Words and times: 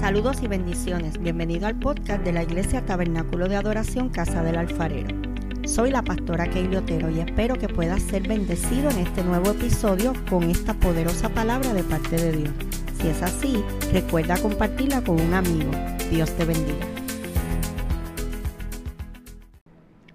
Saludos 0.00 0.42
y 0.42 0.46
bendiciones. 0.46 1.18
Bienvenido 1.18 1.66
al 1.66 1.78
podcast 1.78 2.22
de 2.22 2.32
la 2.32 2.42
Iglesia 2.42 2.84
Tabernáculo 2.84 3.48
de 3.48 3.56
Adoración 3.56 4.10
Casa 4.10 4.42
del 4.42 4.56
Alfarero. 4.56 5.08
Soy 5.64 5.90
la 5.90 6.02
pastora 6.02 6.48
Keili 6.48 6.76
Otero 6.76 7.10
y 7.10 7.20
espero 7.20 7.56
que 7.56 7.68
puedas 7.68 8.02
ser 8.02 8.28
bendecido 8.28 8.90
en 8.90 8.98
este 8.98 9.24
nuevo 9.24 9.50
episodio 9.50 10.12
con 10.28 10.44
esta 10.44 10.74
poderosa 10.74 11.30
palabra 11.30 11.72
de 11.72 11.82
parte 11.82 12.16
de 12.16 12.32
Dios. 12.32 12.50
Si 13.00 13.08
es 13.08 13.22
así, 13.22 13.64
recuerda 13.92 14.36
compartirla 14.36 15.02
con 15.02 15.18
un 15.18 15.32
amigo. 15.32 15.70
Dios 16.10 16.30
te 16.36 16.44
bendiga. 16.44 16.86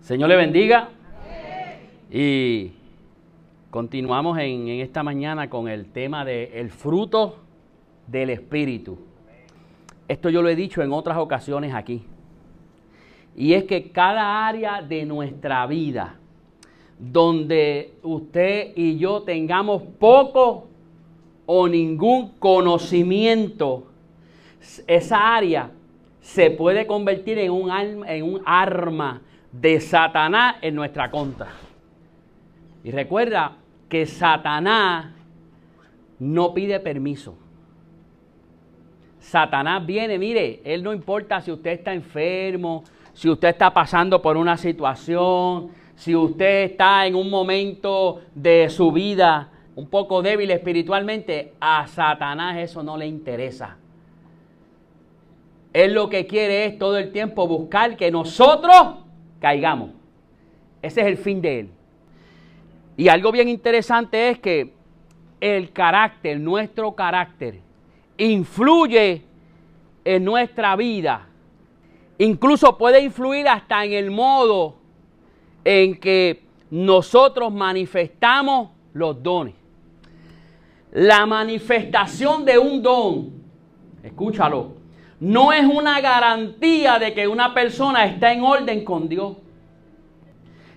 Señor 0.01 0.29
le 0.29 0.35
bendiga. 0.35 0.89
Y 2.11 2.71
continuamos 3.71 4.37
en, 4.37 4.67
en 4.67 4.79
esta 4.81 5.01
mañana 5.01 5.49
con 5.49 5.67
el 5.67 5.87
tema 5.87 6.23
de 6.23 6.59
el 6.59 6.69
fruto 6.69 7.39
del 8.07 8.29
Espíritu. 8.29 9.10
Esto 10.07 10.29
yo 10.29 10.41
lo 10.41 10.49
he 10.49 10.55
dicho 10.55 10.81
en 10.81 10.91
otras 10.91 11.17
ocasiones 11.17 11.73
aquí. 11.73 12.03
Y 13.35 13.53
es 13.53 13.63
que 13.63 13.91
cada 13.91 14.47
área 14.47 14.81
de 14.81 15.05
nuestra 15.05 15.65
vida 15.67 16.15
donde 16.99 17.95
usted 18.03 18.73
y 18.75 18.97
yo 18.97 19.23
tengamos 19.23 19.81
poco 19.99 20.67
o 21.45 21.67
ningún 21.67 22.33
conocimiento, 22.37 23.87
esa 24.85 25.35
área 25.35 25.71
se 26.21 26.51
puede 26.51 26.85
convertir 26.85 27.39
en 27.39 27.51
un, 27.51 27.71
en 28.07 28.23
un 28.23 28.41
arma 28.45 29.21
de 29.51 29.79
Satanás 29.79 30.55
en 30.61 30.75
nuestra 30.75 31.09
contra. 31.09 31.47
Y 32.83 32.91
recuerda 32.91 33.57
que 33.89 34.05
Satanás 34.05 35.13
no 36.19 36.53
pide 36.53 36.79
permiso. 36.79 37.35
Satanás 39.21 39.85
viene, 39.85 40.17
mire, 40.17 40.61
él 40.65 40.81
no 40.81 40.91
importa 40.93 41.39
si 41.41 41.51
usted 41.51 41.71
está 41.71 41.93
enfermo, 41.93 42.83
si 43.13 43.29
usted 43.29 43.49
está 43.49 43.71
pasando 43.71 44.19
por 44.19 44.35
una 44.35 44.57
situación, 44.57 45.69
si 45.95 46.15
usted 46.15 46.63
está 46.63 47.05
en 47.05 47.15
un 47.15 47.29
momento 47.29 48.21
de 48.33 48.67
su 48.69 48.91
vida 48.91 49.49
un 49.75 49.87
poco 49.87 50.23
débil 50.23 50.49
espiritualmente, 50.49 51.53
a 51.61 51.85
Satanás 51.87 52.57
eso 52.57 52.81
no 52.81 52.97
le 52.97 53.05
interesa. 53.05 53.77
Él 55.71 55.93
lo 55.93 56.09
que 56.09 56.25
quiere 56.25 56.65
es 56.65 56.79
todo 56.79 56.97
el 56.97 57.11
tiempo 57.11 57.47
buscar 57.47 57.95
que 57.95 58.09
nosotros 58.09 58.95
caigamos. 59.39 59.91
Ese 60.81 61.01
es 61.01 61.07
el 61.07 61.17
fin 61.17 61.41
de 61.41 61.59
él. 61.59 61.69
Y 62.97 63.07
algo 63.07 63.31
bien 63.31 63.47
interesante 63.47 64.29
es 64.29 64.39
que 64.39 64.73
el 65.39 65.71
carácter, 65.71 66.39
nuestro 66.39 66.93
carácter, 66.93 67.59
influye 68.29 69.23
en 70.05 70.23
nuestra 70.23 70.75
vida. 70.75 71.27
Incluso 72.17 72.77
puede 72.77 73.01
influir 73.01 73.47
hasta 73.47 73.83
en 73.83 73.93
el 73.93 74.11
modo 74.11 74.75
en 75.63 75.99
que 75.99 76.43
nosotros 76.69 77.51
manifestamos 77.51 78.69
los 78.93 79.21
dones. 79.23 79.55
La 80.91 81.25
manifestación 81.25 82.45
de 82.45 82.59
un 82.59 82.81
don, 82.81 83.31
escúchalo, 84.03 84.73
no 85.19 85.51
es 85.53 85.65
una 85.65 85.99
garantía 86.01 86.99
de 86.99 87.13
que 87.13 87.27
una 87.27 87.53
persona 87.53 88.05
está 88.05 88.33
en 88.33 88.43
orden 88.43 88.83
con 88.83 89.07
Dios. 89.07 89.37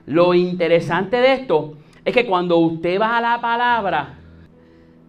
Lo 0.07 0.35
interesante 0.35 1.17
de 1.17 1.33
esto 1.35 1.75
es 2.05 2.15
que 2.15 2.27
cuando 2.27 2.59
usted 2.59 3.01
va 3.01 3.19
a 3.19 3.21
la 3.21 3.41
palabra, 3.41 4.19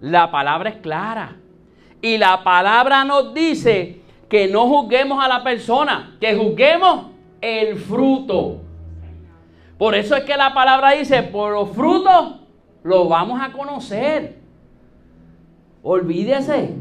la 0.01 0.31
palabra 0.31 0.69
es 0.69 0.77
clara. 0.77 1.35
Y 2.05 2.19
la 2.19 2.43
palabra 2.43 3.03
nos 3.03 3.33
dice 3.33 3.99
que 4.29 4.47
no 4.47 4.67
juzguemos 4.67 5.25
a 5.25 5.27
la 5.27 5.43
persona, 5.43 6.15
que 6.21 6.35
juzguemos 6.35 7.07
el 7.41 7.77
fruto. 7.77 8.57
Por 9.79 9.95
eso 9.95 10.15
es 10.15 10.23
que 10.23 10.37
la 10.37 10.53
palabra 10.53 10.91
dice, 10.91 11.23
por 11.23 11.53
los 11.53 11.71
frutos 11.71 12.41
los 12.83 13.09
vamos 13.09 13.41
a 13.41 13.51
conocer. 13.51 14.37
Olvídese. 15.81 16.75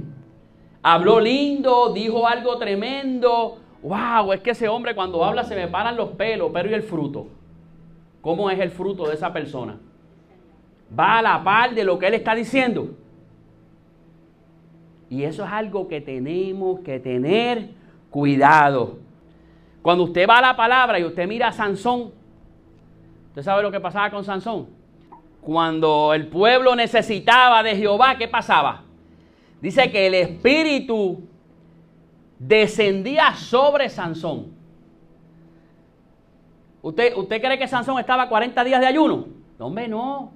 Habló 0.83 1.21
lindo, 1.21 1.95
dijo 1.95 2.29
algo 2.29 2.59
tremendo. 2.59 3.57
Wow, 3.83 4.31
es 4.35 4.43
que 4.43 4.51
ese 4.51 4.69
hombre 4.69 4.95
cuando 4.95 5.25
habla 5.25 5.45
se 5.45 5.57
me 5.57 5.69
paran 5.69 5.97
los 5.97 6.11
pelos, 6.11 6.51
pero 6.53 6.69
¿y 6.69 6.75
el 6.75 6.83
fruto? 6.83 7.29
¿Cómo 8.21 8.51
es 8.51 8.61
el 8.61 8.71
fruto 8.71 9.09
de 9.09 9.15
esa 9.15 9.33
persona? 9.33 9.79
¿Va 11.01 11.17
a 11.17 11.23
la 11.23 11.43
par 11.43 11.75
de 11.75 11.83
lo 11.83 11.99
que 11.99 12.09
él 12.09 12.15
está 12.15 12.35
diciendo? 12.35 12.91
Y 15.11 15.25
eso 15.25 15.45
es 15.45 15.51
algo 15.51 15.89
que 15.89 16.01
tenemos 16.01 16.81
que 16.81 16.99
tener 16.99 17.71
cuidado. 18.11 18.99
Cuando 19.83 20.05
usted 20.05 20.29
va 20.29 20.39
a 20.39 20.43
la 20.43 20.57
palabra 20.57 20.99
y 20.99 21.05
usted 21.05 21.29
mira 21.29 21.49
a 21.49 21.53
Sansón, 21.53 22.13
¿usted 23.29 23.43
sabe 23.43 23.63
lo 23.63 23.71
que 23.71 23.81
pasaba 23.81 24.11
con 24.11 24.25
Sansón? 24.25 24.67
Cuando 25.41 26.15
el 26.15 26.27
pueblo 26.29 26.75
necesitaba 26.75 27.63
de 27.63 27.77
Jehová, 27.77 28.17
¿qué 28.17 28.27
pasaba? 28.29 28.83
Dice 29.61 29.91
que 29.91 30.07
el 30.07 30.15
espíritu 30.15 31.23
descendía 32.39 33.35
sobre 33.35 33.89
Sansón. 33.89 34.55
¿Usted, 36.81 37.17
¿Usted 37.17 37.41
cree 37.41 37.59
que 37.59 37.69
Sansón 37.69 37.99
estaba 37.99 38.29
40 38.29 38.63
días 38.65 38.81
de 38.81 38.87
ayuno? 38.87 39.27
No, 39.59 39.67
hombre, 39.67 39.89
no. 39.89 40.33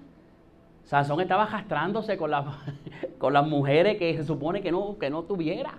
Sansón 0.89 1.21
estaba 1.21 1.43
arrastrándose 1.43 2.17
con, 2.17 2.31
con 3.19 3.33
las 3.35 3.47
mujeres 3.47 3.99
que 3.99 4.17
se 4.17 4.25
supone 4.25 4.63
que 4.63 4.73
no, 4.73 4.97
que 4.99 5.11
no 5.11 5.23
tuviera. 5.23 5.75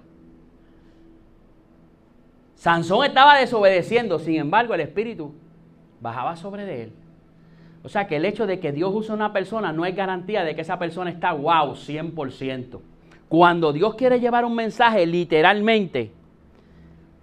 Sansón 2.53 3.03
estaba 3.07 3.39
desobedeciendo, 3.39 4.19
sin 4.19 4.35
embargo 4.35 4.75
el 4.75 4.81
Espíritu 4.81 5.33
bajaba 5.99 6.35
sobre 6.35 6.83
él. 6.83 6.93
O 7.83 7.89
sea 7.89 8.05
que 8.05 8.17
el 8.17 8.25
hecho 8.25 8.45
de 8.45 8.59
que 8.59 8.71
Dios 8.71 8.93
use 8.93 9.11
a 9.11 9.15
una 9.15 9.33
persona 9.33 9.73
no 9.73 9.83
es 9.83 9.95
garantía 9.95 10.43
de 10.43 10.53
que 10.53 10.61
esa 10.61 10.77
persona 10.77 11.09
está 11.09 11.31
wow, 11.33 11.73
100%. 11.73 12.79
Cuando 13.27 13.73
Dios 13.73 13.95
quiere 13.95 14.19
llevar 14.19 14.45
un 14.45 14.53
mensaje, 14.53 15.07
literalmente, 15.07 16.11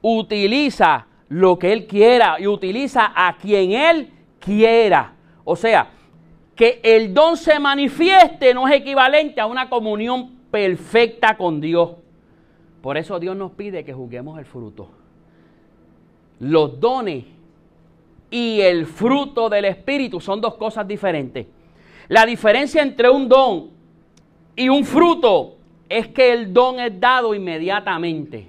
utiliza 0.03 1.07
lo 1.29 1.57
que 1.57 1.73
Él 1.73 1.87
quiera 1.87 2.41
y 2.41 2.49
utiliza 2.49 3.13
a 3.15 3.37
quien 3.37 3.71
Él 3.71 4.11
quiera. 4.41 5.13
O 5.45 5.55
sea, 5.55 5.91
que 6.57 6.81
el 6.83 7.13
don 7.13 7.37
se 7.37 7.61
manifieste 7.61 8.55
no 8.55 8.67
es 8.67 8.75
equivalente 8.75 9.41
a 9.41 9.47
una 9.47 9.69
comunión 9.69 10.37
perfecta 10.51 11.37
con 11.37 11.61
Dios. 11.61 11.91
Por 12.81 12.97
eso 12.97 13.21
Dios 13.21 13.37
nos 13.37 13.53
pide 13.53 13.85
que 13.85 13.93
juguemos 13.93 14.39
el 14.39 14.47
fruto. 14.47 14.89
Los 16.41 16.81
dones 16.81 17.25
y 18.31 18.61
el 18.63 18.87
fruto 18.87 19.51
del 19.51 19.67
Espíritu 19.67 20.19
son 20.19 20.41
dos 20.41 20.55
cosas 20.55 20.89
diferentes. 20.89 21.47
La 22.09 22.25
diferencia 22.25 22.83
entre 22.83 23.11
un 23.11 23.29
don 23.29 23.71
y 24.55 24.71
un 24.71 24.85
fruto 24.85 25.57
es 25.89 26.09
que 26.09 26.33
el 26.33 26.55
don 26.55 26.81
es 26.81 26.99
dado 26.99 27.35
inmediatamente. 27.35 28.49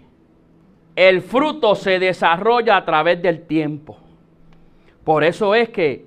El 0.96 1.22
fruto 1.22 1.75
se 1.75 2.00
desarrolla 2.00 2.78
a 2.78 2.85
través 2.85 3.22
del 3.22 3.46
tiempo. 3.46 3.97
Por 5.03 5.23
eso 5.23 5.53
es 5.53 5.69
que 5.69 6.06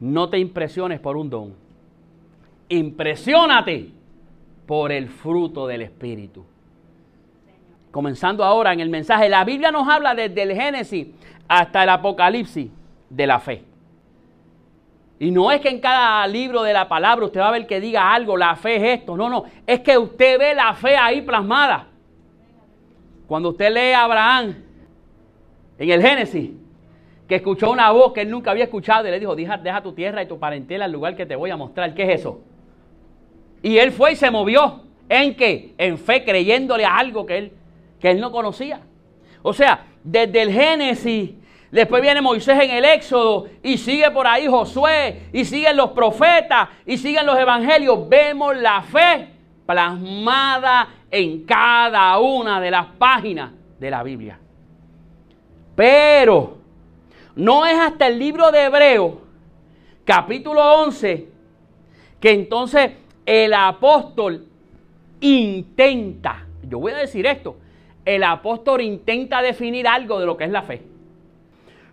no 0.00 0.28
te 0.30 0.38
impresiones 0.38 0.98
por 0.98 1.16
un 1.16 1.30
don. 1.30 1.54
Impresiónate 2.68 3.90
por 4.66 4.92
el 4.92 5.08
fruto 5.08 5.66
del 5.66 5.82
Espíritu. 5.82 6.44
Comenzando 7.90 8.44
ahora 8.44 8.72
en 8.72 8.80
el 8.80 8.88
mensaje, 8.88 9.28
la 9.28 9.44
Biblia 9.44 9.70
nos 9.70 9.88
habla 9.88 10.14
desde 10.14 10.42
el 10.42 10.54
Génesis 10.54 11.08
hasta 11.48 11.82
el 11.82 11.88
Apocalipsis 11.88 12.70
de 13.08 13.26
la 13.26 13.40
fe. 13.40 13.64
Y 15.18 15.30
no 15.30 15.52
es 15.52 15.60
que 15.60 15.68
en 15.68 15.80
cada 15.80 16.26
libro 16.26 16.62
de 16.62 16.72
la 16.72 16.88
palabra 16.88 17.26
usted 17.26 17.40
va 17.40 17.48
a 17.48 17.52
ver 17.52 17.66
que 17.66 17.78
diga 17.78 18.14
algo, 18.14 18.38
la 18.38 18.56
fe 18.56 18.76
es 18.76 19.00
esto. 19.00 19.16
No, 19.16 19.28
no, 19.28 19.44
es 19.66 19.80
que 19.80 19.98
usted 19.98 20.38
ve 20.38 20.54
la 20.54 20.72
fe 20.72 20.96
ahí 20.96 21.20
plasmada. 21.20 21.88
Cuando 23.26 23.50
usted 23.50 23.70
lee 23.70 23.92
a 23.92 24.04
Abraham 24.04 24.54
en 25.78 25.90
el 25.90 26.00
Génesis, 26.00 26.50
que 27.30 27.36
escuchó 27.36 27.70
una 27.70 27.92
voz 27.92 28.12
que 28.12 28.22
él 28.22 28.28
nunca 28.28 28.50
había 28.50 28.64
escuchado 28.64 29.06
y 29.06 29.10
le 29.12 29.20
dijo, 29.20 29.36
deja, 29.36 29.56
deja 29.56 29.80
tu 29.80 29.92
tierra 29.92 30.20
y 30.20 30.26
tu 30.26 30.40
parentela 30.40 30.86
al 30.86 30.90
lugar 30.90 31.14
que 31.14 31.24
te 31.24 31.36
voy 31.36 31.48
a 31.50 31.56
mostrar. 31.56 31.94
¿Qué 31.94 32.02
es 32.02 32.20
eso? 32.20 32.40
Y 33.62 33.78
él 33.78 33.92
fue 33.92 34.14
y 34.14 34.16
se 34.16 34.32
movió. 34.32 34.80
¿En 35.08 35.36
qué? 35.36 35.72
En 35.78 35.96
fe, 35.96 36.24
creyéndole 36.24 36.84
a 36.84 36.96
algo 36.96 37.24
que 37.24 37.38
él, 37.38 37.52
que 38.00 38.10
él 38.10 38.20
no 38.20 38.32
conocía. 38.32 38.80
O 39.42 39.52
sea, 39.52 39.86
desde 40.02 40.42
el 40.42 40.52
Génesis, 40.52 41.30
después 41.70 42.02
viene 42.02 42.20
Moisés 42.20 42.58
en 42.64 42.70
el 42.72 42.84
Éxodo 42.84 43.46
y 43.62 43.78
sigue 43.78 44.10
por 44.10 44.26
ahí 44.26 44.48
Josué 44.48 45.28
y 45.32 45.44
siguen 45.44 45.76
los 45.76 45.90
profetas 45.90 46.68
y 46.84 46.98
siguen 46.98 47.26
los 47.26 47.38
evangelios. 47.38 48.08
Vemos 48.08 48.56
la 48.56 48.82
fe 48.82 49.28
plasmada 49.66 50.88
en 51.08 51.44
cada 51.44 52.18
una 52.18 52.60
de 52.60 52.72
las 52.72 52.86
páginas 52.86 53.52
de 53.78 53.88
la 53.88 54.02
Biblia. 54.02 54.36
Pero 55.76 56.59
no 57.36 57.66
es 57.66 57.78
hasta 57.78 58.06
el 58.06 58.18
libro 58.18 58.50
de 58.50 58.64
Hebreo, 58.64 59.20
capítulo 60.04 60.62
11, 60.82 61.28
que 62.20 62.30
entonces 62.32 62.92
el 63.26 63.54
apóstol 63.54 64.46
intenta, 65.20 66.46
yo 66.62 66.78
voy 66.78 66.92
a 66.92 66.96
decir 66.96 67.26
esto, 67.26 67.56
el 68.04 68.24
apóstol 68.24 68.80
intenta 68.80 69.42
definir 69.42 69.86
algo 69.86 70.18
de 70.18 70.26
lo 70.26 70.36
que 70.36 70.44
es 70.44 70.50
la 70.50 70.62
fe. 70.62 70.82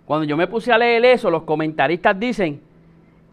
Cuando 0.05 0.25
yo 0.25 0.37
me 0.37 0.47
puse 0.47 0.71
a 0.71 0.77
leer 0.77 1.03
eso, 1.05 1.29
los 1.29 1.43
comentaristas 1.43 2.17
dicen 2.17 2.61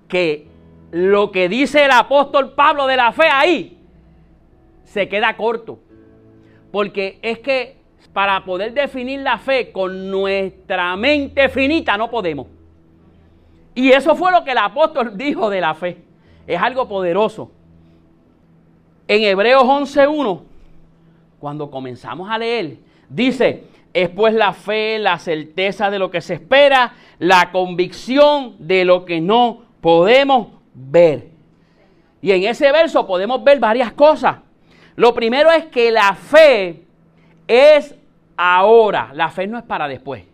que 0.08 0.48
lo 0.90 1.30
que 1.30 1.48
dice 1.48 1.84
el 1.84 1.90
apóstol 1.92 2.52
Pablo 2.54 2.86
de 2.86 2.96
la 2.96 3.12
fe 3.12 3.26
ahí 3.30 3.78
se 4.84 5.08
queda 5.08 5.36
corto. 5.36 5.78
Porque 6.70 7.18
es 7.22 7.38
que 7.38 7.76
para 8.14 8.44
poder 8.44 8.72
definir 8.72 9.20
la 9.20 9.38
fe 9.38 9.72
con 9.72 10.08
nuestra 10.08 10.96
mente 10.96 11.48
finita 11.48 11.98
no 11.98 12.08
podemos. 12.08 12.46
Y 13.74 13.90
eso 13.90 14.14
fue 14.14 14.30
lo 14.30 14.44
que 14.44 14.52
el 14.52 14.58
apóstol 14.58 15.18
dijo 15.18 15.50
de 15.50 15.60
la 15.60 15.74
fe. 15.74 15.98
Es 16.46 16.62
algo 16.62 16.88
poderoso. 16.88 17.50
En 19.08 19.24
Hebreos 19.24 19.64
11.1, 19.64 20.42
cuando 21.40 21.68
comenzamos 21.70 22.30
a 22.30 22.38
leer, 22.38 22.78
dice, 23.08 23.64
es 23.92 24.08
pues 24.10 24.32
la 24.32 24.52
fe, 24.52 24.98
la 25.00 25.18
certeza 25.18 25.90
de 25.90 25.98
lo 25.98 26.10
que 26.12 26.20
se 26.20 26.34
espera, 26.34 26.94
la 27.18 27.50
convicción 27.50 28.54
de 28.60 28.84
lo 28.84 29.04
que 29.04 29.20
no 29.20 29.62
podemos 29.80 30.48
ver. 30.72 31.30
Y 32.22 32.30
en 32.30 32.44
ese 32.44 32.70
verso 32.70 33.08
podemos 33.08 33.42
ver 33.42 33.58
varias 33.58 33.92
cosas. 33.92 34.36
Lo 34.94 35.12
primero 35.14 35.50
es 35.50 35.66
que 35.66 35.90
la 35.90 36.14
fe 36.14 36.84
es 37.48 37.96
ahora. 38.36 39.10
La 39.14 39.30
fe 39.30 39.46
no 39.46 39.58
es 39.58 39.64
para 39.64 39.88
después. 39.88 40.24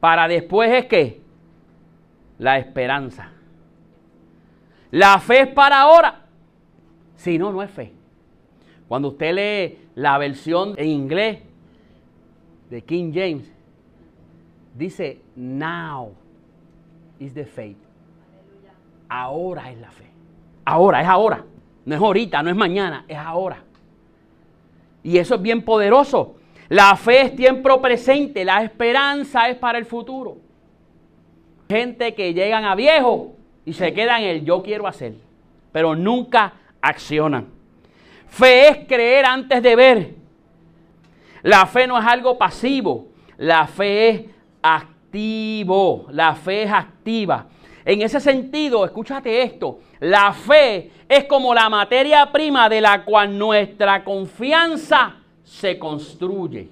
Para 0.00 0.28
después 0.28 0.70
es 0.72 0.86
que 0.86 1.20
la 2.38 2.58
esperanza. 2.58 3.30
La 4.90 5.18
fe 5.20 5.42
es 5.42 5.48
para 5.48 5.80
ahora. 5.80 6.22
Si 7.16 7.38
no, 7.38 7.52
no 7.52 7.62
es 7.62 7.70
fe. 7.70 7.92
Cuando 8.88 9.08
usted 9.08 9.32
lee 9.34 9.78
la 9.94 10.18
versión 10.18 10.74
en 10.76 10.88
inglés 10.88 11.38
de 12.68 12.82
King 12.82 13.12
James, 13.14 13.50
dice, 14.74 15.20
now 15.36 16.12
is 17.18 17.32
the 17.32 17.46
faith. 17.46 17.78
Ahora 19.08 19.70
es 19.70 19.78
la 19.78 19.90
fe. 19.90 20.10
Ahora, 20.64 21.00
es 21.00 21.08
ahora. 21.08 21.44
No 21.84 21.94
es 21.94 22.00
ahorita, 22.00 22.42
no 22.42 22.50
es 22.50 22.56
mañana, 22.56 23.04
es 23.08 23.16
ahora. 23.16 23.62
Y 25.02 25.18
eso 25.18 25.34
es 25.34 25.42
bien 25.42 25.64
poderoso. 25.64 26.36
La 26.72 26.96
fe 26.96 27.20
es 27.20 27.36
tiempo 27.36 27.82
presente, 27.82 28.46
la 28.46 28.62
esperanza 28.62 29.46
es 29.50 29.58
para 29.58 29.76
el 29.76 29.84
futuro. 29.84 30.38
Gente 31.68 32.14
que 32.14 32.32
llegan 32.32 32.64
a 32.64 32.74
viejo 32.74 33.36
y 33.66 33.74
se 33.74 33.92
quedan 33.92 34.22
en 34.22 34.30
el 34.30 34.44
yo 34.46 34.62
quiero 34.62 34.86
hacer, 34.86 35.12
pero 35.70 35.94
nunca 35.94 36.54
accionan. 36.80 37.48
Fe 38.26 38.68
es 38.68 38.78
creer 38.88 39.26
antes 39.26 39.62
de 39.62 39.76
ver. 39.76 40.14
La 41.42 41.66
fe 41.66 41.86
no 41.86 41.98
es 41.98 42.06
algo 42.06 42.38
pasivo, 42.38 43.08
la 43.36 43.66
fe 43.66 44.08
es 44.08 44.22
activo, 44.62 46.06
la 46.08 46.34
fe 46.34 46.62
es 46.62 46.72
activa. 46.72 47.48
En 47.84 48.00
ese 48.00 48.18
sentido, 48.18 48.86
escúchate 48.86 49.42
esto, 49.42 49.80
la 50.00 50.32
fe 50.32 50.90
es 51.06 51.24
como 51.24 51.52
la 51.52 51.68
materia 51.68 52.32
prima 52.32 52.70
de 52.70 52.80
la 52.80 53.04
cual 53.04 53.36
nuestra 53.36 54.02
confianza 54.02 55.18
se 55.52 55.78
construye. 55.78 56.70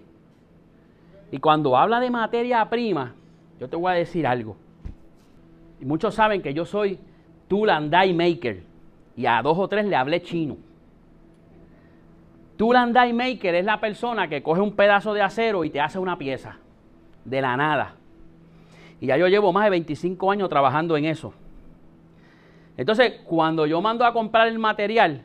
Y 1.31 1.38
cuando 1.38 1.77
habla 1.77 2.00
de 2.00 2.11
materia 2.11 2.65
prima, 2.71 3.15
yo 3.61 3.69
te 3.69 3.77
voy 3.77 3.93
a 3.93 3.94
decir 3.94 4.27
algo. 4.27 4.56
Y 5.81 5.85
muchos 5.85 6.15
saben 6.15 6.41
que 6.41 6.55
yo 6.55 6.65
soy 6.65 6.99
tool 7.47 7.69
and 7.69 7.94
die 7.94 8.15
maker. 8.15 8.62
Y 9.17 9.27
a 9.27 9.43
dos 9.43 9.59
o 9.59 9.69
tres 9.69 9.85
le 9.85 9.97
hablé 9.97 10.23
chino. 10.23 10.56
Tool 12.56 12.75
and 12.75 12.99
die 12.99 13.12
maker 13.12 13.55
es 13.55 13.67
la 13.67 13.79
persona 13.81 14.29
que 14.29 14.43
coge 14.43 14.62
un 14.62 14.75
pedazo 14.75 15.12
de 15.12 15.21
acero 15.21 15.65
y 15.65 15.71
te 15.71 15.81
hace 15.81 15.99
una 15.99 16.17
pieza. 16.17 16.56
De 17.26 17.43
la 17.43 17.59
nada. 17.59 17.97
Y 18.99 19.09
ya 19.09 19.19
yo 19.19 19.29
llevo 19.29 19.53
más 19.53 19.65
de 19.65 19.71
25 19.71 20.31
años 20.31 20.49
trabajando 20.49 20.97
en 20.97 21.05
eso. 21.05 21.35
Entonces, 22.79 23.21
cuando 23.25 23.67
yo 23.67 23.83
mando 23.83 24.06
a 24.06 24.15
comprar 24.15 24.49
el 24.49 24.59
material, 24.59 25.23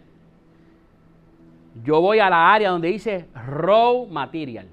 yo 1.84 2.00
voy 2.00 2.20
a 2.20 2.30
la 2.30 2.54
área 2.54 2.70
donde 2.70 2.88
dice 2.88 3.28
raw 3.34 4.06
material. 4.06 4.68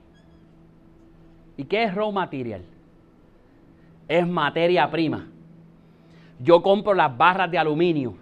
¿Y 1.56 1.64
qué 1.64 1.84
es 1.84 1.94
raw 1.94 2.12
material? 2.12 2.62
Es 4.06 4.26
materia 4.26 4.88
prima. 4.90 5.26
Yo 6.38 6.62
compro 6.62 6.94
las 6.94 7.16
barras 7.16 7.50
de 7.50 7.58
aluminio. 7.58 8.14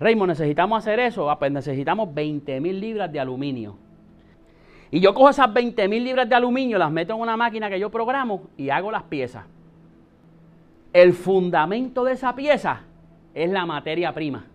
Raymond, 0.00 0.30
¿necesitamos 0.30 0.78
hacer 0.78 1.00
eso? 1.00 1.30
Ah, 1.30 1.38
pues 1.38 1.50
necesitamos 1.50 2.12
20 2.14 2.60
mil 2.60 2.80
libras 2.80 3.10
de 3.12 3.20
aluminio. 3.20 3.76
Y 4.90 5.00
yo 5.00 5.12
cojo 5.12 5.28
esas 5.28 5.52
20 5.52 5.88
mil 5.88 6.04
libras 6.04 6.28
de 6.28 6.34
aluminio, 6.34 6.78
las 6.78 6.90
meto 6.90 7.14
en 7.14 7.20
una 7.20 7.36
máquina 7.36 7.68
que 7.68 7.78
yo 7.78 7.90
programo 7.90 8.48
y 8.56 8.70
hago 8.70 8.90
las 8.90 9.02
piezas. 9.02 9.44
El 10.92 11.12
fundamento 11.12 12.04
de 12.04 12.12
esa 12.12 12.34
pieza 12.34 12.82
es 13.34 13.50
la 13.50 13.66
materia 13.66 14.14
prima 14.14 14.46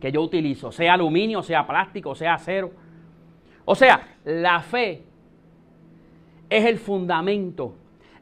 que 0.00 0.10
yo 0.10 0.22
utilizo, 0.22 0.72
sea 0.72 0.94
aluminio, 0.94 1.42
sea 1.42 1.66
plástico, 1.66 2.14
sea 2.14 2.34
acero. 2.34 2.72
O 3.64 3.74
sea, 3.74 4.16
la 4.24 4.60
fe 4.60 5.02
es 6.48 6.64
el 6.64 6.78
fundamento. 6.78 7.74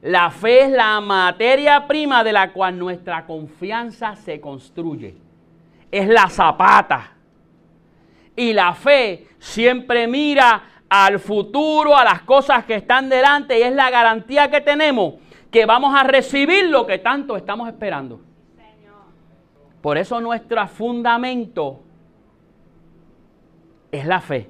La 0.03 0.31
fe 0.31 0.65
es 0.65 0.71
la 0.71 1.01
materia 1.01 1.87
prima 1.87 2.23
de 2.23 2.33
la 2.33 2.53
cual 2.53 2.79
nuestra 2.79 3.27
confianza 3.27 4.17
se 4.17 4.41
construye. 4.41 5.17
Es 5.91 6.09
la 6.09 6.29
zapata. 6.29 7.13
Y 8.37 8.53
la 8.53 8.75
fe 8.75 9.27
siempre 9.39 10.07
mira 10.07 10.63
al 10.89 11.19
futuro, 11.19 11.97
a 11.97 12.05
las 12.05 12.23
cosas 12.23 12.65
que 12.65 12.75
están 12.75 13.09
delante 13.09 13.59
y 13.59 13.63
es 13.63 13.75
la 13.75 13.91
garantía 13.91 14.51
que 14.51 14.61
tenemos 14.61 15.15
que 15.51 15.67
vamos 15.67 15.95
a 15.95 16.03
recibir 16.05 16.67
lo 16.67 16.87
que 16.87 16.99
tanto 16.99 17.37
estamos 17.37 17.69
esperando. 17.69 18.21
Por 19.89 19.97
eso 19.97 20.21
nuestro 20.21 20.69
fundamento 20.69 21.81
es 23.91 24.05
la 24.05 24.21
fe. 24.21 24.47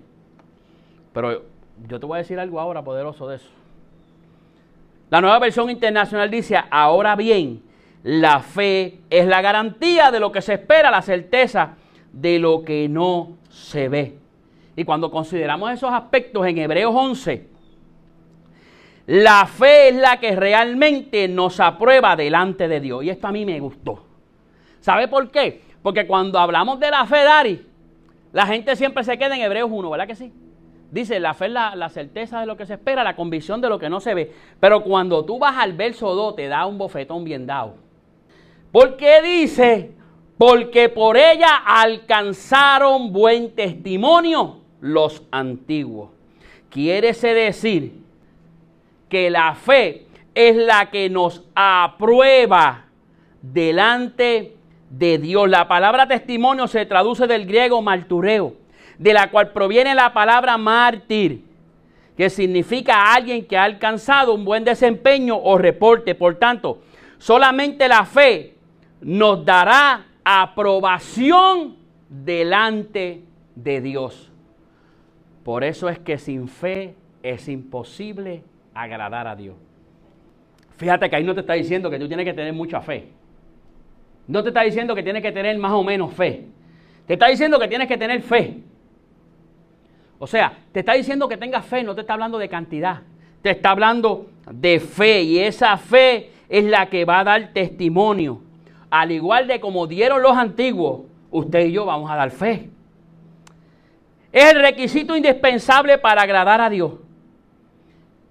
Pero 1.12 1.44
yo 1.86 2.00
te 2.00 2.06
voy 2.06 2.16
a 2.16 2.22
decir 2.22 2.40
algo 2.40 2.58
ahora 2.58 2.82
poderoso 2.82 3.28
de 3.28 3.36
eso. 3.36 3.48
La 5.10 5.20
nueva 5.20 5.38
versión 5.38 5.70
internacional 5.70 6.28
dice, 6.28 6.58
ahora 6.72 7.14
bien, 7.14 7.62
la 8.02 8.40
fe 8.40 8.98
es 9.10 9.28
la 9.28 9.40
garantía 9.40 10.10
de 10.10 10.18
lo 10.18 10.32
que 10.32 10.42
se 10.42 10.54
espera, 10.54 10.90
la 10.90 11.02
certeza 11.02 11.76
de 12.12 12.40
lo 12.40 12.64
que 12.64 12.88
no 12.88 13.36
se 13.48 13.88
ve. 13.88 14.18
Y 14.74 14.82
cuando 14.82 15.08
consideramos 15.08 15.70
esos 15.70 15.92
aspectos 15.92 16.48
en 16.48 16.58
Hebreos 16.58 16.92
11, 16.92 17.46
la 19.06 19.46
fe 19.46 19.90
es 19.90 19.94
la 19.94 20.18
que 20.18 20.34
realmente 20.34 21.28
nos 21.28 21.60
aprueba 21.60 22.16
delante 22.16 22.66
de 22.66 22.80
Dios. 22.80 23.04
Y 23.04 23.10
esto 23.10 23.28
a 23.28 23.30
mí 23.30 23.46
me 23.46 23.60
gustó. 23.60 24.07
¿Sabe 24.88 25.06
por 25.06 25.30
qué? 25.30 25.60
Porque 25.82 26.06
cuando 26.06 26.38
hablamos 26.38 26.80
de 26.80 26.90
la 26.90 27.04
fe, 27.04 27.22
Dari, 27.22 27.66
la 28.32 28.46
gente 28.46 28.74
siempre 28.74 29.04
se 29.04 29.18
queda 29.18 29.36
en 29.36 29.42
Hebreos 29.42 29.68
1, 29.70 29.90
¿verdad 29.90 30.06
que 30.06 30.14
sí? 30.14 30.32
Dice, 30.90 31.20
la 31.20 31.34
fe 31.34 31.44
es 31.44 31.52
la, 31.52 31.88
certeza 31.90 32.40
de 32.40 32.46
lo 32.46 32.56
que 32.56 32.64
se 32.64 32.72
espera, 32.72 33.04
la 33.04 33.14
convicción 33.14 33.60
de 33.60 33.68
lo 33.68 33.78
que 33.78 33.90
no 33.90 34.00
se 34.00 34.14
ve. 34.14 34.32
Pero 34.58 34.82
cuando 34.82 35.26
tú 35.26 35.38
vas 35.38 35.58
al 35.58 35.74
verso 35.74 36.14
2, 36.14 36.36
te 36.36 36.48
da 36.48 36.64
un 36.64 36.78
bofetón 36.78 37.22
bien 37.22 37.44
dado. 37.44 37.74
¿Por 38.72 38.96
qué 38.96 39.20
dice? 39.20 39.92
Porque 40.38 40.88
por 40.88 41.18
ella 41.18 41.54
alcanzaron 41.66 43.12
buen 43.12 43.54
testimonio 43.54 44.60
los 44.80 45.22
antiguos. 45.30 46.12
Quiere 46.70 47.12
decir 47.12 47.92
que 49.10 49.28
la 49.28 49.54
fe 49.54 50.06
es 50.34 50.56
la 50.56 50.88
que 50.90 51.10
nos 51.10 51.44
aprueba 51.54 52.86
delante 53.42 54.54
de 54.90 55.18
Dios. 55.18 55.48
La 55.48 55.68
palabra 55.68 56.06
testimonio 56.06 56.66
se 56.66 56.86
traduce 56.86 57.26
del 57.26 57.46
griego 57.46 57.82
martureo, 57.82 58.54
de 58.98 59.12
la 59.12 59.30
cual 59.30 59.52
proviene 59.52 59.94
la 59.94 60.12
palabra 60.12 60.56
mártir, 60.58 61.44
que 62.16 62.30
significa 62.30 63.14
alguien 63.14 63.46
que 63.46 63.56
ha 63.56 63.64
alcanzado 63.64 64.34
un 64.34 64.44
buen 64.44 64.64
desempeño 64.64 65.36
o 65.36 65.58
reporte. 65.58 66.14
Por 66.14 66.36
tanto, 66.36 66.80
solamente 67.18 67.88
la 67.88 68.04
fe 68.04 68.54
nos 69.00 69.44
dará 69.44 70.06
aprobación 70.24 71.76
delante 72.08 73.22
de 73.54 73.80
Dios. 73.80 74.32
Por 75.44 75.64
eso 75.64 75.88
es 75.88 75.98
que 75.98 76.18
sin 76.18 76.48
fe 76.48 76.94
es 77.22 77.48
imposible 77.48 78.42
agradar 78.74 79.26
a 79.26 79.36
Dios. 79.36 79.56
Fíjate 80.76 81.08
que 81.08 81.16
ahí 81.16 81.24
no 81.24 81.34
te 81.34 81.40
está 81.40 81.54
diciendo 81.54 81.90
que 81.90 81.98
tú 81.98 82.06
tienes 82.06 82.24
que 82.24 82.34
tener 82.34 82.52
mucha 82.52 82.80
fe. 82.80 83.08
No 84.28 84.42
te 84.42 84.50
está 84.50 84.62
diciendo 84.62 84.94
que 84.94 85.02
tienes 85.02 85.22
que 85.22 85.32
tener 85.32 85.56
más 85.58 85.72
o 85.72 85.82
menos 85.82 86.12
fe. 86.12 86.44
Te 87.06 87.14
está 87.14 87.28
diciendo 87.28 87.58
que 87.58 87.66
tienes 87.66 87.88
que 87.88 87.96
tener 87.96 88.20
fe. 88.22 88.58
O 90.18 90.26
sea, 90.26 90.52
te 90.70 90.80
está 90.80 90.92
diciendo 90.92 91.28
que 91.28 91.38
tengas 91.38 91.64
fe, 91.64 91.82
no 91.82 91.94
te 91.94 92.02
está 92.02 92.12
hablando 92.12 92.38
de 92.38 92.48
cantidad. 92.48 93.00
Te 93.40 93.50
está 93.50 93.70
hablando 93.70 94.26
de 94.50 94.80
fe 94.80 95.22
y 95.22 95.38
esa 95.38 95.76
fe 95.78 96.30
es 96.48 96.64
la 96.64 96.86
que 96.86 97.06
va 97.06 97.20
a 97.20 97.24
dar 97.24 97.52
testimonio. 97.54 98.42
Al 98.90 99.12
igual 99.12 99.46
de 99.46 99.60
como 99.60 99.86
dieron 99.86 100.22
los 100.22 100.36
antiguos, 100.36 101.02
usted 101.30 101.66
y 101.66 101.72
yo 101.72 101.86
vamos 101.86 102.10
a 102.10 102.16
dar 102.16 102.30
fe. 102.30 102.68
Es 104.30 104.52
el 104.52 104.60
requisito 104.60 105.16
indispensable 105.16 105.96
para 105.96 106.22
agradar 106.22 106.60
a 106.60 106.68
Dios. 106.68 106.92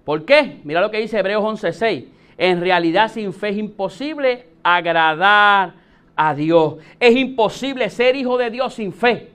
¿Por 0.04 0.24
qué? 0.24 0.60
Mira 0.62 0.80
lo 0.80 0.90
que 0.90 1.00
dice 1.00 1.18
Hebreos 1.18 1.42
11:6. 1.42 2.06
En 2.36 2.60
realidad 2.60 3.10
sin 3.10 3.32
fe 3.32 3.48
es 3.48 3.56
imposible 3.56 4.46
agradar 4.62 5.74
a 6.18 6.34
Dios. 6.34 6.74
Es 6.98 7.16
imposible 7.16 7.88
ser 7.88 8.16
hijo 8.16 8.36
de 8.36 8.50
Dios 8.50 8.74
sin 8.74 8.92
fe, 8.92 9.30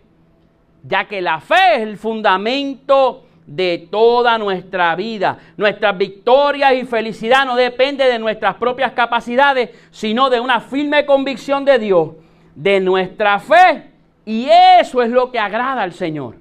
ya 0.84 1.08
que 1.08 1.22
la 1.22 1.40
fe 1.40 1.76
es 1.78 1.82
el 1.82 1.98
fundamento 1.98 3.24
de 3.48 3.88
toda 3.90 4.38
nuestra 4.38 4.94
vida. 4.98 5.40
Nuestras 5.56 5.98
victorias 5.98 6.74
y 6.74 6.84
felicidad 6.84 7.46
no 7.46 7.56
depende 7.56 8.04
de 8.04 8.20
nuestras 8.20 8.56
propias 8.56 8.92
capacidades, 8.92 9.70
sino 9.92 10.30
de 10.30 10.42
una 10.42 10.60
firme 10.60 11.06
convicción 11.06 11.64
de 11.64 11.80
Dios, 11.80 12.10
de 12.54 12.82
nuestra 12.82 13.40
fe. 13.40 13.90
Y 14.26 14.50
eso 14.80 15.02
es 15.02 15.10
lo 15.10 15.32
que 15.32 15.40
agrada 15.40 15.82
al 15.82 15.94
Señor. 15.94 16.36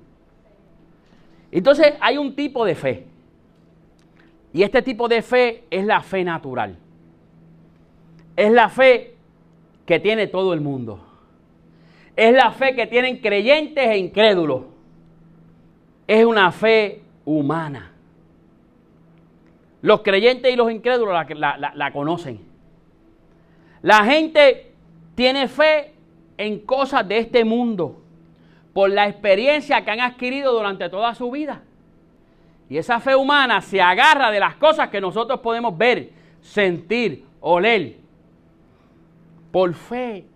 Entonces 1.53 1.95
hay 2.01 2.19
un 2.19 2.35
tipo 2.35 2.65
de 2.65 2.75
fe. 2.75 3.07
Y 4.53 4.65
este 4.65 4.83
tipo 4.83 5.07
de 5.07 5.23
fe 5.23 5.65
es 5.71 5.85
la 5.85 6.03
fe 6.03 6.25
natural. 6.25 6.77
Es 8.35 8.51
la 8.51 8.69
fe 8.69 9.15
que 9.87 10.01
tiene 10.01 10.27
todo 10.27 10.53
el 10.53 10.61
mundo. 10.61 11.01
Es 12.17 12.33
la 12.33 12.53
fe 12.53 12.75
que 12.75 12.87
tienen 12.87 13.19
creyentes 13.19 13.87
e 13.87 13.99
incrédulos 13.99 14.73
es 16.07 16.25
una 16.27 16.53
fe 16.53 17.03
humana. 17.25 17.91
Los 19.81 20.03
creyentes 20.03 20.53
y 20.53 20.57
los 20.57 20.71
incrédulos 20.71 21.15
la, 21.35 21.91
conocen. 21.93 22.41
La 23.81 24.05
gente 24.05 24.73
tiene 25.15 25.49
fe 25.49 25.95
en 26.37 26.61
cosas 26.61 27.09
de 27.09 27.19
este 27.19 27.45
mundo 27.45 28.01
por 28.73 28.91
la 28.91 29.09
experiencia 29.09 29.85
que 29.85 29.91
han 29.91 30.01
adquirido 30.01 30.53
durante 30.53 30.89
toda 30.89 31.15
su 31.15 31.31
vida. 31.31 31.63
Y 32.69 32.77
esa 32.77 33.01
fe 33.01 33.17
humana 33.17 33.61
se 33.61 33.81
agarra 33.81 34.31
de 34.31 34.41
las 34.41 34.57
cosas 34.57 34.89
que 34.89 35.01
nosotros 35.01 35.41
podemos 35.41 35.77
ver, 35.77 36.11
sentir, 36.43 37.25
oler. 37.41 37.97
Por 39.53 39.75
fe, 39.75 40.27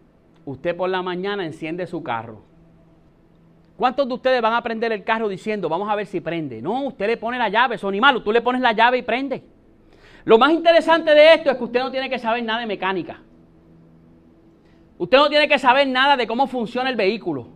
usted 0.45 0.77
por 0.77 0.89
la 0.89 1.03
mañana 1.03 1.45
enciende 1.45 1.87
su 1.87 2.03
carro 2.03 2.43
¿Cuántos 3.77 4.09
de 4.09 4.15
ustedes 4.15 4.41
van 4.41 4.55
a 4.55 4.63
prender 4.63 4.91
el 4.93 5.05
carro 5.05 5.29
diciendo, 5.29 5.69
vamos 5.69 5.89
a 5.91 5.95
ver 5.95 6.07
si 6.07 6.21
prende? 6.21 6.63
No, 6.63 6.85
usted 6.85 7.07
le 7.07 7.19
pone 7.19 7.37
la 7.39 7.51
llave, 7.51 7.77
son 7.77 7.93
ni 7.93 8.01
malo, 8.01 8.23
tú 8.23 8.33
le 8.33 8.41
pones 8.41 8.63
la 8.63 8.73
llave 8.73 8.99
y 8.99 9.03
prende. 9.03 9.43
Lo 10.25 10.39
más 10.39 10.51
interesante 10.51 11.15
de 11.15 11.35
esto 11.35 11.51
es 11.51 11.59
que 11.59 11.65
usted 11.65 11.81
no 11.81 11.91
tiene 11.91 12.09
que 12.09 12.19
saber 12.19 12.43
nada 12.43 12.61
de 12.61 12.67
mecánica. 12.67 13.21
Usted 14.99 15.19
no 15.19 15.29
tiene 15.29 15.47
que 15.47 15.59
saber 15.59 15.87
nada 15.89 16.17
de 16.17 16.27
cómo 16.27 16.47
funciona 16.47 16.89
el 16.89 16.97
vehículo. 16.97 17.49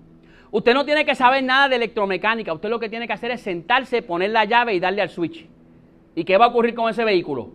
Usted 0.51 0.75
no 0.75 0.85
tiene 0.85 1.07
que 1.07 1.15
saber 1.15 1.43
nada 1.43 1.71
de 1.71 1.77
electromecánica. 1.77 2.53
Usted 2.53 2.69
lo 2.69 2.79
que 2.79 2.91
tiene 2.91 3.07
que 3.07 3.15
hacer 3.15 3.31
es 3.31 3.41
sentarse, 3.41 4.03
poner 4.03 4.31
la 4.31 4.45
llave 4.45 4.75
y 4.75 4.81
darle 4.81 5.01
al 5.01 5.09
switch. 5.09 5.49
¿Y 6.15 6.25
qué 6.25 6.37
va 6.37 6.47
a 6.47 6.49
ocurrir 6.49 6.75
con 6.75 6.91
ese 6.91 7.03
vehículo? 7.03 7.51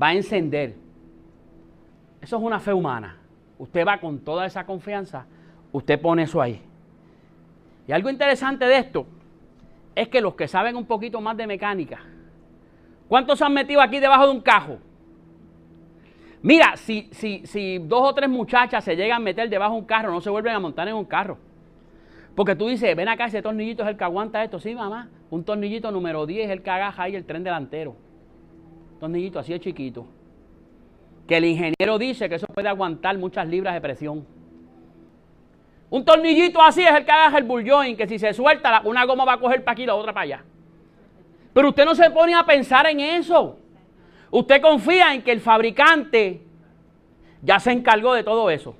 Va 0.00 0.08
a 0.08 0.14
encender. 0.14 0.76
Eso 2.22 2.36
es 2.36 2.42
una 2.42 2.60
fe 2.60 2.72
humana. 2.72 3.18
Usted 3.58 3.86
va 3.86 3.98
con 3.98 4.20
toda 4.20 4.46
esa 4.46 4.64
confianza, 4.64 5.26
usted 5.72 6.00
pone 6.00 6.22
eso 6.22 6.40
ahí. 6.40 6.62
Y 7.86 7.92
algo 7.92 8.08
interesante 8.08 8.64
de 8.64 8.78
esto 8.78 9.06
es 9.94 10.08
que 10.08 10.20
los 10.20 10.34
que 10.34 10.48
saben 10.48 10.76
un 10.76 10.86
poquito 10.86 11.20
más 11.20 11.36
de 11.36 11.46
mecánica, 11.46 12.00
¿cuántos 13.08 13.38
se 13.38 13.44
han 13.44 13.52
metido 13.52 13.80
aquí 13.80 13.98
debajo 13.98 14.26
de 14.26 14.30
un 14.30 14.40
cajo? 14.40 14.78
Mira, 16.42 16.76
si, 16.76 17.08
si, 17.12 17.46
si 17.46 17.78
dos 17.78 18.02
o 18.02 18.14
tres 18.14 18.28
muchachas 18.28 18.82
se 18.84 18.96
llegan 18.96 19.16
a 19.20 19.24
meter 19.24 19.48
debajo 19.48 19.74
de 19.74 19.80
un 19.80 19.86
carro, 19.86 20.12
no 20.12 20.20
se 20.20 20.30
vuelven 20.30 20.54
a 20.54 20.60
montar 20.60 20.88
en 20.88 20.94
un 20.94 21.04
carro. 21.04 21.38
Porque 22.34 22.56
tú 22.56 22.68
dices, 22.68 22.96
ven 22.96 23.08
acá, 23.08 23.26
ese 23.26 23.42
tornillito 23.42 23.82
es 23.82 23.90
el 23.90 23.96
que 23.96 24.04
aguanta 24.04 24.42
esto. 24.42 24.58
Sí, 24.58 24.74
mamá, 24.74 25.08
un 25.30 25.44
tornillito 25.44 25.90
número 25.90 26.24
10 26.24 26.46
es 26.46 26.50
el 26.50 26.62
que 26.62 26.70
agaja 26.70 27.02
ahí 27.02 27.14
el 27.14 27.24
tren 27.24 27.44
delantero. 27.44 27.94
tornillito 28.98 29.38
así 29.38 29.52
de 29.52 29.60
chiquito. 29.60 30.06
Que 31.26 31.36
el 31.36 31.44
ingeniero 31.44 31.98
dice 31.98 32.28
que 32.28 32.36
eso 32.36 32.46
puede 32.46 32.68
aguantar 32.68 33.16
muchas 33.18 33.46
libras 33.46 33.74
de 33.74 33.80
presión. 33.80 34.26
Un 35.90 36.04
tornillito 36.04 36.62
así 36.62 36.82
es 36.82 36.90
el 36.90 37.04
que 37.04 37.12
haga 37.12 37.36
el 37.36 37.44
bullón, 37.44 37.96
que 37.96 38.08
si 38.08 38.18
se 38.18 38.32
suelta, 38.32 38.80
una 38.84 39.04
goma 39.04 39.24
va 39.24 39.34
a 39.34 39.40
coger 39.40 39.62
para 39.62 39.72
aquí 39.72 39.82
y 39.82 39.86
la 39.86 39.94
otra 39.94 40.12
para 40.12 40.24
allá. 40.24 40.44
Pero 41.52 41.68
usted 41.68 41.84
no 41.84 41.94
se 41.94 42.10
pone 42.10 42.34
a 42.34 42.44
pensar 42.44 42.86
en 42.86 43.00
eso. 43.00 43.58
Usted 44.30 44.62
confía 44.62 45.12
en 45.12 45.22
que 45.22 45.32
el 45.32 45.40
fabricante 45.40 46.42
ya 47.42 47.60
se 47.60 47.72
encargó 47.72 48.14
de 48.14 48.24
todo 48.24 48.48
eso. 48.48 48.74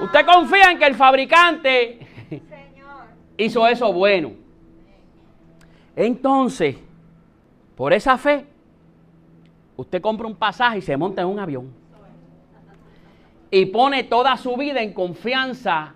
Usted 0.00 0.26
confía 0.26 0.72
en 0.72 0.78
que 0.78 0.86
el 0.86 0.96
fabricante 0.96 2.00
hizo 3.36 3.66
eso 3.68 3.92
bueno. 3.92 4.32
Entonces, 5.94 6.76
por 7.76 7.92
esa 7.92 8.18
fe, 8.18 8.46
usted 9.78 10.02
compra 10.02 10.26
un 10.26 10.34
pasaje 10.34 10.78
y 10.78 10.82
se 10.82 10.96
monta 10.96 11.22
en 11.22 11.28
un 11.28 11.38
avión 11.38 11.72
y 13.50 13.66
pone 13.66 14.04
toda 14.04 14.36
su 14.36 14.56
vida 14.56 14.82
en 14.82 14.92
confianza 14.92 15.94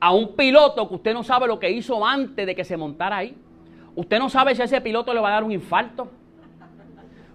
a 0.00 0.12
un 0.12 0.34
piloto 0.34 0.88
que 0.88 0.94
usted 0.94 1.14
no 1.14 1.22
sabe 1.22 1.46
lo 1.46 1.58
que 1.58 1.70
hizo 1.70 2.04
antes 2.04 2.46
de 2.46 2.54
que 2.54 2.64
se 2.64 2.76
montara 2.76 3.18
ahí. 3.18 3.36
Usted 3.94 4.18
no 4.18 4.28
sabe 4.28 4.54
si 4.54 4.62
ese 4.62 4.80
piloto 4.80 5.12
le 5.12 5.20
va 5.20 5.28
a 5.28 5.32
dar 5.32 5.44
un 5.44 5.52
infarto. 5.52 6.08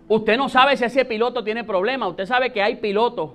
Usted 0.08 0.36
no 0.38 0.50
sabe 0.50 0.76
si 0.76 0.84
ese 0.84 1.06
piloto 1.06 1.44
tiene 1.44 1.64
problemas. 1.64 2.10
Usted 2.10 2.26
sabe 2.26 2.52
que 2.52 2.62
hay 2.62 2.78
pilotos 2.78 3.32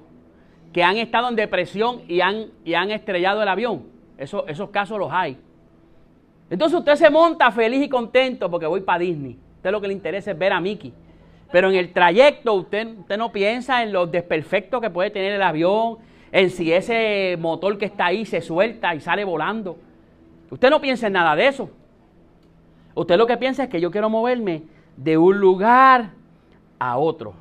que 0.73 0.83
han 0.83 0.97
estado 0.97 1.29
en 1.29 1.37
depresión 1.37 2.03
y 2.09 2.21
han, 2.21 2.49
y 2.65 2.75
han 2.75 2.91
estrellado 2.91 3.43
el 3.43 3.49
avión. 3.49 3.85
Eso, 4.17 4.47
esos 4.49 4.71
casos 4.71 4.99
los 4.99 5.13
hay. 5.13 5.39
Entonces 6.51 6.79
usted 6.79 6.97
se 6.97 7.09
monta 7.09 7.51
feliz 7.53 7.85
y 7.85 7.89
contento 7.89 8.51
porque 8.51 8.67
voy 8.67 8.81
para 8.81 8.99
Disney. 8.99 9.39
Usted 9.57 9.71
lo 9.71 9.81
que 9.81 9.89
le 9.89 9.95
interesa 9.95 10.33
es 10.33 10.39
ver 10.39 10.53
a 10.53 10.61
Mickey. 10.61 10.93
Pero 11.51 11.71
en 11.71 11.77
el 11.77 11.93
trayecto 11.93 12.55
usted, 12.55 12.99
usted 12.99 13.17
no 13.17 13.33
piensa 13.33 13.83
en 13.83 13.93
los 13.93 14.11
desperfectos 14.11 14.81
que 14.81 14.91
puede 14.91 15.11
tener 15.11 15.33
el 15.33 15.43
avión, 15.43 15.99
en 16.31 16.51
si 16.51 16.73
ese 16.73 17.37
motor 17.39 17.79
que 17.79 17.87
está 17.87 18.07
ahí 18.07 18.27
se 18.27 18.43
suelta 18.43 18.95
y 18.95 19.01
sale 19.01 19.25
volando. 19.25 19.79
Usted 20.51 20.71
no 20.71 20.81
piensa 20.81 21.07
en 21.07 21.15
nada 21.15 21.35
de 21.37 21.49
eso. 21.49 21.71
Usted 22.95 23.17
lo 23.17 23.27
que 23.27 23.37
piensa 23.37 23.65
es 23.65 23.69
que 23.71 23.81
yo 23.81 23.91
quiero 23.91 24.11
moverme 24.11 24.63
de 24.97 25.17
un 25.17 25.39
lugar 25.39 26.11
a 26.79 26.99
otro. 26.99 27.35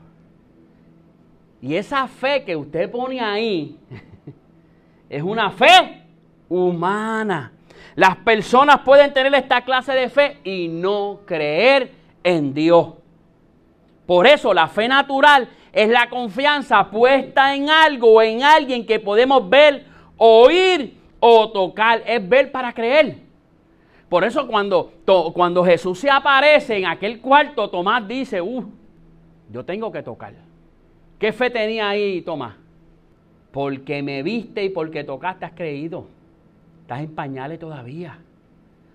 Y 1.62 1.76
esa 1.76 2.08
fe 2.08 2.44
que 2.44 2.56
usted 2.56 2.90
pone 2.90 3.20
ahí 3.20 3.78
es 5.10 5.24
una 5.24 5.50
fe 5.52 6.04
humana. 6.48 7.52
Las 7.96 8.18
personas 8.18 8.82
pueden 8.82 9.12
tener 9.14 9.34
esta 9.34 9.62
clase 9.62 9.94
de 9.94 10.10
fe 10.10 10.38
y 10.44 10.68
no 10.68 11.22
creer 11.26 11.92
en 12.24 12.54
Dios. 12.54 12.94
Por 14.08 14.26
eso 14.26 14.54
la 14.54 14.68
fe 14.70 14.88
natural 14.88 15.50
es 15.74 15.90
la 15.90 16.10
confianza 16.10 16.90
puesta 16.90 17.54
en 17.54 17.70
algo 17.70 18.14
o 18.14 18.22
en 18.22 18.42
alguien 18.42 18.86
que 18.86 19.00
podemos 19.00 19.48
ver, 19.48 19.86
oír 20.16 20.98
o 21.20 21.52
tocar. 21.52 22.02
Es 22.06 22.28
ver 22.28 22.52
para 22.52 22.74
creer. 22.74 23.18
Por 24.08 24.24
eso 24.24 24.48
cuando, 24.48 24.94
cuando 25.34 25.64
Jesús 25.66 26.00
se 26.00 26.10
aparece 26.10 26.78
en 26.78 26.86
aquel 26.86 27.20
cuarto, 27.20 27.70
Tomás 27.70 28.08
dice, 28.08 28.42
uh, 28.42 28.66
yo 29.52 29.66
tengo 29.66 29.92
que 29.92 30.02
tocar. 30.02 30.34
¿Qué 31.20 31.34
fe 31.34 31.50
tenía 31.50 31.90
ahí 31.90 32.22
Tomás? 32.22 32.56
Porque 33.52 34.02
me 34.02 34.24
viste 34.24 34.64
y 34.64 34.70
porque 34.70 35.04
tocaste 35.04 35.44
has 35.44 35.52
creído. 35.52 36.08
Estás 36.82 37.02
en 37.02 37.14
pañales 37.14 37.60
todavía. 37.60 38.18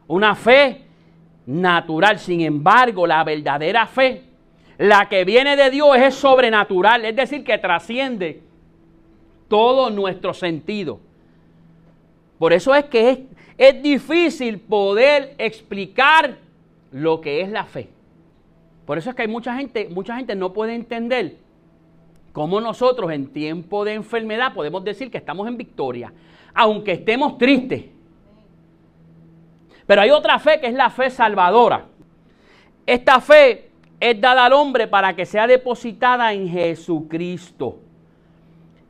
Una 0.08 0.34
fe 0.34 0.82
natural. 1.44 2.18
Sin 2.18 2.40
embargo, 2.40 3.06
la 3.06 3.22
verdadera 3.24 3.86
fe 3.86 4.31
la 4.78 5.08
que 5.08 5.24
viene 5.24 5.56
de 5.56 5.70
Dios 5.70 5.96
es 5.96 6.14
sobrenatural, 6.14 7.04
es 7.04 7.14
decir, 7.16 7.44
que 7.44 7.58
trasciende 7.58 8.42
todo 9.48 9.90
nuestro 9.90 10.32
sentido. 10.32 11.00
Por 12.38 12.52
eso 12.52 12.74
es 12.74 12.86
que 12.86 13.26
es, 13.58 13.82
difícil 13.82 14.58
poder 14.58 15.34
explicar 15.38 16.38
lo 16.90 17.20
que 17.20 17.42
es 17.42 17.50
la 17.50 17.64
fe. 17.64 17.88
Por 18.86 18.98
eso 18.98 19.10
es 19.10 19.16
que 19.16 19.22
hay 19.22 19.28
mucha 19.28 19.54
gente, 19.54 19.88
mucha 19.88 20.16
gente 20.16 20.34
no 20.34 20.52
puede 20.52 20.74
entender 20.74 21.36
cómo 22.32 22.60
nosotros 22.60 23.12
en 23.12 23.28
tiempo 23.28 23.84
de 23.84 23.94
enfermedad 23.94 24.54
podemos 24.54 24.82
decir 24.82 25.10
que 25.10 25.18
estamos 25.18 25.46
en 25.46 25.56
victoria, 25.56 26.12
aunque 26.54 26.92
estemos 26.92 27.38
tristes. 27.38 27.84
Pero 29.86 30.00
hay 30.00 30.10
otra 30.10 30.38
fe 30.38 30.60
que 30.60 30.66
es 30.66 30.74
la 30.74 30.90
fe 30.90 31.10
salvadora. 31.10 31.86
Esta 32.86 33.20
fe 33.20 33.70
es 34.02 34.20
dada 34.20 34.46
al 34.46 34.52
hombre 34.52 34.88
para 34.88 35.14
que 35.14 35.24
sea 35.24 35.46
depositada 35.46 36.32
en 36.32 36.48
Jesucristo. 36.48 37.78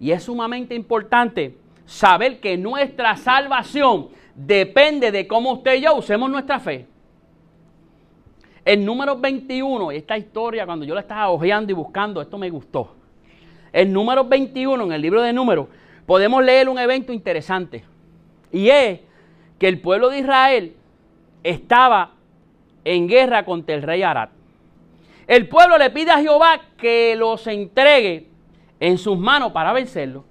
Y 0.00 0.11
es 0.11 0.23
sumamente 0.23 0.75
importante 0.75 1.54
saber 1.85 2.40
que 2.40 2.57
nuestra 2.57 3.14
salvación 3.19 4.09
depende 4.35 5.12
de 5.12 5.26
cómo 5.28 5.52
usted 5.52 5.75
y 5.75 5.81
yo 5.83 5.97
usemos 5.97 6.31
nuestra 6.31 6.59
fe. 6.59 6.87
En 8.64 8.87
número 8.87 9.19
21, 9.19 9.90
esta 9.90 10.16
historia, 10.16 10.64
cuando 10.64 10.87
yo 10.87 10.95
la 10.95 11.02
estaba 11.02 11.28
hojeando 11.28 11.71
y 11.71 11.75
buscando, 11.75 12.23
esto 12.23 12.38
me 12.38 12.49
gustó. 12.49 12.95
En 13.71 13.92
número 13.92 14.25
21, 14.25 14.83
en 14.83 14.92
el 14.92 15.02
libro 15.02 15.21
de 15.21 15.35
números, 15.35 15.66
podemos 16.07 16.42
leer 16.42 16.71
un 16.71 16.78
evento 16.78 17.12
interesante. 17.12 17.85
Y 18.50 18.71
es 18.71 19.00
que 19.59 19.69
el 19.69 19.78
pueblo 19.78 20.09
de 20.09 20.21
Israel 20.21 20.75
estaba 21.42 22.12
en 22.83 23.07
guerra 23.07 23.45
contra 23.45 23.75
el 23.75 23.83
rey 23.83 24.02
Arad. 24.02 24.31
El 25.26 25.49
pueblo 25.49 25.79
le 25.79 25.91
pide 25.91 26.11
a 26.11 26.21
Jehová 26.21 26.61
que 26.76 27.14
los 27.17 27.47
entregue 27.47 28.29
en 28.81 28.99
sus 28.99 29.19
manos 29.19 29.52
para 29.52 29.73
vencerlo. 29.73 30.25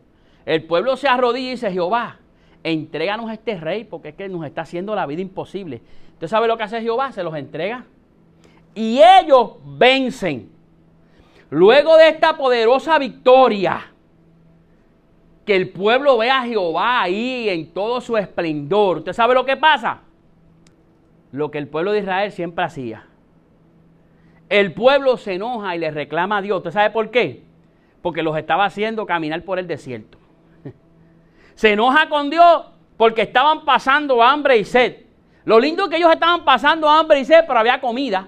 El 0.45 0.63
pueblo 0.63 0.97
se 0.97 1.07
arrodilla 1.07 1.47
y 1.47 1.51
dice, 1.51 1.71
Jehová, 1.71 2.17
entréganos 2.63 3.29
a 3.29 3.33
este 3.33 3.55
rey 3.57 3.83
porque 3.83 4.09
es 4.09 4.15
que 4.15 4.27
nos 4.29 4.45
está 4.45 4.61
haciendo 4.61 4.95
la 4.95 5.05
vida 5.05 5.21
imposible. 5.21 5.81
¿Usted 6.13 6.27
sabe 6.27 6.47
lo 6.47 6.57
que 6.57 6.63
hace 6.63 6.81
Jehová? 6.81 7.11
Se 7.11 7.23
los 7.23 7.35
entrega. 7.35 7.85
Y 8.75 9.01
ellos 9.01 9.53
vencen. 9.63 10.49
Luego 11.49 11.97
de 11.97 12.09
esta 12.09 12.37
poderosa 12.37 12.97
victoria, 12.97 13.91
que 15.45 15.55
el 15.55 15.69
pueblo 15.69 16.17
ve 16.17 16.29
a 16.29 16.43
Jehová 16.43 17.01
ahí 17.01 17.49
en 17.49 17.73
todo 17.73 17.99
su 18.01 18.15
esplendor. 18.17 18.99
¿Usted 18.99 19.13
sabe 19.13 19.33
lo 19.33 19.45
que 19.45 19.57
pasa? 19.57 20.01
Lo 21.31 21.49
que 21.51 21.57
el 21.57 21.67
pueblo 21.67 21.91
de 21.91 21.99
Israel 21.99 22.31
siempre 22.31 22.63
hacía. 22.63 23.05
El 24.51 24.73
pueblo 24.73 25.15
se 25.15 25.35
enoja 25.35 25.77
y 25.77 25.79
le 25.79 25.91
reclama 25.91 26.39
a 26.39 26.41
Dios. 26.41 26.57
¿Usted 26.57 26.71
sabe 26.71 26.89
por 26.89 27.09
qué? 27.09 27.41
Porque 28.01 28.21
los 28.21 28.37
estaba 28.37 28.65
haciendo 28.65 29.05
caminar 29.05 29.45
por 29.45 29.59
el 29.59 29.65
desierto. 29.65 30.17
Se 31.55 31.71
enoja 31.71 32.09
con 32.09 32.29
Dios 32.29 32.65
porque 32.97 33.21
estaban 33.21 33.63
pasando 33.63 34.21
hambre 34.21 34.57
y 34.57 34.65
sed. 34.65 35.05
Lo 35.45 35.57
lindo 35.57 35.85
es 35.85 35.89
que 35.89 35.95
ellos 35.95 36.11
estaban 36.11 36.43
pasando 36.43 36.89
hambre 36.89 37.21
y 37.21 37.23
sed, 37.23 37.45
pero 37.47 37.59
había 37.59 37.79
comida. 37.79 38.27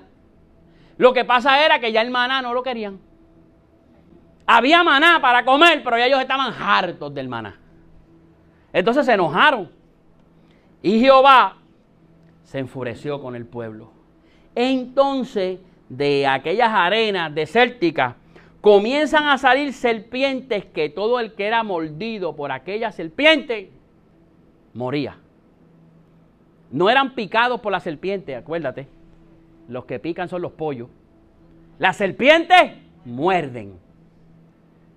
Lo 0.95 1.11
que 1.11 1.25
pasa 1.25 1.61
era 1.65 1.79
que 1.79 1.91
ya 1.91 2.01
el 2.01 2.09
maná 2.09 2.41
no 2.41 2.53
lo 2.53 2.63
querían. 2.63 3.01
Había 4.45 4.81
maná 4.81 5.19
para 5.21 5.43
comer, 5.43 5.83
pero 5.83 5.97
ellos 5.97 6.21
estaban 6.21 6.53
hartos 6.57 7.13
del 7.13 7.27
maná. 7.27 7.59
Entonces 8.71 9.05
se 9.05 9.11
enojaron. 9.11 9.69
Y 10.81 11.01
Jehová 11.01 11.57
se 12.43 12.59
enfureció 12.59 13.21
con 13.21 13.35
el 13.35 13.45
pueblo. 13.45 13.91
Entonces, 14.55 15.59
de 15.97 16.25
aquellas 16.25 16.69
arenas 16.71 17.33
desérticas, 17.35 18.15
comienzan 18.62 19.27
a 19.27 19.38
salir 19.38 19.73
serpientes 19.73 20.65
que 20.65 20.89
todo 20.89 21.19
el 21.19 21.33
que 21.33 21.45
era 21.45 21.63
mordido 21.63 22.35
por 22.35 22.51
aquella 22.51 22.91
serpiente 22.91 23.69
moría. 24.73 25.17
No 26.71 26.89
eran 26.89 27.13
picados 27.13 27.62
por 27.62 27.71
la 27.71 27.79
serpiente, 27.79 28.35
acuérdate. 28.35 28.88
Los 29.67 29.85
que 29.85 30.00
pican 30.00 30.27
son 30.27 30.41
los 30.41 30.53
pollos. 30.53 30.89
Las 31.77 31.97
serpientes 31.97 32.71
muerden. 33.05 33.73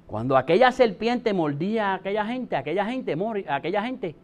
Cuando 0.07 0.37
aquella 0.37 0.73
serpiente 0.73 1.35
mordía 1.35 1.89
a 1.89 1.95
aquella 1.97 2.25
gente, 2.25 2.57
aquella 2.57 2.87
gente, 2.87 3.17
aquella 3.49 3.83
gente 3.83 4.15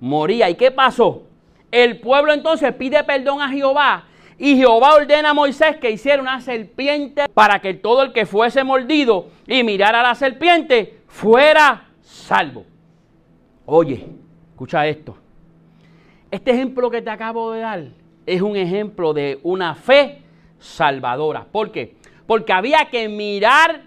moría. 0.00 0.50
¿Y 0.50 0.56
qué 0.56 0.70
pasó? 0.70 1.22
El 1.70 2.00
pueblo 2.00 2.32
entonces 2.34 2.74
pide 2.74 3.02
perdón 3.04 3.40
a 3.40 3.48
Jehová 3.48 4.04
y 4.38 4.56
Jehová 4.56 4.94
ordena 4.94 5.30
a 5.30 5.34
Moisés 5.34 5.76
que 5.76 5.90
hiciera 5.90 6.20
una 6.20 6.40
serpiente 6.40 7.28
para 7.28 7.60
que 7.60 7.74
todo 7.74 8.02
el 8.02 8.12
que 8.12 8.26
fuese 8.26 8.64
mordido 8.64 9.28
y 9.46 9.62
mirara 9.62 10.00
a 10.00 10.02
la 10.02 10.14
serpiente 10.14 10.98
fuera 11.06 11.88
salvo. 12.02 12.64
Oye, 13.66 14.06
escucha 14.50 14.86
esto. 14.86 15.16
Este 16.30 16.50
ejemplo 16.50 16.90
que 16.90 17.02
te 17.02 17.10
acabo 17.10 17.52
de 17.52 17.60
dar 17.60 17.84
es 18.26 18.42
un 18.42 18.56
ejemplo 18.56 19.12
de 19.12 19.38
una 19.42 19.74
fe 19.74 20.22
salvadora. 20.58 21.44
¿Por 21.44 21.70
qué? 21.70 21.96
Porque 22.26 22.52
había 22.52 22.86
que 22.90 23.08
mirar 23.08 23.82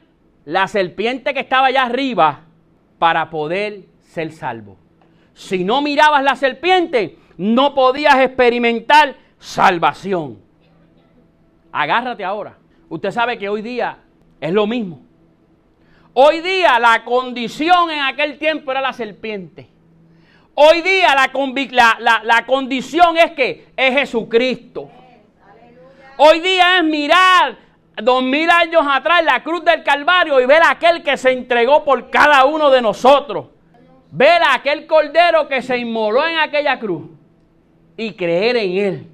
la 0.45 0.67
serpiente 0.67 1.33
que 1.33 1.41
estaba 1.41 1.67
allá 1.67 1.83
arriba 1.83 2.45
para 2.99 3.29
poder 3.29 3.81
ser 3.99 4.31
salvo. 4.31 4.77
Si 5.33 5.63
no 5.63 5.81
mirabas 5.81 6.23
la 6.23 6.35
serpiente, 6.35 7.17
no 7.37 7.75
podías 7.75 8.17
experimentar 8.19 9.15
salvación. 9.39 10.39
Agárrate 11.72 12.23
ahora. 12.23 12.58
Usted 12.89 13.12
sabe 13.12 13.38
que 13.38 13.50
hoy 13.50 13.62
día 13.62 13.97
es 14.39 14.52
lo 14.52 14.65
mismo. 14.65 15.02
Hoy 16.13 16.41
día 16.41 16.80
la 16.80 17.04
condición 17.04 17.91
en 17.91 18.00
aquel 18.00 18.39
tiempo 18.39 18.71
era 18.71 18.82
la 18.82 18.93
serpiente. 18.93 19.69
Hoy 20.56 20.82
día 20.82 21.13
la, 21.13 22.21
la 22.23 22.45
condición 22.45 23.17
es 23.17 23.32
que 23.34 23.67
es 23.78 23.93
Jesucristo. 23.93 24.89
Hoy 26.17 26.39
día 26.39 26.78
es 26.78 26.84
mirar 26.84 27.58
dos 28.02 28.23
mil 28.23 28.50
años 28.50 28.82
atrás 28.89 29.23
la 29.23 29.43
cruz 29.43 29.63
del 29.63 29.84
Calvario 29.84 30.41
y 30.41 30.47
ver 30.47 30.63
a 30.63 30.71
aquel 30.71 31.04
que 31.04 31.15
se 31.17 31.32
entregó 31.32 31.84
por 31.84 32.10
cada 32.10 32.45
uno 32.45 32.71
de 32.71 32.82
nosotros. 32.82 33.47
Ver 34.10 34.41
a 34.41 34.56
aquel 34.56 34.88
cordero 34.88 35.47
que 35.47 35.62
se 35.62 35.78
inmoló 35.78 36.26
en 36.26 36.39
aquella 36.39 36.80
cruz 36.80 37.04
y 37.95 38.13
creer 38.13 38.56
en 38.58 38.78
él. 38.78 39.08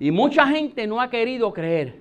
Y 0.00 0.10
mucha 0.10 0.46
gente 0.46 0.86
no 0.86 0.98
ha 0.98 1.10
querido 1.10 1.52
creer 1.52 1.94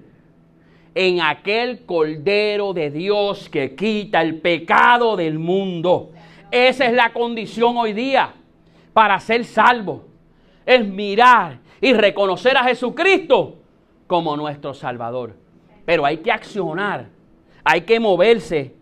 en 0.95 1.19
aquel 1.19 1.85
cordero 1.85 2.73
de 2.73 2.89
Dios 2.89 3.49
que 3.49 3.75
quita 3.75 4.21
el 4.21 4.39
pecado 4.39 5.17
del 5.17 5.38
mundo. 5.38 6.12
Esa 6.49 6.85
es 6.85 6.93
la 6.93 7.12
condición 7.12 7.75
hoy 7.75 7.91
día 7.91 8.33
para 8.93 9.19
ser 9.19 9.43
salvo. 9.43 10.05
Es 10.65 10.88
mirar 10.88 11.59
y 11.81 11.91
reconocer 11.91 12.55
a 12.55 12.63
Jesucristo 12.63 13.57
como 14.07 14.38
nuestro 14.38 14.73
Salvador. 14.73 15.35
Pero 15.85 16.05
hay 16.05 16.17
que 16.17 16.31
accionar, 16.31 17.09
hay 17.65 17.81
que 17.81 17.99
moverse. 17.99 18.75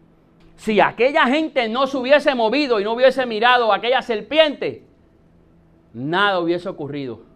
Si 0.57 0.79
aquella 0.79 1.25
gente 1.25 1.67
no 1.67 1.87
se 1.87 1.97
hubiese 1.97 2.35
movido 2.35 2.79
y 2.79 2.83
no 2.83 2.93
hubiese 2.93 3.25
mirado 3.25 3.73
a 3.73 3.77
aquella 3.77 4.03
serpiente, 4.03 4.83
nada 5.91 6.39
hubiese 6.39 6.69
ocurrido. 6.69 7.26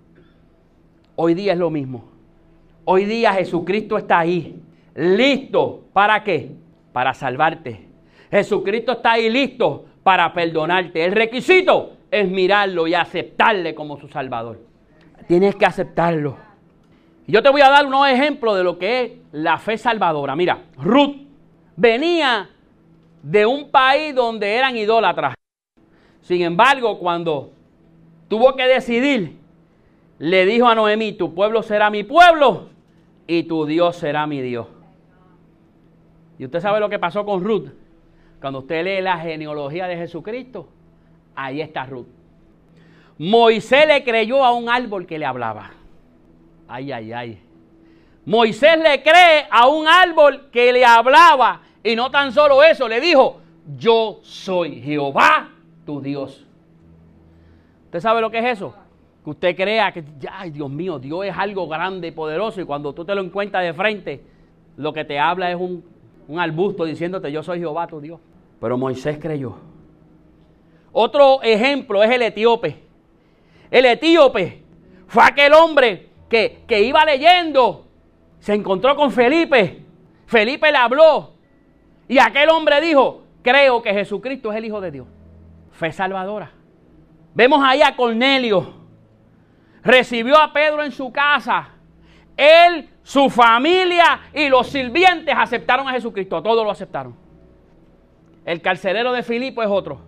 Hoy 1.23 1.35
día 1.35 1.53
es 1.53 1.59
lo 1.59 1.69
mismo. 1.69 2.03
Hoy 2.83 3.05
día 3.05 3.33
Jesucristo 3.33 3.95
está 3.95 4.17
ahí, 4.17 4.59
listo. 4.95 5.83
¿Para 5.93 6.23
qué? 6.23 6.49
Para 6.91 7.13
salvarte. 7.13 7.87
Jesucristo 8.31 8.93
está 8.93 9.11
ahí 9.11 9.29
listo 9.29 9.85
para 10.01 10.33
perdonarte. 10.33 11.05
El 11.05 11.11
requisito 11.11 11.91
es 12.09 12.27
mirarlo 12.27 12.87
y 12.87 12.95
aceptarle 12.95 13.75
como 13.75 13.99
su 13.99 14.07
Salvador. 14.07 14.61
Tienes 15.27 15.55
que 15.57 15.67
aceptarlo. 15.67 16.37
Yo 17.27 17.43
te 17.43 17.51
voy 17.51 17.61
a 17.61 17.69
dar 17.69 17.85
unos 17.85 18.09
ejemplos 18.09 18.57
de 18.57 18.63
lo 18.63 18.79
que 18.79 19.03
es 19.03 19.11
la 19.31 19.59
fe 19.59 19.77
salvadora. 19.77 20.35
Mira, 20.35 20.63
Ruth 20.79 21.17
venía 21.75 22.49
de 23.21 23.45
un 23.45 23.69
país 23.69 24.15
donde 24.15 24.55
eran 24.55 24.75
idólatras. 24.75 25.35
Sin 26.21 26.41
embargo, 26.41 26.97
cuando 26.97 27.51
tuvo 28.27 28.55
que 28.55 28.63
decidir, 28.63 29.40
le 30.21 30.45
dijo 30.45 30.67
a 30.67 30.75
Noemí, 30.75 31.13
tu 31.13 31.33
pueblo 31.33 31.63
será 31.63 31.89
mi 31.89 32.03
pueblo 32.03 32.69
y 33.25 33.41
tu 33.41 33.65
Dios 33.65 33.95
será 33.95 34.27
mi 34.27 34.39
Dios. 34.39 34.67
Y 36.37 36.45
usted 36.45 36.59
sabe 36.59 36.79
lo 36.79 36.89
que 36.89 36.99
pasó 36.99 37.25
con 37.25 37.43
Ruth. 37.43 37.69
Cuando 38.39 38.59
usted 38.59 38.83
lee 38.83 39.01
la 39.01 39.17
genealogía 39.17 39.87
de 39.87 39.97
Jesucristo, 39.97 40.67
ahí 41.33 41.59
está 41.59 41.87
Ruth. 41.87 42.05
Moisés 43.17 43.87
le 43.87 44.03
creyó 44.03 44.45
a 44.45 44.53
un 44.53 44.69
árbol 44.69 45.07
que 45.07 45.17
le 45.17 45.25
hablaba. 45.25 45.71
Ay, 46.67 46.91
ay, 46.91 47.13
ay. 47.13 47.41
Moisés 48.23 48.77
le 48.77 49.01
cree 49.01 49.47
a 49.49 49.67
un 49.69 49.87
árbol 49.87 50.51
que 50.51 50.71
le 50.71 50.85
hablaba 50.85 51.61
y 51.83 51.95
no 51.95 52.11
tan 52.11 52.31
solo 52.31 52.61
eso, 52.61 52.87
le 52.87 53.01
dijo, 53.01 53.41
yo 53.75 54.19
soy 54.21 54.83
Jehová 54.83 55.49
tu 55.83 55.99
Dios. 55.99 56.45
¿Usted 57.85 57.99
sabe 57.99 58.21
lo 58.21 58.29
que 58.29 58.37
es 58.37 58.45
eso? 58.45 58.75
Que 59.23 59.29
usted 59.29 59.55
crea 59.55 59.91
que, 59.91 60.03
ay 60.31 60.51
Dios 60.51 60.69
mío, 60.69 60.97
Dios 60.99 61.25
es 61.25 61.37
algo 61.37 61.67
grande 61.67 62.07
y 62.07 62.11
poderoso 62.11 62.59
y 62.59 62.65
cuando 62.65 62.93
tú 62.93 63.05
te 63.05 63.13
lo 63.13 63.21
encuentras 63.21 63.63
de 63.63 63.73
frente, 63.73 64.23
lo 64.77 64.93
que 64.93 65.05
te 65.05 65.19
habla 65.19 65.51
es 65.51 65.57
un, 65.59 65.83
un 66.27 66.39
arbusto 66.39 66.85
diciéndote, 66.85 67.31
yo 67.31 67.43
soy 67.43 67.59
Jehová 67.59 67.87
tu 67.87 67.99
Dios. 67.99 68.19
Pero 68.59 68.77
Moisés 68.77 69.17
creyó. 69.19 69.55
Otro 70.91 71.41
ejemplo 71.41 72.03
es 72.03 72.11
el 72.11 72.21
etíope. 72.21 72.83
El 73.69 73.85
etíope 73.85 74.61
fue 75.07 75.23
aquel 75.23 75.53
hombre 75.53 76.09
que, 76.29 76.81
iba 76.81 77.03
leyendo, 77.05 77.85
se 78.39 78.53
encontró 78.53 78.95
con 78.95 79.11
Felipe. 79.11 79.83
Felipe 80.25 80.71
le 80.71 80.77
habló. 80.77 81.33
Y 82.07 82.19
aquel 82.19 82.49
hombre 82.49 82.81
dijo, 82.81 83.23
creo 83.41 83.81
que 83.81 83.93
Jesucristo 83.93 84.51
es 84.51 84.57
el 84.57 84.65
Hijo 84.65 84.81
de 84.81 84.91
Dios. 84.91 85.07
Fe 85.71 85.91
salvadora. 85.91 86.51
Vemos 87.33 87.61
ahí 87.63 87.81
a 87.81 87.95
Cornelio. 87.95 88.80
Recibió 89.83 90.37
a 90.37 90.53
Pedro 90.53 90.83
en 90.83 90.91
su 90.91 91.11
casa. 91.11 91.69
Él, 92.37 92.89
su 93.03 93.29
familia 93.29 94.21
y 94.33 94.49
los 94.49 94.67
sirvientes 94.67 95.33
aceptaron 95.37 95.87
a 95.87 95.91
Jesucristo. 95.91 96.41
Todos 96.41 96.63
lo 96.63 96.71
aceptaron. 96.71 97.15
El 98.45 98.61
carcelero 98.61 99.11
de 99.11 99.23
Filipo 99.23 99.61
es 99.61 99.69
otro. 99.69 100.01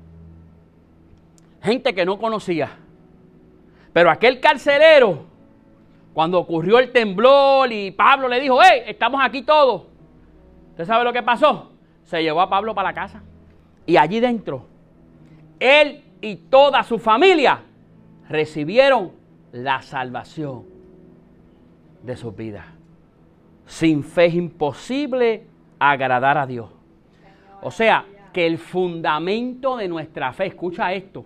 Gente 1.62 1.94
que 1.94 2.06
no 2.06 2.18
conocía. 2.18 2.72
Pero 3.94 4.10
aquel 4.10 4.40
carcelero 4.40 5.26
cuando 6.14 6.40
ocurrió 6.40 6.80
el 6.80 6.92
temblor 6.92 7.72
y 7.72 7.92
Pablo 7.92 8.28
le 8.28 8.40
dijo, 8.40 8.60
hey, 8.62 8.84
estamos 8.88 9.22
aquí 9.24 9.42
todos. 9.42 9.84
¿Usted 10.72 10.86
sabe 10.86 11.04
lo 11.04 11.14
que 11.14 11.24
pasó? 11.24 11.72
Se 12.04 12.22
llevó 12.22 12.42
a 12.42 12.50
Pablo 12.50 12.76
para 12.76 12.90
la 12.90 12.94
casa. 12.94 13.22
Y 13.86 13.98
allí 13.98 14.20
dentro, 14.20 14.68
él 15.60 16.04
y 16.22 16.36
toda 16.36 16.84
su 16.84 17.00
familia 17.00 17.62
recibieron 18.30 19.12
la 19.54 19.82
salvación 19.82 20.66
de 22.02 22.18
sus 22.18 22.36
vidas. 22.36 22.66
Sin 23.66 24.04
fe 24.04 24.26
es 24.26 24.34
imposible 24.34 25.46
agradar 25.80 26.38
a 26.38 26.46
Dios. 26.46 26.70
O 27.62 27.72
sea, 27.72 28.06
que 28.34 28.46
el 28.46 28.58
fundamento 28.58 29.78
de 29.78 29.88
nuestra 29.88 30.34
fe, 30.34 30.48
escucha 30.48 30.92
esto, 30.92 31.26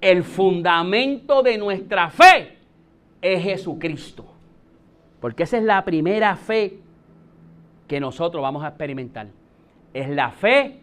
el 0.00 0.22
fundamento 0.22 1.42
de 1.42 1.58
nuestra 1.58 2.10
fe 2.10 2.58
es 3.20 3.42
Jesucristo. 3.42 4.26
Porque 5.18 5.44
esa 5.44 5.56
es 5.56 5.64
la 5.64 5.82
primera 5.82 6.36
fe 6.36 6.78
que 7.88 7.98
nosotros 7.98 8.42
vamos 8.42 8.62
a 8.62 8.68
experimentar. 8.68 9.28
Es 9.94 10.10
la 10.10 10.30
fe 10.30 10.78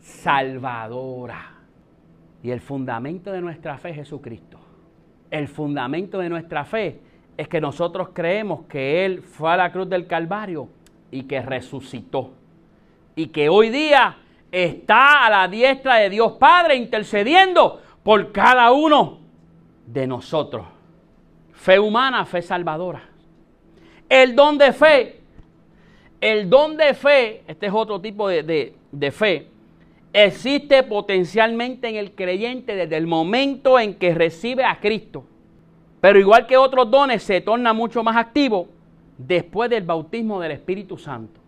salvadora. 0.00 1.52
Y 2.42 2.50
el 2.50 2.60
fundamento 2.60 3.30
de 3.30 3.40
nuestra 3.40 3.78
fe 3.78 3.90
es 3.90 3.96
Jesucristo. 3.96 4.63
El 5.34 5.48
fundamento 5.48 6.20
de 6.20 6.28
nuestra 6.28 6.64
fe 6.64 7.00
es 7.36 7.48
que 7.48 7.60
nosotros 7.60 8.10
creemos 8.12 8.66
que 8.68 9.04
Él 9.04 9.20
fue 9.20 9.50
a 9.50 9.56
la 9.56 9.72
cruz 9.72 9.88
del 9.88 10.06
Calvario 10.06 10.68
y 11.10 11.24
que 11.24 11.42
resucitó. 11.42 12.30
Y 13.16 13.26
que 13.26 13.48
hoy 13.48 13.68
día 13.70 14.16
está 14.52 15.26
a 15.26 15.30
la 15.30 15.48
diestra 15.48 15.96
de 15.96 16.10
Dios 16.10 16.34
Padre 16.34 16.76
intercediendo 16.76 17.82
por 18.04 18.30
cada 18.30 18.70
uno 18.70 19.18
de 19.84 20.06
nosotros. 20.06 20.66
Fe 21.52 21.80
humana, 21.80 22.24
fe 22.26 22.40
salvadora. 22.40 23.02
El 24.08 24.36
don 24.36 24.56
de 24.56 24.72
fe, 24.72 25.20
el 26.20 26.48
don 26.48 26.76
de 26.76 26.94
fe, 26.94 27.42
este 27.48 27.66
es 27.66 27.72
otro 27.74 28.00
tipo 28.00 28.28
de, 28.28 28.72
de 28.92 29.10
fe, 29.10 29.48
existe 30.14 30.84
potencialmente 30.84 31.88
en 31.88 31.96
el 31.96 32.12
creyente 32.14 32.76
desde 32.76 32.96
el 32.96 33.06
momento 33.06 33.80
en 33.80 33.94
que 33.94 34.14
recibe 34.14 34.64
a 34.64 34.78
Cristo. 34.78 35.24
Pero 36.00 36.20
igual 36.20 36.46
que 36.46 36.56
otros 36.56 36.88
dones, 36.90 37.22
se 37.22 37.40
torna 37.40 37.72
mucho 37.72 38.02
más 38.04 38.16
activo 38.16 38.68
después 39.18 39.68
del 39.68 39.82
bautismo 39.82 40.40
del 40.40 40.52
Espíritu 40.52 40.96
Santo. 40.96 41.40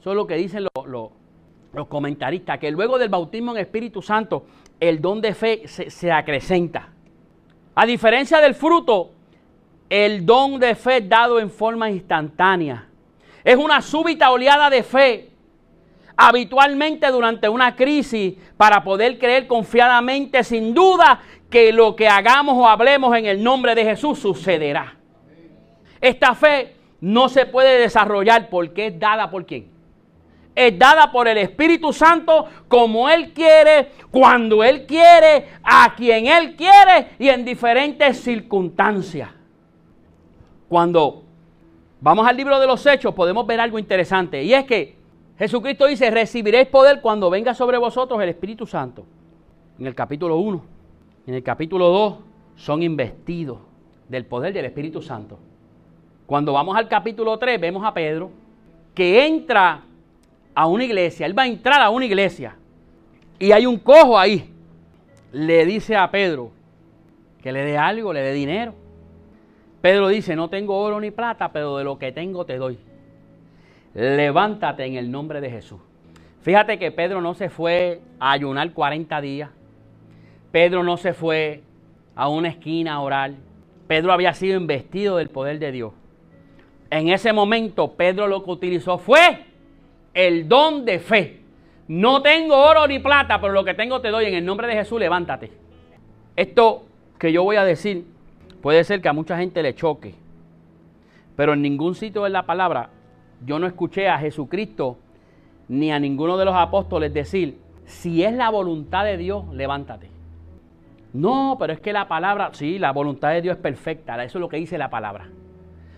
Eso 0.00 0.10
es 0.10 0.16
lo 0.16 0.26
que 0.26 0.34
dicen 0.34 0.66
los, 0.84 1.88
comentaristas, 1.88 2.58
que 2.58 2.70
luego 2.72 2.98
del 2.98 3.10
bautismo 3.10 3.52
en 3.52 3.58
Espíritu 3.58 4.02
Santo, 4.02 4.44
el 4.80 5.00
don 5.00 5.20
de 5.20 5.32
fe 5.32 5.68
se, 5.68 5.88
se 5.88 6.10
acrecenta. 6.10 6.88
A 7.76 7.86
diferencia 7.86 8.40
del 8.40 8.56
fruto, 8.56 9.12
el 9.88 10.26
don 10.26 10.58
de 10.58 10.74
fe 10.74 11.00
dado 11.00 11.38
en 11.38 11.50
forma 11.50 11.88
instantánea. 11.90 12.88
Es 13.44 13.56
una 13.56 13.80
súbita 13.80 14.32
oleada 14.32 14.68
de 14.68 14.82
fe 14.82 15.29
habitualmente 16.22 17.10
durante 17.10 17.48
una 17.48 17.74
crisis 17.74 18.34
para 18.58 18.84
poder 18.84 19.18
creer 19.18 19.46
confiadamente 19.46 20.44
sin 20.44 20.74
duda 20.74 21.22
que 21.48 21.72
lo 21.72 21.96
que 21.96 22.08
hagamos 22.08 22.58
o 22.58 22.68
hablemos 22.68 23.16
en 23.16 23.24
el 23.24 23.42
nombre 23.42 23.74
de 23.74 23.86
Jesús 23.86 24.18
sucederá. 24.18 24.96
Esta 25.98 26.34
fe 26.34 26.76
no 27.00 27.30
se 27.30 27.46
puede 27.46 27.78
desarrollar 27.78 28.50
porque 28.50 28.88
es 28.88 29.00
dada 29.00 29.30
por 29.30 29.46
quién. 29.46 29.70
Es 30.54 30.78
dada 30.78 31.10
por 31.10 31.26
el 31.26 31.38
Espíritu 31.38 31.90
Santo 31.90 32.44
como 32.68 33.08
Él 33.08 33.32
quiere, 33.32 33.88
cuando 34.10 34.62
Él 34.62 34.84
quiere, 34.84 35.48
a 35.62 35.94
quien 35.96 36.26
Él 36.26 36.54
quiere 36.54 37.12
y 37.18 37.30
en 37.30 37.46
diferentes 37.46 38.20
circunstancias. 38.20 39.30
Cuando 40.68 41.24
vamos 41.98 42.28
al 42.28 42.36
libro 42.36 42.60
de 42.60 42.66
los 42.66 42.84
Hechos 42.84 43.14
podemos 43.14 43.46
ver 43.46 43.58
algo 43.58 43.78
interesante 43.78 44.44
y 44.44 44.52
es 44.52 44.66
que 44.66 44.99
Jesucristo 45.40 45.86
dice, 45.86 46.10
recibiréis 46.10 46.68
poder 46.68 47.00
cuando 47.00 47.30
venga 47.30 47.54
sobre 47.54 47.78
vosotros 47.78 48.22
el 48.22 48.28
Espíritu 48.28 48.66
Santo. 48.66 49.06
En 49.78 49.86
el 49.86 49.94
capítulo 49.94 50.36
1, 50.36 50.62
en 51.28 51.34
el 51.34 51.42
capítulo 51.42 51.88
2, 51.88 52.14
son 52.56 52.82
investidos 52.82 53.56
del 54.06 54.26
poder 54.26 54.52
del 54.52 54.66
Espíritu 54.66 55.00
Santo. 55.00 55.38
Cuando 56.26 56.52
vamos 56.52 56.76
al 56.76 56.88
capítulo 56.88 57.38
3, 57.38 57.58
vemos 57.58 57.82
a 57.86 57.94
Pedro 57.94 58.30
que 58.94 59.26
entra 59.26 59.80
a 60.54 60.66
una 60.66 60.84
iglesia. 60.84 61.24
Él 61.24 61.38
va 61.38 61.44
a 61.44 61.46
entrar 61.46 61.80
a 61.80 61.88
una 61.88 62.04
iglesia. 62.04 62.56
Y 63.38 63.52
hay 63.52 63.64
un 63.64 63.78
cojo 63.78 64.18
ahí. 64.18 64.52
Le 65.32 65.64
dice 65.64 65.96
a 65.96 66.10
Pedro 66.10 66.50
que 67.42 67.50
le 67.50 67.64
dé 67.64 67.78
algo, 67.78 68.12
le 68.12 68.20
dé 68.20 68.34
dinero. 68.34 68.74
Pedro 69.80 70.08
dice, 70.08 70.36
no 70.36 70.50
tengo 70.50 70.78
oro 70.78 71.00
ni 71.00 71.10
plata, 71.10 71.50
pero 71.50 71.78
de 71.78 71.84
lo 71.84 71.98
que 71.98 72.12
tengo 72.12 72.44
te 72.44 72.58
doy 72.58 72.78
levántate 73.94 74.84
en 74.84 74.96
el 74.96 75.10
nombre 75.10 75.40
de 75.40 75.50
Jesús. 75.50 75.80
Fíjate 76.42 76.78
que 76.78 76.90
Pedro 76.90 77.20
no 77.20 77.34
se 77.34 77.50
fue 77.50 78.00
a 78.18 78.32
ayunar 78.32 78.72
40 78.72 79.20
días. 79.20 79.50
Pedro 80.52 80.82
no 80.82 80.96
se 80.96 81.12
fue 81.12 81.62
a 82.14 82.28
una 82.28 82.48
esquina 82.48 82.94
a 82.94 83.00
orar. 83.00 83.32
Pedro 83.86 84.12
había 84.12 84.32
sido 84.32 84.58
investido 84.58 85.16
del 85.18 85.28
poder 85.28 85.58
de 85.58 85.72
Dios. 85.72 85.92
En 86.90 87.08
ese 87.08 87.32
momento 87.32 87.92
Pedro 87.92 88.26
lo 88.26 88.42
que 88.42 88.50
utilizó 88.50 88.98
fue 88.98 89.44
el 90.14 90.48
don 90.48 90.84
de 90.84 90.98
fe. 90.98 91.40
No 91.88 92.22
tengo 92.22 92.56
oro 92.56 92.86
ni 92.86 93.00
plata, 93.00 93.40
pero 93.40 93.52
lo 93.52 93.64
que 93.64 93.74
tengo 93.74 94.00
te 94.00 94.08
doy 94.08 94.26
en 94.26 94.34
el 94.34 94.44
nombre 94.44 94.66
de 94.68 94.74
Jesús, 94.74 94.98
levántate. 95.00 95.50
Esto 96.36 96.84
que 97.18 97.32
yo 97.32 97.42
voy 97.42 97.56
a 97.56 97.64
decir 97.64 98.06
puede 98.62 98.84
ser 98.84 99.02
que 99.02 99.08
a 99.08 99.12
mucha 99.12 99.36
gente 99.36 99.62
le 99.62 99.74
choque, 99.74 100.14
pero 101.36 101.52
en 101.52 101.62
ningún 101.62 101.94
sitio 101.94 102.22
de 102.24 102.30
la 102.30 102.46
palabra 102.46 102.90
yo 103.44 103.58
no 103.58 103.66
escuché 103.66 104.08
a 104.08 104.18
Jesucristo 104.18 104.98
ni 105.68 105.92
a 105.92 105.98
ninguno 105.98 106.36
de 106.36 106.44
los 106.44 106.54
apóstoles 106.54 107.14
decir, 107.14 107.58
si 107.84 108.24
es 108.24 108.32
la 108.32 108.50
voluntad 108.50 109.04
de 109.04 109.16
Dios, 109.16 109.46
levántate. 109.52 110.10
No, 111.12 111.56
pero 111.58 111.72
es 111.72 111.80
que 111.80 111.92
la 111.92 112.08
palabra, 112.08 112.50
sí, 112.52 112.78
la 112.78 112.92
voluntad 112.92 113.30
de 113.30 113.42
Dios 113.42 113.56
es 113.56 113.62
perfecta, 113.62 114.22
eso 114.22 114.38
es 114.38 114.40
lo 114.40 114.48
que 114.48 114.58
dice 114.58 114.78
la 114.78 114.90
palabra. 114.90 115.28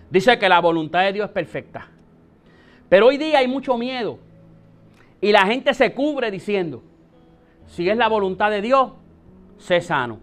Dice 0.09 0.37
que 0.37 0.49
la 0.49 0.59
voluntad 0.59 1.01
de 1.03 1.13
Dios 1.13 1.27
es 1.27 1.31
perfecta. 1.31 1.87
Pero 2.89 3.07
hoy 3.07 3.17
día 3.17 3.39
hay 3.39 3.47
mucho 3.47 3.77
miedo 3.77 4.19
y 5.21 5.31
la 5.31 5.45
gente 5.45 5.73
se 5.73 5.93
cubre 5.93 6.29
diciendo, 6.31 6.83
si 7.65 7.89
es 7.89 7.97
la 7.97 8.07
voluntad 8.07 8.51
de 8.51 8.61
Dios, 8.61 8.91
sé 9.57 9.81
sano. 9.81 10.19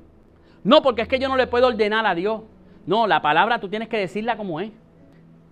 No, 0.63 0.83
porque 0.83 1.03
es 1.03 1.09
que 1.09 1.19
yo 1.19 1.29
no 1.29 1.37
le 1.37 1.47
puedo 1.47 1.69
ordenar 1.69 2.07
a 2.07 2.15
Dios. 2.15 2.43
No, 2.87 3.07
la 3.07 3.23
palabra 3.23 3.61
tú 3.61 3.69
tienes 3.69 3.89
que 3.89 3.97
decirla 3.97 4.37
como 4.37 4.61
es. 4.61 4.71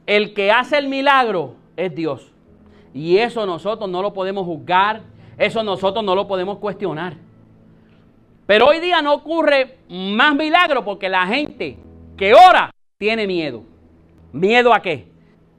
El 0.06 0.34
que 0.34 0.52
hace 0.52 0.78
el 0.78 0.88
milagro 0.88 1.54
es 1.78 1.94
Dios. 1.94 2.32
Y 2.92 3.16
eso 3.18 3.46
nosotros 3.46 3.88
no 3.88 4.02
lo 4.02 4.12
podemos 4.12 4.44
juzgar, 4.44 5.02
eso 5.38 5.62
nosotros 5.62 6.04
no 6.04 6.14
lo 6.14 6.26
podemos 6.26 6.58
cuestionar. 6.58 7.14
Pero 8.46 8.66
hoy 8.66 8.80
día 8.80 9.00
no 9.00 9.14
ocurre 9.14 9.78
más 9.88 10.34
milagro 10.34 10.84
porque 10.84 11.08
la 11.08 11.26
gente 11.26 11.78
que 12.16 12.34
ora 12.34 12.70
tiene 12.98 13.26
miedo. 13.26 13.62
¿Miedo 14.32 14.74
a 14.74 14.82
qué? 14.82 15.06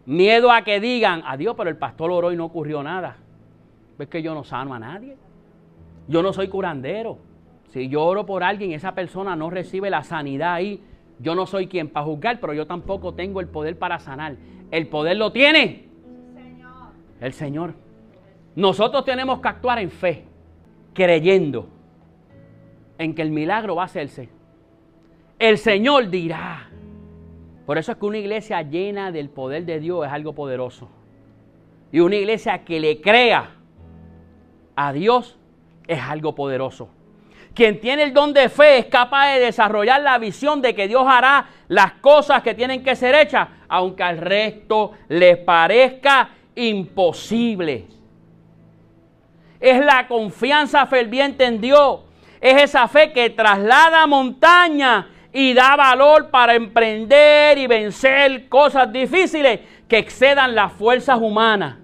Miedo 0.06 0.52
a 0.52 0.64
que 0.64 0.80
digan, 0.80 1.24
adiós, 1.26 1.56
pero 1.58 1.70
el 1.70 1.78
pastor 1.78 2.12
oró 2.12 2.32
y 2.32 2.36
no 2.36 2.46
ocurrió 2.46 2.84
nada. 2.84 3.18
Es 3.98 4.08
que 4.08 4.22
yo 4.22 4.34
no 4.34 4.44
sano 4.44 4.74
a 4.74 4.80
nadie. 4.80 5.16
Yo 6.08 6.22
no 6.22 6.34
soy 6.34 6.50
curandero. 6.50 7.18
Si 7.70 7.88
yo 7.88 8.04
oro 8.04 8.26
por 8.26 8.44
alguien, 8.44 8.72
esa 8.72 8.94
persona 8.94 9.36
no 9.36 9.50
recibe 9.50 9.90
la 9.90 10.04
sanidad 10.04 10.56
ahí, 10.56 10.82
yo 11.20 11.36
no 11.36 11.46
soy 11.46 11.68
quien 11.68 11.90
para 11.90 12.06
juzgar, 12.06 12.40
pero 12.40 12.54
yo 12.54 12.66
tampoco 12.66 13.14
tengo 13.14 13.40
el 13.40 13.48
poder 13.48 13.78
para 13.78 14.00
sanar. 14.00 14.36
El 14.72 14.88
poder 14.88 15.18
lo 15.18 15.32
tiene 15.32 15.89
el 17.22 17.34
Señor. 17.34 17.74
Nosotros 18.56 19.06
tenemos 19.06 19.40
que 19.42 19.48
actuar 19.48 19.80
en 19.80 19.92
fe, 19.92 20.26
creyendo 20.94 21.70
en 22.98 23.16
que 23.16 23.22
el 23.22 23.32
milagro 23.32 23.76
va 23.76 23.84
a 23.84 23.86
hacerse. 23.86 24.30
El 25.38 25.58
Señor 25.58 26.10
dirá. 26.10 26.70
Por 27.66 27.78
eso 27.78 27.92
es 27.92 27.98
que 27.98 28.06
una 28.06 28.18
iglesia 28.18 28.62
llena 28.62 29.12
del 29.12 29.30
poder 29.30 29.66
de 29.66 29.80
Dios 29.80 30.06
es 30.06 30.12
algo 30.12 30.34
poderoso. 30.34 30.90
Y 31.92 32.00
una 32.00 32.16
iglesia 32.16 32.66
que 32.66 32.80
le 32.80 33.00
crea 33.00 33.56
a 34.76 34.94
Dios 34.94 35.38
es 35.88 36.00
algo 36.02 36.36
poderoso. 36.36 36.90
Quien 37.54 37.80
tiene 37.80 38.04
el 38.04 38.14
don 38.14 38.34
de 38.34 38.50
fe 38.50 38.78
es 38.80 38.86
capaz 38.86 39.34
de 39.34 39.40
desarrollar 39.40 40.02
la 40.02 40.18
visión 40.18 40.62
de 40.62 40.76
que 40.76 40.88
Dios 40.88 41.04
hará 41.08 41.48
las 41.68 41.94
cosas 41.94 42.42
que 42.42 42.54
tienen 42.54 42.84
que 42.84 42.96
ser 42.96 43.16
hechas, 43.16 43.50
aunque 43.68 44.04
al 44.04 44.18
resto 44.18 44.94
les 45.10 45.38
parezca 45.38 46.30
imposible. 46.68 47.88
Es 49.60 49.84
la 49.84 50.08
confianza 50.08 50.86
ferviente 50.86 51.46
en 51.46 51.60
Dios. 51.60 52.02
Es 52.42 52.62
esa 52.62 52.88
fe 52.88 53.12
que 53.12 53.30
traslada 53.30 54.08
montaña 54.08 55.10
y 55.32 55.54
da 55.54 55.76
valor 55.76 56.30
para 56.30 56.56
emprender 56.56 57.58
y 57.58 57.68
vencer 57.68 58.48
cosas 58.48 58.92
difíciles 58.92 59.60
que 59.88 59.98
excedan 59.98 60.56
las 60.56 60.72
fuerzas 60.74 61.20
humanas. 61.20 61.78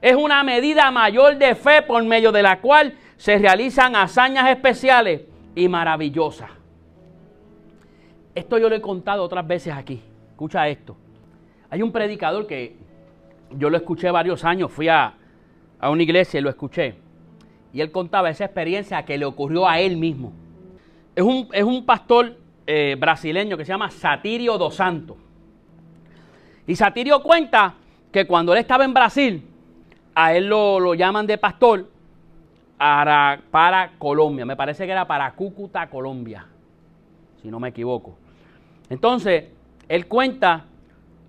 Es 0.00 0.14
una 0.14 0.42
medida 0.42 0.90
mayor 0.90 1.36
de 1.36 1.54
fe 1.54 1.82
por 1.82 2.02
medio 2.04 2.32
de 2.32 2.42
la 2.42 2.60
cual 2.60 2.94
se 3.16 3.38
realizan 3.38 3.96
hazañas 3.96 4.48
especiales 4.50 5.22
y 5.54 5.68
maravillosas. 5.68 6.50
Esto 8.34 8.58
yo 8.58 8.68
lo 8.68 8.76
he 8.76 8.80
contado 8.80 9.22
otras 9.22 9.46
veces 9.46 9.72
aquí. 9.72 10.02
Escucha 10.30 10.68
esto. 10.68 10.96
Hay 11.70 11.80
un 11.80 11.90
predicador 11.90 12.46
que 12.46 12.76
yo 13.50 13.70
lo 13.70 13.76
escuché 13.76 14.10
varios 14.10 14.44
años, 14.44 14.70
fui 14.70 14.88
a, 14.88 15.14
una 15.82 16.02
iglesia 16.02 16.40
y 16.40 16.42
lo 16.42 16.50
escuché. 16.50 16.96
Y 17.72 17.80
él 17.80 17.90
contaba 17.90 18.30
esa 18.30 18.44
experiencia 18.44 19.04
que 19.04 19.18
le 19.18 19.24
ocurrió 19.24 19.68
a 19.68 19.80
él 19.80 19.96
mismo. 19.96 20.32
Es 21.14 21.22
un, 21.22 21.48
es 21.52 21.64
un 21.64 21.84
pastor 21.84 22.36
eh, 22.66 22.96
brasileño 22.98 23.56
que 23.56 23.64
se 23.64 23.72
llama 23.72 23.90
Satirio 23.90 24.58
dos 24.58 24.76
Santos. 24.76 25.16
Y 26.66 26.74
Satirio 26.74 27.22
cuenta 27.22 27.74
que 28.10 28.26
cuando 28.26 28.52
él 28.52 28.58
estaba 28.58 28.84
en 28.84 28.94
Brasil, 28.94 29.46
a 30.14 30.34
él 30.34 30.48
lo, 30.48 30.94
llaman 30.94 31.26
de 31.26 31.38
pastor 31.38 31.88
para, 32.78 33.40
para, 33.50 33.92
Colombia. 33.98 34.46
Me 34.46 34.56
parece 34.56 34.86
que 34.86 34.92
era 34.92 35.06
para 35.06 35.30
Cúcuta, 35.32 35.88
Colombia, 35.88 36.46
si 37.42 37.48
no 37.48 37.60
me 37.60 37.68
equivoco. 37.68 38.16
Entonces, 38.88 39.44
él 39.88 40.06
cuenta 40.06 40.64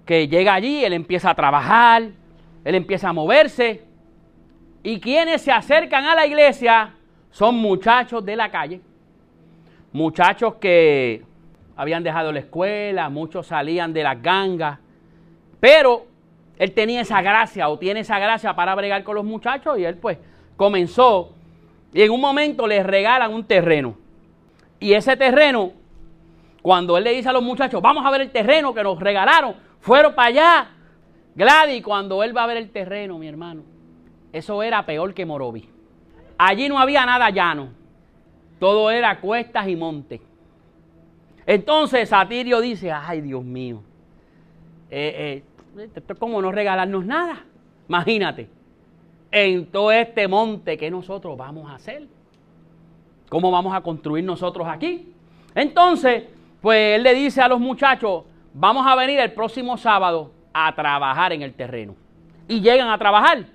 que 0.07 0.27
llega 0.27 0.55
allí, 0.55 0.83
él 0.83 0.93
empieza 0.93 1.29
a 1.29 1.35
trabajar, 1.35 2.03
él 2.63 2.75
empieza 2.75 3.09
a 3.09 3.13
moverse. 3.13 3.83
Y 4.81 4.99
quienes 4.99 5.41
se 5.41 5.51
acercan 5.51 6.05
a 6.05 6.15
la 6.15 6.25
iglesia 6.25 6.95
son 7.29 7.55
muchachos 7.55 8.25
de 8.25 8.35
la 8.35 8.49
calle, 8.49 8.81
muchachos 9.91 10.55
que 10.55 11.23
habían 11.75 12.03
dejado 12.03 12.31
la 12.31 12.39
escuela, 12.39 13.09
muchos 13.09 13.47
salían 13.47 13.93
de 13.93 14.01
las 14.01 14.19
gangas, 14.21 14.79
pero 15.59 16.07
él 16.57 16.71
tenía 16.71 17.01
esa 17.01 17.21
gracia 17.21 17.69
o 17.69 17.77
tiene 17.77 17.99
esa 17.99 18.17
gracia 18.17 18.55
para 18.55 18.73
bregar 18.73 19.03
con 19.03 19.15
los 19.15 19.25
muchachos 19.25 19.77
y 19.77 19.85
él 19.85 19.97
pues 19.97 20.17
comenzó 20.55 21.33
y 21.93 22.01
en 22.01 22.11
un 22.11 22.21
momento 22.21 22.65
les 22.65 22.85
regalan 22.85 23.33
un 23.33 23.43
terreno. 23.43 23.95
Y 24.79 24.93
ese 24.93 25.17
terreno, 25.17 25.73
cuando 26.61 26.97
él 26.97 27.03
le 27.03 27.11
dice 27.11 27.29
a 27.29 27.33
los 27.33 27.43
muchachos, 27.43 27.81
vamos 27.81 28.05
a 28.05 28.11
ver 28.11 28.21
el 28.21 28.31
terreno 28.31 28.73
que 28.73 28.83
nos 28.83 28.99
regalaron, 28.99 29.66
fueron 29.79 30.13
para 30.15 30.27
allá. 30.27 30.69
Gladys, 31.35 31.83
cuando 31.83 32.23
él 32.23 32.35
va 32.35 32.43
a 32.43 32.47
ver 32.47 32.57
el 32.57 32.69
terreno, 32.71 33.17
mi 33.17 33.27
hermano, 33.27 33.63
eso 34.33 34.63
era 34.63 34.85
peor 34.85 35.13
que 35.13 35.25
Morovi. 35.25 35.69
Allí 36.37 36.67
no 36.69 36.79
había 36.79 37.05
nada 37.05 37.29
llano, 37.29 37.69
todo 38.59 38.91
era 38.91 39.19
cuestas 39.19 39.67
y 39.67 39.75
montes. 39.75 40.21
Entonces 41.45 42.09
Satirio 42.09 42.59
dice, 42.59 42.91
ay 42.91 43.21
Dios 43.21 43.43
mío, 43.43 43.81
eh, 44.89 45.43
eh, 45.75 46.19
no 46.19 46.51
regalarnos 46.51 47.05
nada. 47.05 47.45
Imagínate, 47.87 48.49
en 49.31 49.65
todo 49.67 49.91
este 49.91 50.27
monte 50.27 50.77
que 50.77 50.91
nosotros 50.91 51.37
vamos 51.37 51.69
a 51.69 51.75
hacer. 51.75 52.07
¿Cómo 53.29 53.51
vamos 53.51 53.75
a 53.75 53.81
construir 53.81 54.23
nosotros 54.23 54.67
aquí? 54.67 55.11
Entonces, 55.53 56.23
pues 56.61 56.95
él 56.95 57.03
le 57.03 57.13
dice 57.13 57.41
a 57.41 57.47
los 57.47 57.59
muchachos, 57.59 58.23
vamos 58.59 58.87
a 58.87 58.95
venir 58.95 59.19
el 59.19 59.31
próximo 59.33 59.77
sábado 59.77 60.31
a 60.51 60.73
trabajar 60.73 61.31
en 61.31 61.43
el 61.43 61.53
terreno. 61.53 61.95
Y 62.47 62.59
llegan 62.59 62.89
a 62.89 62.97
trabajar. 62.97 63.45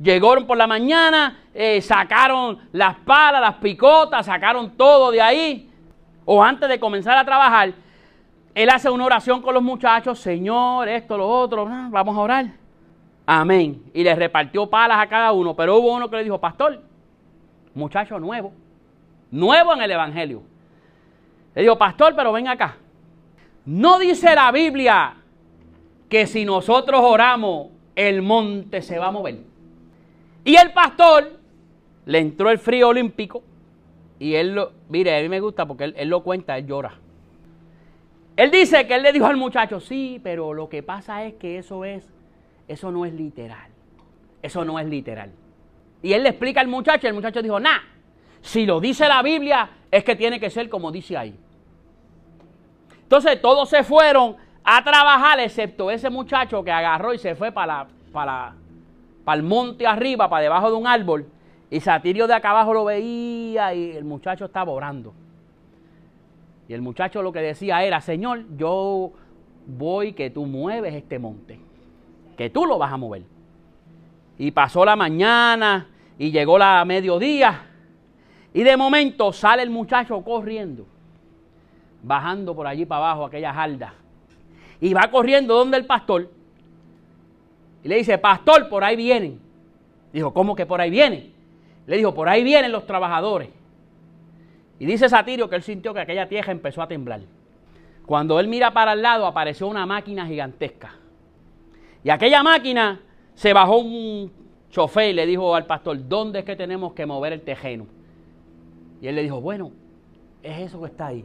Llegaron 0.00 0.46
por 0.46 0.56
la 0.56 0.66
mañana, 0.66 1.38
eh, 1.54 1.80
sacaron 1.80 2.58
las 2.72 2.96
palas, 2.96 3.40
las 3.40 3.54
picotas, 3.56 4.26
sacaron 4.26 4.76
todo 4.76 5.10
de 5.10 5.20
ahí. 5.20 5.70
O 6.24 6.42
antes 6.42 6.68
de 6.68 6.80
comenzar 6.80 7.16
a 7.16 7.24
trabajar, 7.24 7.72
él 8.54 8.70
hace 8.70 8.90
una 8.90 9.04
oración 9.04 9.40
con 9.40 9.54
los 9.54 9.62
muchachos, 9.62 10.18
Señor, 10.18 10.88
esto, 10.88 11.16
lo 11.16 11.28
otro, 11.28 11.68
ah, 11.70 11.88
vamos 11.90 12.16
a 12.16 12.20
orar. 12.20 12.46
Amén. 13.26 13.82
Y 13.94 14.02
le 14.02 14.14
repartió 14.16 14.68
palas 14.68 14.98
a 14.98 15.06
cada 15.06 15.32
uno, 15.32 15.54
pero 15.54 15.76
hubo 15.76 15.94
uno 15.94 16.10
que 16.10 16.16
le 16.16 16.24
dijo, 16.24 16.40
pastor, 16.40 16.82
muchacho 17.74 18.18
nuevo, 18.18 18.52
nuevo 19.30 19.74
en 19.74 19.82
el 19.82 19.90
Evangelio. 19.92 20.42
Le 21.54 21.62
dijo, 21.62 21.78
pastor, 21.78 22.14
pero 22.16 22.32
ven 22.32 22.48
acá. 22.48 22.76
No 23.70 24.00
dice 24.00 24.34
la 24.34 24.50
Biblia 24.50 25.14
que 26.08 26.26
si 26.26 26.44
nosotros 26.44 27.02
oramos, 27.04 27.68
el 27.94 28.20
monte 28.20 28.82
se 28.82 28.98
va 28.98 29.06
a 29.06 29.10
mover. 29.12 29.44
Y 30.44 30.56
el 30.56 30.72
pastor 30.72 31.38
le 32.04 32.18
entró 32.18 32.50
el 32.50 32.58
frío 32.58 32.88
olímpico 32.88 33.44
y 34.18 34.34
él 34.34 34.56
lo, 34.56 34.72
mire, 34.88 35.16
a 35.16 35.22
mí 35.22 35.28
me 35.28 35.38
gusta 35.38 35.66
porque 35.66 35.84
él, 35.84 36.08
lo 36.08 36.24
cuenta, 36.24 36.58
él 36.58 36.66
llora. 36.66 36.94
Él 38.34 38.50
dice 38.50 38.88
que 38.88 38.96
él 38.96 39.04
le 39.04 39.12
dijo 39.12 39.26
al 39.26 39.36
muchacho, 39.36 39.78
sí, 39.78 40.20
pero 40.20 40.52
lo 40.52 40.68
que 40.68 40.82
pasa 40.82 41.22
es 41.24 41.34
que 41.34 41.58
eso 41.58 41.84
es, 41.84 42.12
eso 42.66 42.90
no 42.90 43.06
es 43.06 43.14
literal. 43.14 43.70
Eso 44.42 44.64
no 44.64 44.80
es 44.80 44.86
literal. 44.88 45.30
Y 46.02 46.12
él 46.12 46.24
le 46.24 46.30
explica 46.30 46.60
al 46.60 46.66
muchacho 46.66 47.06
y 47.06 47.10
el 47.10 47.14
muchacho 47.14 47.40
dijo, 47.40 47.60
nah, 47.60 47.78
si 48.40 48.66
lo 48.66 48.80
dice 48.80 49.06
la 49.06 49.22
Biblia 49.22 49.70
es 49.92 50.02
que 50.02 50.16
tiene 50.16 50.40
que 50.40 50.50
ser 50.50 50.68
como 50.68 50.90
dice 50.90 51.16
ahí. 51.16 51.38
Entonces 53.10 53.42
todos 53.42 53.68
se 53.68 53.82
fueron 53.82 54.36
a 54.62 54.84
trabajar, 54.84 55.40
excepto 55.40 55.90
ese 55.90 56.08
muchacho 56.08 56.62
que 56.62 56.70
agarró 56.70 57.12
y 57.12 57.18
se 57.18 57.34
fue 57.34 57.50
para, 57.50 57.88
para, 58.12 58.54
para 59.24 59.36
el 59.36 59.42
monte 59.42 59.84
arriba, 59.84 60.30
para 60.30 60.44
debajo 60.44 60.70
de 60.70 60.76
un 60.76 60.86
árbol. 60.86 61.26
Y 61.72 61.80
Satirio 61.80 62.28
de 62.28 62.34
acá 62.34 62.50
abajo 62.50 62.72
lo 62.72 62.84
veía 62.84 63.74
y 63.74 63.96
el 63.96 64.04
muchacho 64.04 64.44
estaba 64.44 64.70
orando. 64.70 65.12
Y 66.68 66.72
el 66.72 66.82
muchacho 66.82 67.20
lo 67.20 67.32
que 67.32 67.40
decía 67.40 67.82
era, 67.82 68.00
Señor, 68.00 68.44
yo 68.56 69.10
voy 69.66 70.12
que 70.12 70.30
tú 70.30 70.46
mueves 70.46 70.94
este 70.94 71.18
monte, 71.18 71.58
que 72.36 72.48
tú 72.48 72.64
lo 72.64 72.78
vas 72.78 72.92
a 72.92 72.96
mover. 72.96 73.22
Y 74.38 74.52
pasó 74.52 74.84
la 74.84 74.94
mañana 74.94 75.88
y 76.16 76.30
llegó 76.30 76.58
la 76.58 76.84
mediodía 76.84 77.60
y 78.54 78.62
de 78.62 78.76
momento 78.76 79.32
sale 79.32 79.64
el 79.64 79.70
muchacho 79.70 80.22
corriendo 80.22 80.86
bajando 82.02 82.54
por 82.54 82.66
allí 82.66 82.84
para 82.84 83.06
abajo 83.06 83.24
aquella 83.24 83.52
jarda. 83.52 83.94
Y 84.80 84.94
va 84.94 85.10
corriendo 85.10 85.54
donde 85.54 85.76
el 85.76 85.86
pastor. 85.86 86.30
Y 87.82 87.88
le 87.88 87.96
dice, 87.96 88.18
pastor, 88.18 88.68
por 88.68 88.84
ahí 88.84 88.96
vienen. 88.96 89.40
Dijo, 90.12 90.32
¿cómo 90.32 90.54
que 90.54 90.66
por 90.66 90.80
ahí 90.80 90.90
vienen? 90.90 91.32
Le 91.86 91.96
dijo, 91.96 92.14
por 92.14 92.28
ahí 92.28 92.42
vienen 92.42 92.72
los 92.72 92.86
trabajadores. 92.86 93.48
Y 94.78 94.86
dice 94.86 95.08
Satirio 95.08 95.48
que 95.48 95.56
él 95.56 95.62
sintió 95.62 95.92
que 95.92 96.00
aquella 96.00 96.28
tierra 96.28 96.52
empezó 96.52 96.82
a 96.82 96.88
temblar. 96.88 97.20
Cuando 98.06 98.40
él 98.40 98.48
mira 98.48 98.72
para 98.72 98.94
el 98.94 99.02
lado 99.02 99.26
apareció 99.26 99.68
una 99.68 99.86
máquina 99.86 100.26
gigantesca. 100.26 100.94
Y 102.02 102.10
aquella 102.10 102.42
máquina 102.42 103.00
se 103.34 103.52
bajó 103.52 103.78
un 103.78 104.32
chofer 104.70 105.10
y 105.10 105.12
le 105.12 105.26
dijo 105.26 105.54
al 105.54 105.66
pastor, 105.66 106.08
¿dónde 106.08 106.40
es 106.40 106.44
que 106.44 106.56
tenemos 106.56 106.94
que 106.94 107.04
mover 107.04 107.34
el 107.34 107.42
tejeno? 107.42 107.86
Y 109.02 109.06
él 109.06 109.14
le 109.14 109.22
dijo, 109.22 109.40
bueno, 109.40 109.70
es 110.42 110.58
eso 110.60 110.80
que 110.80 110.86
está 110.86 111.08
ahí. 111.08 111.24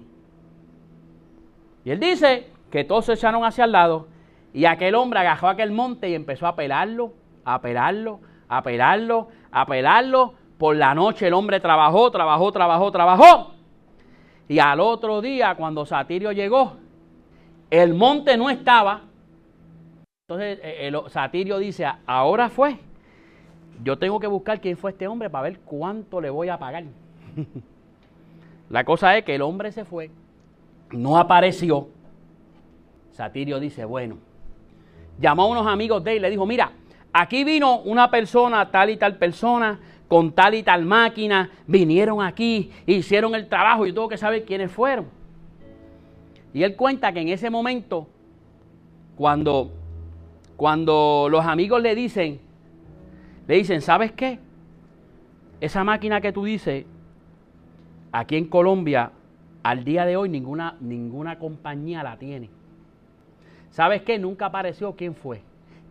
Y 1.85 1.91
él 1.91 1.99
dice 1.99 2.47
que 2.71 2.83
todos 2.83 3.05
se 3.05 3.13
echaron 3.13 3.45
hacia 3.45 3.63
el 3.63 3.71
lado 3.71 4.07
y 4.53 4.65
aquel 4.65 4.95
hombre 4.95 5.19
agarró 5.19 5.49
aquel 5.49 5.71
monte 5.71 6.09
y 6.09 6.15
empezó 6.15 6.47
a 6.47 6.55
pelarlo, 6.55 7.13
a 7.45 7.61
pelarlo, 7.61 8.19
a 8.49 8.63
pelarlo, 8.63 9.27
a 9.51 9.65
pelarlo. 9.65 10.33
Por 10.57 10.75
la 10.75 10.95
noche 10.95 11.27
el 11.27 11.33
hombre 11.33 11.59
trabajó, 11.59 12.09
trabajó, 12.09 12.51
trabajó, 12.51 12.91
trabajó. 12.91 13.51
Y 14.47 14.59
al 14.59 14.79
otro 14.79 15.21
día, 15.21 15.55
cuando 15.55 15.85
Satirio 15.85 16.31
llegó, 16.31 16.77
el 17.69 17.93
monte 17.93 18.35
no 18.35 18.49
estaba. 18.49 19.01
Entonces 20.27 20.59
eh, 20.63 20.87
el 20.87 20.97
Satirio 21.09 21.59
dice, 21.59 21.85
ahora 22.07 22.49
fue. 22.49 22.79
Yo 23.83 23.99
tengo 23.99 24.19
que 24.19 24.27
buscar 24.27 24.59
quién 24.59 24.77
fue 24.77 24.91
este 24.91 25.07
hombre 25.07 25.29
para 25.29 25.43
ver 25.43 25.59
cuánto 25.59 26.19
le 26.19 26.29
voy 26.29 26.49
a 26.49 26.57
pagar. 26.57 26.85
la 28.69 28.83
cosa 28.85 29.17
es 29.17 29.25
que 29.25 29.35
el 29.35 29.41
hombre 29.41 29.71
se 29.71 29.85
fue 29.85 30.09
no 30.95 31.17
apareció, 31.17 31.87
Satirio 33.11 33.59
dice, 33.59 33.85
bueno, 33.85 34.17
llamó 35.19 35.43
a 35.43 35.47
unos 35.47 35.67
amigos 35.67 36.03
de 36.03 36.11
él 36.11 36.17
y 36.17 36.19
le 36.21 36.29
dijo, 36.29 36.45
mira, 36.45 36.71
aquí 37.13 37.43
vino 37.43 37.79
una 37.79 38.11
persona, 38.11 38.69
tal 38.71 38.89
y 38.89 38.97
tal 38.97 39.17
persona, 39.17 39.79
con 40.07 40.33
tal 40.33 40.53
y 40.53 40.63
tal 40.63 40.85
máquina, 40.85 41.49
vinieron 41.65 42.21
aquí, 42.21 42.71
hicieron 42.85 43.33
el 43.35 43.47
trabajo, 43.47 43.85
yo 43.85 43.93
tengo 43.93 44.09
que 44.09 44.17
saber 44.17 44.45
quiénes 44.45 44.71
fueron. 44.71 45.05
Y 46.53 46.63
él 46.63 46.75
cuenta 46.75 47.11
que 47.11 47.21
en 47.21 47.29
ese 47.29 47.49
momento, 47.49 48.07
cuando, 49.15 49.71
cuando 50.55 51.27
los 51.29 51.45
amigos 51.45 51.81
le 51.81 51.95
dicen, 51.95 52.39
le 53.47 53.55
dicen, 53.55 53.81
¿sabes 53.81 54.11
qué? 54.11 54.39
Esa 55.59 55.83
máquina 55.83 56.21
que 56.21 56.31
tú 56.31 56.45
dices, 56.45 56.85
aquí 58.11 58.35
en 58.37 58.45
Colombia 58.45 59.11
al 59.65 59.83
día 59.83 60.05
de 60.05 60.15
hoy 60.15 60.29
ninguna, 60.29 60.77
ninguna 60.79 61.39
compañía 61.39 62.03
la 62.03 62.19
tiene. 62.19 62.51
¿Sabes 63.71 64.03
qué? 64.03 64.19
Nunca 64.19 64.45
apareció 64.45 64.95
quién 64.95 65.15
fue. 65.15 65.41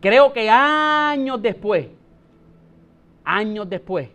Creo 0.01 0.33
que 0.33 0.49
años 0.49 1.43
después, 1.43 1.89
años 3.25 3.69
después, 3.69 4.11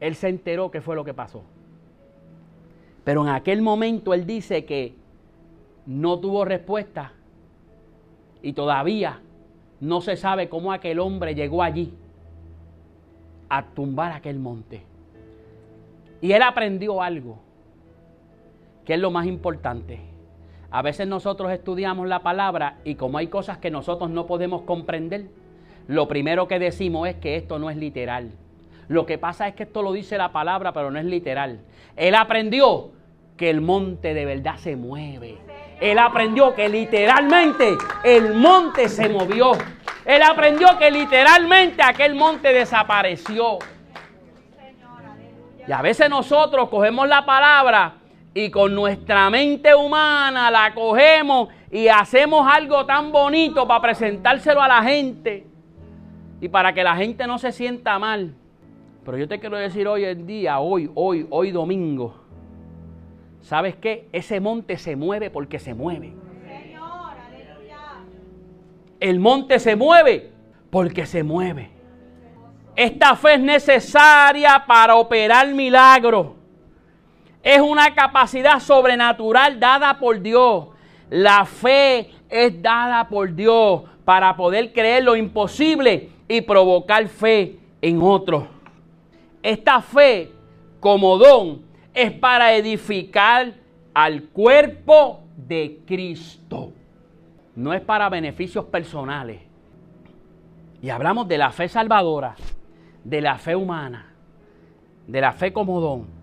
él 0.00 0.14
se 0.14 0.30
enteró 0.30 0.70
qué 0.70 0.80
fue 0.80 0.96
lo 0.96 1.04
que 1.04 1.12
pasó. 1.12 1.42
Pero 3.04 3.24
en 3.24 3.28
aquel 3.28 3.60
momento 3.60 4.14
él 4.14 4.24
dice 4.24 4.64
que 4.64 4.94
no 5.84 6.18
tuvo 6.18 6.46
respuesta 6.46 7.12
y 8.40 8.54
todavía 8.54 9.20
no 9.80 10.00
se 10.00 10.16
sabe 10.16 10.48
cómo 10.48 10.72
aquel 10.72 10.98
hombre 10.98 11.34
llegó 11.34 11.62
allí 11.62 11.92
a 13.50 13.66
tumbar 13.66 14.12
aquel 14.12 14.38
monte. 14.38 14.80
Y 16.22 16.32
él 16.32 16.40
aprendió 16.40 17.02
algo. 17.02 17.47
¿Qué 18.88 18.94
es 18.94 19.00
lo 19.00 19.10
más 19.10 19.26
importante? 19.26 20.00
A 20.70 20.80
veces 20.80 21.06
nosotros 21.06 21.52
estudiamos 21.52 22.08
la 22.08 22.20
palabra 22.20 22.78
y 22.84 22.94
como 22.94 23.18
hay 23.18 23.26
cosas 23.26 23.58
que 23.58 23.70
nosotros 23.70 24.08
no 24.08 24.26
podemos 24.26 24.62
comprender, 24.62 25.26
lo 25.88 26.08
primero 26.08 26.48
que 26.48 26.58
decimos 26.58 27.06
es 27.06 27.16
que 27.16 27.36
esto 27.36 27.58
no 27.58 27.68
es 27.68 27.76
literal. 27.76 28.30
Lo 28.88 29.04
que 29.04 29.18
pasa 29.18 29.46
es 29.46 29.54
que 29.54 29.64
esto 29.64 29.82
lo 29.82 29.92
dice 29.92 30.16
la 30.16 30.32
palabra, 30.32 30.72
pero 30.72 30.90
no 30.90 30.98
es 30.98 31.04
literal. 31.04 31.60
Él 31.96 32.14
aprendió 32.14 32.92
que 33.36 33.50
el 33.50 33.60
monte 33.60 34.14
de 34.14 34.24
verdad 34.24 34.56
se 34.56 34.74
mueve. 34.74 35.36
Él 35.82 35.98
aprendió 35.98 36.54
que 36.54 36.70
literalmente 36.70 37.76
el 38.04 38.32
monte 38.32 38.88
se 38.88 39.10
movió. 39.10 39.52
Él 40.06 40.22
aprendió 40.22 40.78
que 40.78 40.90
literalmente 40.90 41.82
aquel 41.82 42.14
monte 42.14 42.54
desapareció. 42.54 43.58
Y 45.66 45.72
a 45.72 45.82
veces 45.82 46.08
nosotros 46.08 46.70
cogemos 46.70 47.06
la 47.06 47.26
palabra 47.26 47.97
y 48.34 48.50
con 48.50 48.74
nuestra 48.74 49.30
mente 49.30 49.74
humana 49.74 50.50
la 50.50 50.72
cogemos 50.74 51.48
y 51.70 51.88
hacemos 51.88 52.46
algo 52.50 52.86
tan 52.86 53.10
bonito 53.10 53.66
para 53.66 53.82
presentárselo 53.82 54.62
a 54.62 54.68
la 54.68 54.82
gente 54.82 55.46
y 56.40 56.48
para 56.48 56.72
que 56.72 56.84
la 56.84 56.96
gente 56.96 57.26
no 57.26 57.38
se 57.38 57.52
sienta 57.52 57.98
mal. 57.98 58.34
Pero 59.04 59.18
yo 59.18 59.28
te 59.28 59.40
quiero 59.40 59.56
decir 59.56 59.88
hoy 59.88 60.04
en 60.04 60.26
día, 60.26 60.60
hoy, 60.60 60.90
hoy, 60.94 61.26
hoy 61.30 61.50
domingo, 61.50 62.14
¿sabes 63.40 63.74
qué? 63.76 64.08
Ese 64.12 64.40
monte 64.40 64.76
se 64.76 64.96
mueve 64.96 65.30
porque 65.30 65.58
se 65.58 65.74
mueve. 65.74 66.12
El 69.00 69.20
monte 69.20 69.58
se 69.58 69.76
mueve 69.76 70.32
porque 70.70 71.06
se 71.06 71.22
mueve. 71.22 71.70
Esta 72.74 73.16
fe 73.16 73.34
es 73.34 73.40
necesaria 73.40 74.64
para 74.66 74.96
operar 74.96 75.48
milagros. 75.52 76.37
Es 77.42 77.60
una 77.60 77.94
capacidad 77.94 78.60
sobrenatural 78.60 79.58
dada 79.60 79.98
por 79.98 80.20
Dios. 80.20 80.68
La 81.10 81.44
fe 81.44 82.10
es 82.28 82.60
dada 82.60 83.08
por 83.08 83.34
Dios 83.34 83.82
para 84.04 84.36
poder 84.36 84.72
creer 84.72 85.04
lo 85.04 85.16
imposible 85.16 86.10
y 86.28 86.40
provocar 86.42 87.06
fe 87.08 87.58
en 87.80 88.00
otros. 88.02 88.44
Esta 89.42 89.80
fe 89.80 90.32
como 90.80 91.16
don 91.18 91.62
es 91.94 92.12
para 92.12 92.54
edificar 92.54 93.54
al 93.94 94.24
cuerpo 94.24 95.20
de 95.36 95.80
Cristo. 95.86 96.72
No 97.56 97.72
es 97.72 97.80
para 97.80 98.08
beneficios 98.08 98.64
personales. 98.66 99.40
Y 100.80 100.90
hablamos 100.90 101.26
de 101.26 101.38
la 101.38 101.50
fe 101.50 101.68
salvadora, 101.68 102.36
de 103.02 103.20
la 103.20 103.36
fe 103.36 103.56
humana, 103.56 104.12
de 105.06 105.20
la 105.20 105.32
fe 105.32 105.52
como 105.52 105.80
don. 105.80 106.17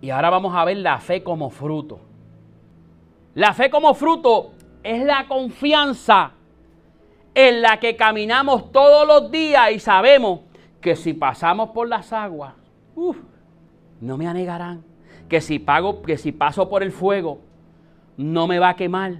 Y 0.00 0.10
ahora 0.10 0.30
vamos 0.30 0.54
a 0.54 0.64
ver 0.64 0.78
la 0.78 0.98
fe 0.98 1.22
como 1.22 1.50
fruto. 1.50 2.00
La 3.34 3.54
fe 3.54 3.70
como 3.70 3.94
fruto 3.94 4.52
es 4.82 5.04
la 5.04 5.26
confianza 5.28 6.32
en 7.34 7.62
la 7.62 7.78
que 7.78 7.96
caminamos 7.96 8.72
todos 8.72 9.06
los 9.06 9.30
días 9.30 9.70
y 9.72 9.78
sabemos 9.78 10.40
que 10.80 10.96
si 10.96 11.12
pasamos 11.12 11.70
por 11.70 11.88
las 11.88 12.12
aguas, 12.12 12.54
no 14.00 14.16
me 14.16 14.26
anegarán. 14.26 14.82
Que 15.28 15.40
si, 15.40 15.58
pago, 15.58 16.02
que 16.02 16.16
si 16.16 16.32
paso 16.32 16.68
por 16.68 16.82
el 16.82 16.90
fuego, 16.90 17.38
no 18.16 18.46
me 18.46 18.58
va 18.58 18.70
a 18.70 18.76
quemar. 18.76 19.18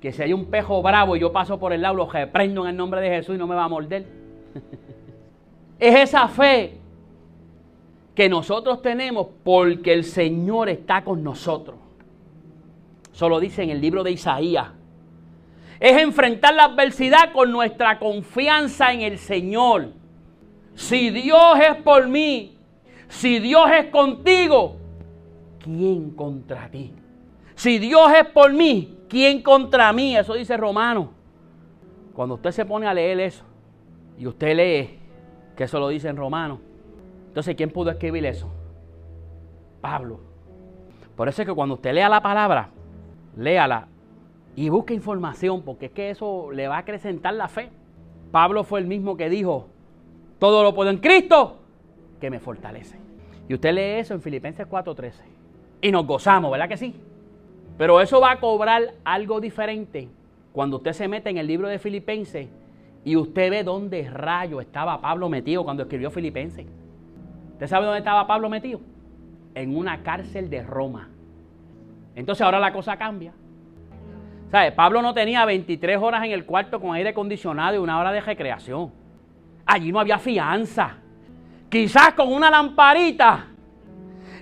Que 0.00 0.12
si 0.12 0.22
hay 0.22 0.32
un 0.32 0.46
pejo 0.46 0.82
bravo 0.82 1.14
y 1.14 1.20
yo 1.20 1.32
paso 1.32 1.60
por 1.60 1.72
el 1.72 1.82
lado, 1.82 1.94
lo 1.94 2.10
reprendo 2.10 2.62
en 2.62 2.70
el 2.70 2.76
nombre 2.76 3.00
de 3.00 3.10
Jesús 3.10 3.36
y 3.36 3.38
no 3.38 3.46
me 3.46 3.54
va 3.54 3.64
a 3.64 3.68
morder. 3.68 4.06
es 5.78 5.94
esa 5.94 6.26
fe 6.26 6.78
que 8.14 8.28
nosotros 8.28 8.82
tenemos 8.82 9.28
porque 9.44 9.92
el 9.92 10.04
Señor 10.04 10.68
está 10.68 11.02
con 11.04 11.22
nosotros. 11.22 11.76
Eso 13.12 13.28
lo 13.28 13.40
dice 13.40 13.62
en 13.62 13.70
el 13.70 13.80
libro 13.80 14.02
de 14.02 14.12
Isaías. 14.12 14.68
Es 15.78 16.00
enfrentar 16.00 16.54
la 16.54 16.64
adversidad 16.64 17.32
con 17.32 17.50
nuestra 17.52 17.98
confianza 17.98 18.92
en 18.92 19.00
el 19.02 19.18
Señor. 19.18 19.92
Si 20.74 21.10
Dios 21.10 21.58
es 21.58 21.76
por 21.82 22.08
mí, 22.08 22.56
si 23.08 23.38
Dios 23.38 23.70
es 23.70 23.86
contigo, 23.86 24.76
¿quién 25.62 26.10
contra 26.10 26.70
ti? 26.70 26.92
Si 27.54 27.78
Dios 27.78 28.10
es 28.18 28.26
por 28.26 28.52
mí, 28.52 28.98
¿quién 29.08 29.42
contra 29.42 29.92
mí? 29.92 30.16
Eso 30.16 30.34
dice 30.34 30.56
Romano. 30.56 31.10
Cuando 32.14 32.36
usted 32.36 32.50
se 32.50 32.64
pone 32.64 32.86
a 32.86 32.94
leer 32.94 33.20
eso 33.20 33.44
y 34.18 34.26
usted 34.26 34.56
lee 34.56 34.98
que 35.56 35.64
eso 35.64 35.78
lo 35.78 35.88
dice 35.88 36.08
en 36.08 36.16
Romano, 36.16 36.60
entonces 37.30 37.54
¿quién 37.54 37.70
pudo 37.70 37.90
escribir 37.90 38.26
eso? 38.26 38.50
Pablo. 39.80 40.18
Por 41.14 41.28
eso 41.28 41.42
es 41.42 41.48
que 41.48 41.54
cuando 41.54 41.76
usted 41.76 41.94
lea 41.94 42.08
la 42.08 42.20
palabra, 42.20 42.70
léala 43.36 43.86
y 44.56 44.68
busque 44.68 44.94
información, 44.94 45.62
porque 45.62 45.86
es 45.86 45.92
que 45.92 46.10
eso 46.10 46.50
le 46.50 46.66
va 46.66 46.74
a 46.74 46.80
acrecentar 46.80 47.34
la 47.34 47.46
fe. 47.46 47.70
Pablo 48.32 48.64
fue 48.64 48.80
el 48.80 48.86
mismo 48.86 49.16
que 49.16 49.28
dijo, 49.28 49.68
todo 50.40 50.64
lo 50.64 50.74
puedo 50.74 50.90
en 50.90 50.98
Cristo, 50.98 51.58
que 52.20 52.30
me 52.30 52.40
fortalece. 52.40 52.98
Y 53.48 53.54
usted 53.54 53.72
lee 53.72 54.00
eso 54.00 54.12
en 54.14 54.22
Filipenses 54.22 54.66
4:13. 54.66 55.22
Y 55.82 55.92
nos 55.92 56.04
gozamos, 56.04 56.50
¿verdad 56.50 56.68
que 56.68 56.76
sí? 56.76 56.96
Pero 57.78 58.00
eso 58.00 58.20
va 58.20 58.32
a 58.32 58.40
cobrar 58.40 58.94
algo 59.04 59.40
diferente 59.40 60.08
cuando 60.52 60.78
usted 60.78 60.94
se 60.94 61.06
mete 61.06 61.30
en 61.30 61.38
el 61.38 61.46
libro 61.46 61.68
de 61.68 61.78
Filipenses 61.78 62.48
y 63.04 63.14
usted 63.14 63.50
ve 63.50 63.62
dónde 63.62 64.10
rayo 64.10 64.60
estaba 64.60 65.00
Pablo 65.00 65.28
metido 65.28 65.62
cuando 65.62 65.84
escribió 65.84 66.10
Filipenses. 66.10 66.66
¿Usted 67.60 67.68
sabe 67.68 67.84
dónde 67.84 67.98
estaba 67.98 68.26
Pablo 68.26 68.48
metido? 68.48 68.80
En 69.54 69.76
una 69.76 70.02
cárcel 70.02 70.48
de 70.48 70.62
Roma. 70.62 71.10
Entonces 72.16 72.40
ahora 72.40 72.58
la 72.58 72.72
cosa 72.72 72.96
cambia. 72.96 73.34
¿Sabe? 74.50 74.72
Pablo 74.72 75.02
no 75.02 75.12
tenía 75.12 75.44
23 75.44 75.98
horas 75.98 76.24
en 76.24 76.30
el 76.30 76.46
cuarto 76.46 76.80
con 76.80 76.94
aire 76.94 77.10
acondicionado 77.10 77.74
y 77.74 77.78
una 77.78 78.00
hora 78.00 78.12
de 78.12 78.22
recreación. 78.22 78.90
Allí 79.66 79.92
no 79.92 80.00
había 80.00 80.18
fianza. 80.18 80.96
Quizás 81.68 82.14
con 82.14 82.32
una 82.32 82.50
lamparita. 82.50 83.48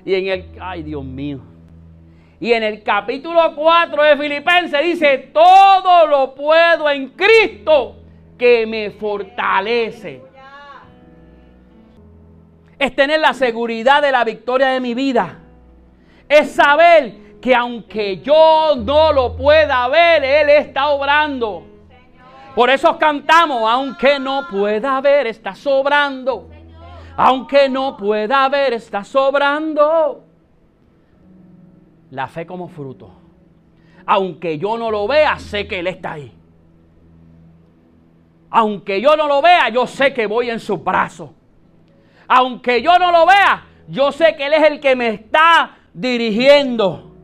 Y 0.05 0.15
en 0.15 0.27
el... 0.29 0.51
Ay, 0.61 0.85
Dios 0.85 1.05
mío. 1.05 1.41
Y 2.39 2.53
en 2.53 2.63
el 2.63 2.85
capítulo 2.85 3.53
4 3.57 4.01
de 4.01 4.17
Filipenses 4.17 4.81
dice, 4.85 5.19
todo 5.35 6.07
lo 6.07 6.37
puedo 6.37 6.89
en 6.89 7.09
Cristo 7.09 7.97
que 8.39 8.65
me 8.65 8.93
fortalece. 8.93 10.28
Es 12.79 12.95
tener 12.95 13.21
la 13.21 13.35
seguridad 13.35 14.03
de 14.03 14.13
la 14.13 14.25
victoria 14.25 14.69
de 14.69 14.81
mi 14.81 14.95
vida. 14.95 15.39
Es 16.29 16.53
saber 16.53 17.41
que 17.41 17.55
aunque 17.55 18.21
yo 18.21 18.75
no 18.77 19.13
lo 19.13 19.37
pueda 19.37 19.89
ver, 19.89 20.25
Él 20.25 20.51
está 20.51 20.89
obrando. 20.89 21.65
Por 22.55 22.71
eso 22.71 22.99
cantamos, 22.99 23.63
aunque 23.69 24.19
no 24.19 24.47
pueda 24.49 25.01
ver, 25.01 25.27
está 25.29 25.55
sobrando. 25.55 26.49
Aunque 27.17 27.69
no 27.69 27.97
pueda 27.97 28.49
ver, 28.49 28.75
está 28.75 29.05
sobrando. 29.05 30.25
La 32.11 32.27
fe 32.29 32.47
como 32.47 32.69
fruto. 32.69 33.11
Aunque 34.07 34.59
yo 34.59 34.79
no 34.79 34.91
lo 34.91 35.07
vea, 35.07 35.39
sé 35.39 35.67
que 35.67 35.81
Él 35.81 35.87
está 35.89 36.13
ahí. 36.13 36.33
Aunque 38.51 39.01
yo 39.01 39.17
no 39.17 39.29
lo 39.29 39.43
vea, 39.43 39.69
yo 39.69 39.87
sé 39.87 40.15
que 40.15 40.27
voy 40.27 40.49
en 40.51 40.61
su 40.61 40.79
brazo. 40.79 41.35
Aunque 42.29 42.83
yo 42.83 42.99
no 42.99 43.11
lo 43.11 43.27
vea, 43.27 43.65
yo 43.89 44.13
sé 44.13 44.37
que 44.37 44.47
Él 44.47 44.53
es 44.53 44.63
el 44.65 44.81
que 44.81 44.95
me 44.95 45.09
está 45.09 45.79
dirigiendo. 45.95 47.17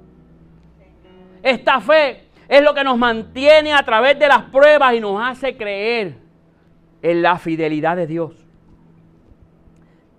Esta 1.42 1.80
fe 1.80 2.24
es 2.48 2.62
lo 2.62 2.72
que 2.72 2.82
nos 2.82 2.96
mantiene 2.96 3.74
a 3.74 3.82
través 3.84 4.18
de 4.18 4.26
las 4.26 4.44
pruebas 4.44 4.94
y 4.94 5.00
nos 5.00 5.20
hace 5.22 5.56
creer 5.56 6.16
en 7.02 7.22
la 7.22 7.38
fidelidad 7.38 7.96
de 7.96 8.06
Dios. 8.06 8.32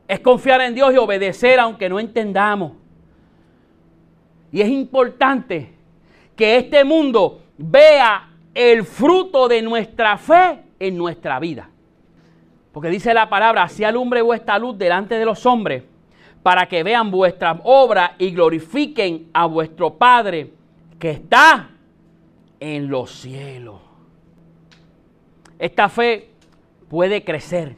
Es 0.07 0.19
confiar 0.19 0.61
en 0.61 0.75
Dios 0.75 0.93
y 0.93 0.97
obedecer 0.97 1.59
aunque 1.59 1.89
no 1.89 1.99
entendamos. 1.99 2.73
Y 4.51 4.61
es 4.61 4.69
importante 4.69 5.73
que 6.35 6.57
este 6.57 6.83
mundo 6.83 7.41
vea 7.57 8.29
el 8.53 8.85
fruto 8.85 9.47
de 9.47 9.63
nuestra 9.63 10.17
fe 10.17 10.59
en 10.79 10.95
nuestra 10.95 11.39
vida. 11.39 11.69
Porque 12.75 12.89
dice 12.89 13.13
la 13.13 13.29
palabra, 13.29 13.63
así 13.63 13.85
alumbre 13.85 14.21
vuestra 14.21 14.59
luz 14.59 14.77
delante 14.77 15.15
de 15.15 15.23
los 15.23 15.45
hombres, 15.45 15.83
para 16.43 16.67
que 16.67 16.83
vean 16.83 17.09
vuestras 17.09 17.57
obras 17.63 18.11
y 18.17 18.31
glorifiquen 18.31 19.29
a 19.31 19.45
vuestro 19.45 19.93
Padre 19.93 20.51
que 20.99 21.11
está 21.11 21.69
en 22.59 22.89
los 22.89 23.11
cielos. 23.11 23.79
Esta 25.57 25.87
fe 25.87 26.31
puede 26.89 27.23
crecer. 27.23 27.77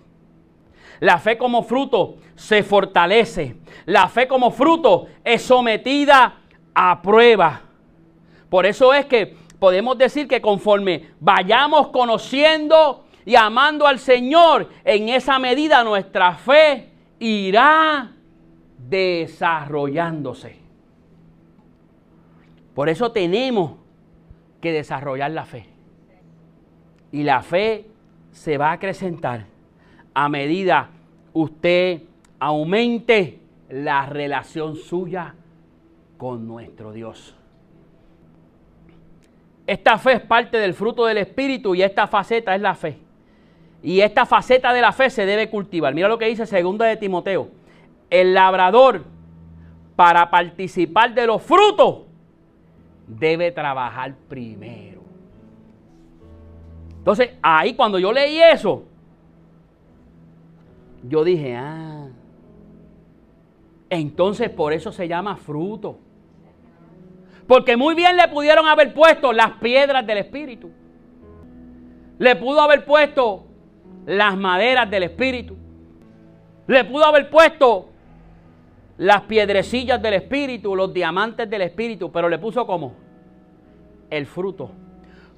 La 0.99 1.19
fe 1.19 1.37
como 1.37 1.61
fruto 1.61 2.15
se 2.33 2.63
fortalece. 2.63 3.55
La 3.85 4.07
fe 4.07 4.27
como 4.27 4.49
fruto 4.49 5.09
es 5.23 5.43
sometida 5.43 6.39
a 6.73 7.03
prueba. 7.03 7.61
Por 8.49 8.65
eso 8.65 8.91
es 8.95 9.05
que 9.05 9.35
podemos 9.59 9.95
decir 9.95 10.27
que 10.27 10.41
conforme 10.41 11.11
vayamos 11.19 11.89
conociendo 11.89 13.03
y 13.27 13.35
amando 13.35 13.85
al 13.85 13.99
Señor, 13.99 14.69
en 14.85 15.09
esa 15.09 15.37
medida 15.37 15.83
nuestra 15.83 16.35
fe 16.35 16.87
irá 17.19 18.13
desarrollándose. 18.77 20.55
Por 22.73 22.87
eso 22.87 23.11
tenemos 23.11 23.73
que 24.61 24.71
desarrollar 24.71 25.31
la 25.31 25.43
fe. 25.43 25.65
Y 27.11 27.23
la 27.23 27.41
fe 27.41 27.87
se 28.31 28.57
va 28.57 28.69
a 28.69 28.73
acrecentar 28.75 29.47
a 30.13 30.29
medida 30.29 30.89
usted 31.33 32.03
aumente 32.39 33.41
la 33.67 34.05
relación 34.05 34.77
suya 34.77 35.35
con 36.17 36.47
nuestro 36.47 36.93
Dios. 36.93 37.35
Esta 39.65 39.97
fe 39.97 40.13
es 40.13 40.21
parte 40.21 40.57
del 40.59 40.73
fruto 40.73 41.05
del 41.05 41.17
Espíritu 41.17 41.75
y 41.75 41.81
esta 41.81 42.07
faceta 42.07 42.55
es 42.55 42.61
la 42.61 42.73
fe. 42.73 43.05
Y 43.87 44.01
esta 44.01 44.25
faceta 44.25 44.73
de 44.73 44.81
la 44.81 44.91
fe 44.91 45.09
se 45.09 45.25
debe 45.25 45.49
cultivar. 45.49 45.93
Mira 45.93 46.09
lo 46.09 46.17
que 46.17 46.25
dice 46.25 46.45
segunda 46.45 46.83
de 46.85 46.97
Timoteo. 46.97 47.47
El 48.09 48.33
labrador, 48.33 49.05
para 49.95 50.29
participar 50.29 51.13
de 51.13 51.25
los 51.25 51.41
frutos, 51.41 51.99
debe 53.07 53.49
trabajar 53.49 54.13
primero. 54.27 54.99
Entonces, 56.97 57.29
ahí 57.41 57.75
cuando 57.75 57.97
yo 57.97 58.11
leí 58.11 58.41
eso, 58.41 58.83
yo 61.03 61.23
dije, 61.23 61.55
ah, 61.55 62.09
entonces 63.89 64.49
por 64.49 64.73
eso 64.73 64.91
se 64.91 65.07
llama 65.07 65.37
fruto. 65.37 65.97
Porque 67.47 67.77
muy 67.77 67.95
bien 67.95 68.17
le 68.17 68.27
pudieron 68.27 68.67
haber 68.67 68.93
puesto 68.93 69.31
las 69.31 69.51
piedras 69.51 70.05
del 70.05 70.17
Espíritu. 70.17 70.71
Le 72.19 72.35
pudo 72.35 72.59
haber 72.59 72.83
puesto 72.83 73.46
las 74.05 74.37
maderas 74.37 74.89
del 74.89 75.03
Espíritu. 75.03 75.55
Le 76.67 76.83
pudo 76.85 77.05
haber 77.05 77.29
puesto 77.29 77.89
las 78.97 79.21
piedrecillas 79.23 80.01
del 80.01 80.15
Espíritu, 80.15 80.75
los 80.75 80.93
diamantes 80.93 81.49
del 81.49 81.61
Espíritu, 81.61 82.11
pero 82.11 82.29
le 82.29 82.39
puso 82.39 82.65
como 82.65 82.93
el 84.09 84.25
fruto. 84.25 84.71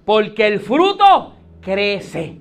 Porque 0.06 0.48
el 0.48 0.60
fruto 0.60 1.34
crece. 1.62 2.40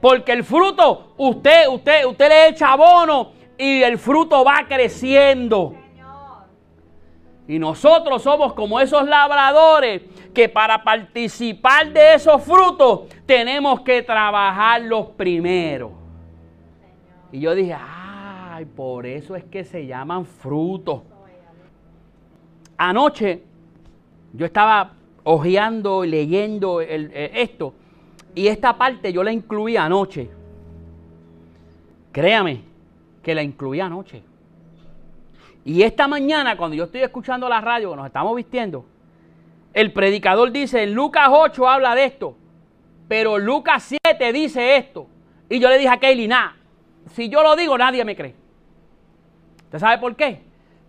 Porque 0.00 0.32
el 0.32 0.44
fruto, 0.44 1.14
usted, 1.16 1.66
usted, 1.68 2.04
usted 2.06 2.28
le 2.28 2.48
echa 2.48 2.72
abono 2.72 3.32
y 3.56 3.82
el 3.82 3.98
fruto 3.98 4.44
va 4.44 4.66
creciendo. 4.68 5.74
Y 7.48 7.58
nosotros 7.58 8.22
somos 8.22 8.52
como 8.52 8.78
esos 8.78 9.08
labradores 9.08 10.02
que 10.34 10.50
para 10.50 10.84
participar 10.84 11.90
de 11.90 12.14
esos 12.14 12.42
frutos 12.42 13.08
tenemos 13.24 13.80
que 13.80 14.02
trabajarlos 14.02 15.06
primero. 15.16 15.92
Y 17.32 17.40
yo 17.40 17.54
dije, 17.54 17.74
ay, 17.74 18.66
por 18.66 19.06
eso 19.06 19.34
es 19.34 19.44
que 19.44 19.64
se 19.64 19.86
llaman 19.86 20.26
frutos. 20.26 21.00
Anoche 22.76 23.42
yo 24.34 24.44
estaba 24.44 24.92
hojeando 25.24 26.04
y 26.04 26.08
leyendo 26.08 26.82
eh, 26.82 27.30
esto 27.34 27.72
y 28.34 28.48
esta 28.48 28.76
parte 28.76 29.10
yo 29.10 29.24
la 29.24 29.32
incluí 29.32 29.78
anoche. 29.78 30.28
Créame 32.12 32.60
que 33.22 33.34
la 33.34 33.42
incluí 33.42 33.80
anoche. 33.80 34.27
Y 35.68 35.82
esta 35.82 36.08
mañana, 36.08 36.56
cuando 36.56 36.74
yo 36.74 36.84
estoy 36.84 37.02
escuchando 37.02 37.46
la 37.46 37.60
radio, 37.60 37.94
nos 37.94 38.06
estamos 38.06 38.34
vistiendo, 38.34 38.86
el 39.74 39.92
predicador 39.92 40.50
dice, 40.50 40.82
en 40.82 40.94
Lucas 40.94 41.28
8 41.30 41.68
habla 41.68 41.94
de 41.94 42.06
esto, 42.06 42.38
pero 43.06 43.36
Lucas 43.36 43.94
7 44.02 44.32
dice 44.32 44.76
esto. 44.76 45.08
Y 45.46 45.58
yo 45.58 45.68
le 45.68 45.76
dije 45.76 45.90
a 45.90 46.00
Kaylee, 46.00 46.26
nada, 46.26 46.56
si 47.12 47.28
yo 47.28 47.42
lo 47.42 47.54
digo, 47.54 47.76
nadie 47.76 48.02
me 48.02 48.16
cree. 48.16 48.34
¿Usted 49.64 49.78
sabe 49.78 49.98
por 49.98 50.16
qué? 50.16 50.40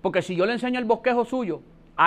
Porque 0.01 0.21
si 0.21 0.33
yo 0.33 0.45
le 0.45 0.53
enseño 0.53 0.79
el 0.79 0.85
bosquejo 0.85 1.25
suyo, 1.25 1.61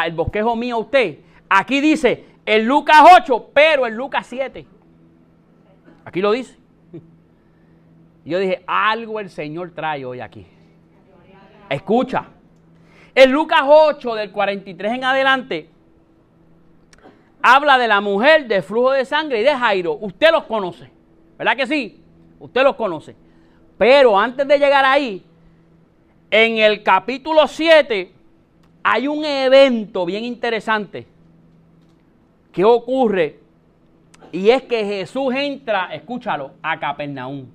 el 0.07 0.15
bosquejo 0.15 0.57
mío 0.57 0.77
a 0.77 0.79
usted, 0.79 1.19
aquí 1.51 1.79
dice 1.79 2.25
en 2.47 2.65
Lucas 2.65 3.03
8, 3.21 3.51
pero 3.53 3.87
en 3.87 3.95
Lucas 3.97 4.27
7. 4.27 4.67
Aquí 6.07 6.23
lo 6.23 6.33
dice. 6.33 6.57
Y 8.25 8.31
yo 8.31 8.39
dije, 8.39 8.65
algo 8.67 9.21
el 9.21 9.29
Señor 9.29 9.73
trae 9.73 10.07
hoy 10.07 10.21
aquí. 10.21 10.47
Escucha. 11.69 12.31
En 13.15 13.31
Lucas 13.31 13.63
8, 13.65 14.15
del 14.15 14.31
43 14.31 14.93
en 14.93 15.05
adelante, 15.05 15.69
habla 17.43 17.77
de 17.77 17.89
la 17.89 18.01
mujer 18.01 18.47
de 18.47 18.63
flujo 18.63 18.93
de 18.93 19.05
sangre 19.05 19.41
y 19.41 19.45
de 19.45 19.55
Jairo. 19.55 19.99
Usted 20.01 20.31
los 20.31 20.45
conoce, 20.45 20.91
¿verdad 21.37 21.57
que 21.57 21.67
sí? 21.67 22.01
Usted 22.39 22.63
los 22.63 22.77
conoce. 22.77 23.15
Pero 23.77 24.19
antes 24.19 24.47
de 24.49 24.59
llegar 24.59 24.85
ahí, 24.85 25.23
en 26.31 26.59
el 26.59 26.83
capítulo 26.83 27.47
7 27.47 28.13
hay 28.83 29.07
un 29.07 29.25
evento 29.25 30.07
bien 30.07 30.25
interesante 30.25 31.07
que 32.53 32.65
ocurre 32.65 33.39
y 34.33 34.49
es 34.49 34.63
que 34.63 34.85
Jesús 34.85 35.35
entra, 35.35 35.95
escúchalo, 35.95 36.53
a 36.63 36.81
Capernaum. 36.81 37.47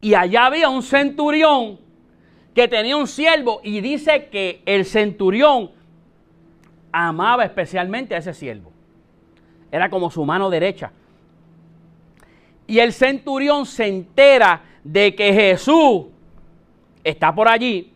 Y 0.00 0.14
allá 0.14 0.46
había 0.46 0.68
un 0.68 0.82
centurión 0.82 1.83
que 2.54 2.68
tenía 2.68 2.96
un 2.96 3.06
siervo 3.06 3.60
y 3.62 3.80
dice 3.80 4.28
que 4.28 4.62
el 4.64 4.84
centurión 4.84 5.72
amaba 6.92 7.44
especialmente 7.44 8.14
a 8.14 8.18
ese 8.18 8.32
siervo. 8.32 8.70
Era 9.72 9.90
como 9.90 10.10
su 10.10 10.24
mano 10.24 10.48
derecha. 10.50 10.92
Y 12.66 12.78
el 12.78 12.92
centurión 12.92 13.66
se 13.66 13.88
entera 13.88 14.62
de 14.84 15.14
que 15.14 15.32
Jesús 15.32 16.06
está 17.02 17.34
por 17.34 17.48
allí 17.48 17.92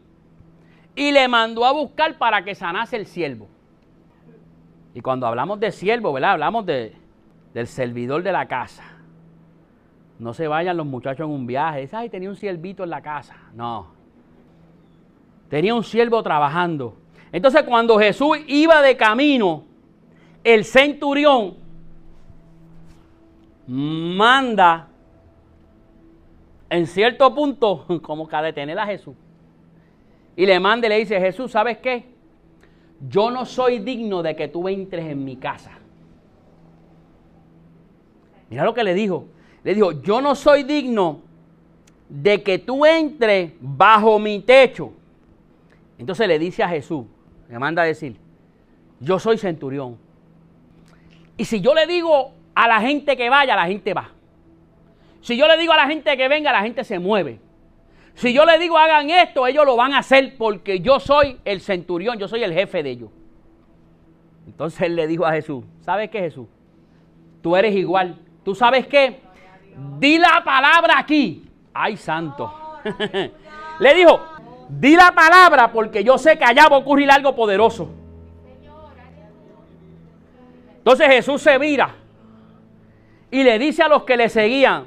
y 0.96 1.12
le 1.12 1.28
mandó 1.28 1.64
a 1.64 1.72
buscar 1.72 2.18
para 2.18 2.42
que 2.42 2.56
sanase 2.56 2.96
el 2.96 3.06
siervo. 3.06 3.46
Y 4.92 5.00
cuando 5.00 5.28
hablamos 5.28 5.60
de 5.60 5.70
siervo, 5.70 6.12
¿verdad? 6.12 6.32
Hablamos 6.32 6.66
de, 6.66 6.96
del 7.54 7.68
servidor 7.68 8.24
de 8.24 8.32
la 8.32 8.48
casa. 8.48 8.82
No 10.18 10.34
se 10.34 10.48
vayan 10.48 10.76
los 10.76 10.86
muchachos 10.86 11.26
en 11.26 11.32
un 11.32 11.46
viaje. 11.46 11.82
Dicen, 11.82 12.00
ay, 12.00 12.10
tenía 12.10 12.28
un 12.28 12.34
siervito 12.34 12.82
en 12.82 12.90
la 12.90 13.00
casa. 13.00 13.36
No, 13.54 13.97
Tenía 15.48 15.74
un 15.74 15.84
siervo 15.84 16.22
trabajando. 16.22 16.96
Entonces 17.32 17.62
cuando 17.62 17.98
Jesús 17.98 18.38
iba 18.46 18.82
de 18.82 18.96
camino, 18.96 19.64
el 20.44 20.64
centurión 20.64 21.56
manda 23.66 24.88
en 26.70 26.86
cierto 26.86 27.34
punto 27.34 27.84
como 28.02 28.28
que 28.28 28.36
a 28.36 28.42
detener 28.42 28.78
a 28.78 28.86
Jesús. 28.86 29.14
Y 30.36 30.46
le 30.46 30.60
manda 30.60 30.86
y 30.86 30.90
le 30.90 30.98
dice, 30.98 31.18
Jesús, 31.18 31.50
¿sabes 31.50 31.78
qué? 31.78 32.04
Yo 33.08 33.30
no 33.30 33.44
soy 33.44 33.80
digno 33.80 34.22
de 34.22 34.36
que 34.36 34.48
tú 34.48 34.68
entres 34.68 35.06
en 35.06 35.24
mi 35.24 35.36
casa. 35.36 35.72
Mira 38.50 38.64
lo 38.64 38.74
que 38.74 38.84
le 38.84 38.94
dijo. 38.94 39.26
Le 39.64 39.74
dijo, 39.74 39.92
yo 40.02 40.20
no 40.20 40.34
soy 40.34 40.62
digno 40.62 41.20
de 42.08 42.42
que 42.42 42.58
tú 42.58 42.86
entres 42.86 43.52
bajo 43.60 44.18
mi 44.18 44.40
techo. 44.40 44.92
Entonces 45.98 46.28
le 46.28 46.38
dice 46.38 46.62
a 46.62 46.68
Jesús, 46.68 47.04
le 47.48 47.58
manda 47.58 47.82
a 47.82 47.84
decir, 47.84 48.16
yo 49.00 49.18
soy 49.18 49.38
centurión. 49.38 49.98
Y 51.36 51.44
si 51.44 51.60
yo 51.60 51.74
le 51.74 51.86
digo 51.86 52.32
a 52.54 52.68
la 52.68 52.80
gente 52.80 53.16
que 53.16 53.28
vaya, 53.28 53.54
la 53.56 53.66
gente 53.66 53.94
va. 53.94 54.10
Si 55.20 55.36
yo 55.36 55.46
le 55.46 55.56
digo 55.56 55.72
a 55.72 55.76
la 55.76 55.86
gente 55.86 56.16
que 56.16 56.28
venga, 56.28 56.52
la 56.52 56.62
gente 56.62 56.84
se 56.84 56.98
mueve. 56.98 57.40
Si 58.14 58.32
yo 58.32 58.44
le 58.44 58.58
digo 58.58 58.76
hagan 58.76 59.10
esto, 59.10 59.46
ellos 59.46 59.64
lo 59.64 59.76
van 59.76 59.92
a 59.92 59.98
hacer 59.98 60.36
porque 60.36 60.80
yo 60.80 60.98
soy 60.98 61.38
el 61.44 61.60
centurión, 61.60 62.18
yo 62.18 62.26
soy 62.26 62.42
el 62.42 62.52
jefe 62.52 62.82
de 62.82 62.90
ellos. 62.90 63.10
Entonces 64.46 64.82
él 64.82 64.96
le 64.96 65.06
dijo 65.06 65.24
a 65.24 65.32
Jesús, 65.32 65.64
¿sabes 65.80 66.10
qué 66.10 66.20
Jesús? 66.20 66.48
Tú 67.42 67.54
eres 67.54 67.74
igual. 67.76 68.18
¿Tú 68.44 68.54
sabes 68.54 68.86
qué? 68.86 69.20
Di 69.98 70.18
la 70.18 70.42
palabra 70.44 70.98
aquí. 70.98 71.48
Ay, 71.72 71.96
santo. 71.96 72.52
le 73.78 73.94
dijo, 73.94 74.20
Di 74.68 74.94
la 74.96 75.12
palabra 75.12 75.72
porque 75.72 76.04
yo 76.04 76.18
sé 76.18 76.36
que 76.36 76.44
allá 76.44 76.68
va 76.68 76.76
a 76.76 76.80
ocurrir 76.80 77.10
algo 77.10 77.34
poderoso. 77.34 77.88
Entonces 80.78 81.08
Jesús 81.08 81.42
se 81.42 81.58
mira 81.58 81.94
y 83.30 83.42
le 83.42 83.58
dice 83.58 83.82
a 83.82 83.88
los 83.88 84.04
que 84.04 84.16
le 84.16 84.28
seguían, 84.28 84.86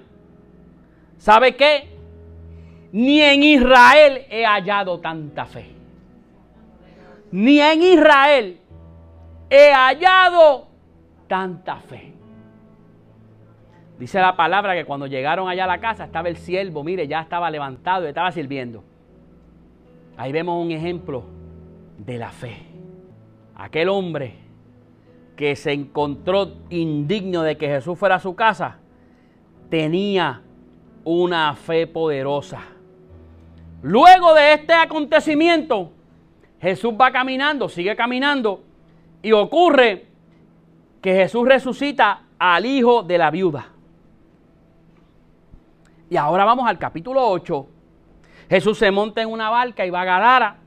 ¿sabe 1.17 1.55
qué? 1.55 1.89
Ni 2.91 3.21
en 3.21 3.43
Israel 3.43 4.25
he 4.29 4.45
hallado 4.45 4.99
tanta 4.99 5.45
fe. 5.45 5.71
Ni 7.31 7.61
en 7.61 7.81
Israel 7.81 8.59
he 9.49 9.71
hallado 9.71 10.67
tanta 11.27 11.77
fe. 11.77 12.13
Dice 13.97 14.19
la 14.19 14.35
palabra 14.35 14.73
que 14.73 14.85
cuando 14.85 15.05
llegaron 15.05 15.47
allá 15.47 15.65
a 15.65 15.67
la 15.67 15.79
casa 15.79 16.05
estaba 16.05 16.27
el 16.27 16.37
siervo, 16.37 16.83
mire, 16.83 17.07
ya 17.07 17.21
estaba 17.21 17.51
levantado 17.51 18.07
estaba 18.07 18.31
sirviendo. 18.31 18.83
Ahí 20.21 20.31
vemos 20.31 20.63
un 20.63 20.69
ejemplo 20.69 21.23
de 21.97 22.19
la 22.19 22.29
fe. 22.29 22.55
Aquel 23.55 23.89
hombre 23.89 24.35
que 25.35 25.55
se 25.55 25.71
encontró 25.71 26.57
indigno 26.69 27.41
de 27.41 27.57
que 27.57 27.65
Jesús 27.65 27.97
fuera 27.97 28.17
a 28.17 28.19
su 28.19 28.35
casa, 28.35 28.77
tenía 29.71 30.43
una 31.03 31.55
fe 31.55 31.87
poderosa. 31.87 32.61
Luego 33.81 34.35
de 34.35 34.53
este 34.53 34.73
acontecimiento, 34.73 35.91
Jesús 36.61 36.93
va 36.93 37.11
caminando, 37.11 37.67
sigue 37.67 37.95
caminando, 37.95 38.61
y 39.23 39.31
ocurre 39.31 40.05
que 41.01 41.15
Jesús 41.15 41.47
resucita 41.47 42.25
al 42.37 42.67
hijo 42.67 43.01
de 43.01 43.17
la 43.17 43.31
viuda. 43.31 43.69
Y 46.11 46.15
ahora 46.15 46.45
vamos 46.45 46.69
al 46.69 46.77
capítulo 46.77 47.27
8, 47.27 47.67
Jesús 48.51 48.77
se 48.77 48.91
monta 48.91 49.21
en 49.21 49.29
una 49.29 49.49
barca 49.49 49.85
y 49.85 49.89
va 49.89 50.01
a 50.01 50.05
Gadara. 50.05 50.57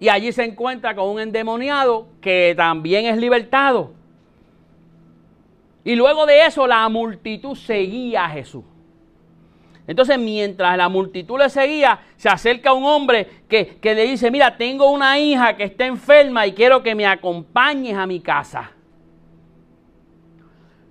y 0.00 0.08
allí 0.08 0.32
se 0.32 0.44
encuentra 0.44 0.94
con 0.94 1.10
un 1.10 1.20
endemoniado 1.20 2.08
que 2.22 2.54
también 2.56 3.04
es 3.04 3.18
libertado. 3.18 3.92
Y 5.84 5.94
luego 5.94 6.24
de 6.24 6.46
eso 6.46 6.66
la 6.66 6.88
multitud 6.88 7.54
seguía 7.54 8.24
a 8.24 8.30
Jesús. 8.30 8.64
Entonces, 9.86 10.18
mientras 10.18 10.74
la 10.78 10.88
multitud 10.88 11.38
le 11.38 11.50
seguía, 11.50 12.00
se 12.16 12.30
acerca 12.30 12.72
un 12.72 12.84
hombre 12.84 13.42
que, 13.46 13.76
que, 13.76 13.94
le 13.94 14.04
dice, 14.04 14.30
mira, 14.30 14.56
tengo 14.56 14.90
una 14.90 15.18
hija 15.18 15.54
que 15.54 15.64
está 15.64 15.84
enferma 15.84 16.46
y 16.46 16.54
quiero 16.54 16.82
que 16.82 16.94
me 16.94 17.06
acompañes 17.06 17.94
a 17.94 18.06
mi 18.06 18.20
casa. 18.20 18.70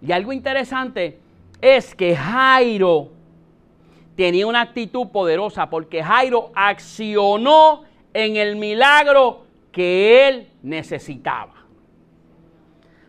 Y 0.03 0.11
algo 0.11 0.31
interesante 0.31 1.19
es 1.59 1.95
que 1.95 2.15
Jairo 2.15 3.14
tenía 4.15 4.47
una 4.47 4.61
actitud 4.61 5.09
poderosa 5.09 5.69
porque 5.69 6.03
Jairo 6.03 6.51
accionó 6.55 7.83
en 8.13 8.37
el 8.37 8.55
milagro 8.55 9.43
que 9.71 10.27
él 10.27 10.49
necesitaba. 10.63 11.53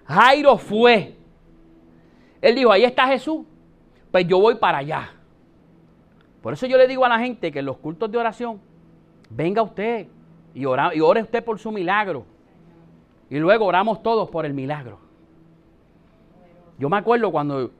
Jairo 0.04 0.58
fue. 0.58 1.16
Él 2.40 2.54
dijo, 2.54 2.72
ahí 2.72 2.84
está 2.84 3.06
Jesús, 3.06 3.44
pues 4.10 4.26
yo 4.26 4.38
voy 4.40 4.56
para 4.56 4.78
allá. 4.78 5.12
Por 6.42 6.52
eso 6.52 6.66
yo 6.66 6.76
le 6.76 6.86
digo 6.86 7.04
a 7.04 7.08
la 7.08 7.18
gente 7.18 7.50
que 7.50 7.60
en 7.60 7.66
los 7.66 7.78
cultos 7.78 8.10
de 8.10 8.18
oración, 8.18 8.60
venga 9.30 9.62
usted 9.62 10.06
y, 10.54 10.60
y 10.60 10.64
ore 10.66 11.22
usted 11.22 11.44
por 11.44 11.58
su 11.58 11.72
milagro. 11.72 12.24
Y 13.28 13.38
luego 13.38 13.64
oramos 13.64 14.02
todos 14.02 14.30
por 14.30 14.46
el 14.46 14.54
milagro. 14.54 15.00
Yo 16.78 16.88
me 16.88 16.96
acuerdo 16.98 17.32
cuando, 17.32 17.70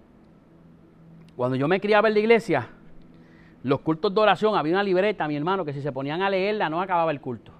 cuando 1.37 1.57
yo 1.57 1.69
me 1.69 1.81
criaba 1.81 2.09
en 2.09 2.15
la 2.15 2.21
iglesia, 2.21 2.71
los 3.63 3.81
cultos 3.81 4.15
de 4.15 4.21
oración, 4.21 4.57
había 4.57 4.73
una 4.73 4.83
libreta, 4.83 5.27
mi 5.27 5.37
hermano, 5.37 5.65
que 5.65 5.73
si 5.73 5.83
se 5.83 5.93
ponían 5.93 6.23
a 6.23 6.31
leerla 6.31 6.69
no 6.69 6.81
acababa 6.81 7.11
el 7.11 7.21
culto. 7.21 7.53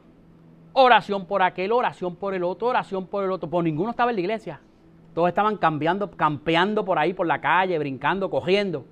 Oración 0.73 1.27
por 1.27 1.43
aquel, 1.43 1.73
oración 1.73 2.17
por 2.17 2.35
el 2.35 2.45
otro, 2.45 2.69
oración 2.69 3.07
por 3.07 3.25
el 3.25 3.31
otro. 3.31 3.49
Pues 3.49 3.65
ninguno 3.65 3.91
estaba 3.91 4.11
en 4.11 4.17
la 4.17 4.21
iglesia. 4.21 4.61
Todos 5.15 5.29
estaban 5.29 5.57
cambiando, 5.57 6.11
campeando 6.11 6.85
por 6.85 6.99
ahí, 6.99 7.15
por 7.15 7.27
la 7.27 7.41
calle, 7.41 7.79
brincando, 7.79 8.29
cogiendo. 8.29 8.85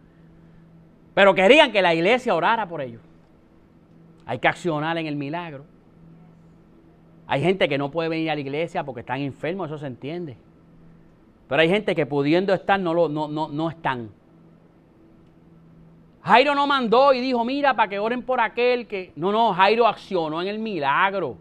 Pero 1.12 1.34
querían 1.34 1.70
que 1.70 1.82
la 1.82 1.94
iglesia 1.94 2.34
orara 2.34 2.66
por 2.66 2.80
ellos. 2.80 3.02
Hay 4.26 4.38
que 4.38 4.48
accionar 4.48 4.96
en 4.96 5.06
el 5.06 5.16
milagro. 5.16 5.66
Hay 7.26 7.42
gente 7.42 7.68
que 7.68 7.78
no 7.78 7.90
puede 7.90 8.08
venir 8.08 8.30
a 8.30 8.34
la 8.34 8.40
iglesia 8.40 8.84
porque 8.84 9.00
están 9.00 9.20
enfermos, 9.20 9.66
eso 9.66 9.78
se 9.78 9.86
entiende. 9.86 10.36
Pero 11.48 11.60
hay 11.60 11.68
gente 11.68 11.94
que 11.94 12.06
pudiendo 12.06 12.52
estar 12.54 12.80
no, 12.80 12.94
lo, 12.94 13.08
no, 13.08 13.28
no, 13.28 13.48
no 13.48 13.68
están. 13.68 14.10
Jairo 16.24 16.54
no 16.54 16.66
mandó 16.66 17.12
y 17.12 17.20
dijo, 17.20 17.44
mira, 17.44 17.74
para 17.74 17.88
que 17.88 17.98
oren 17.98 18.22
por 18.22 18.40
aquel 18.40 18.86
que... 18.86 19.12
No, 19.14 19.30
no, 19.30 19.52
Jairo 19.52 19.86
accionó 19.86 20.40
en 20.40 20.48
el 20.48 20.58
milagro. 20.58 21.36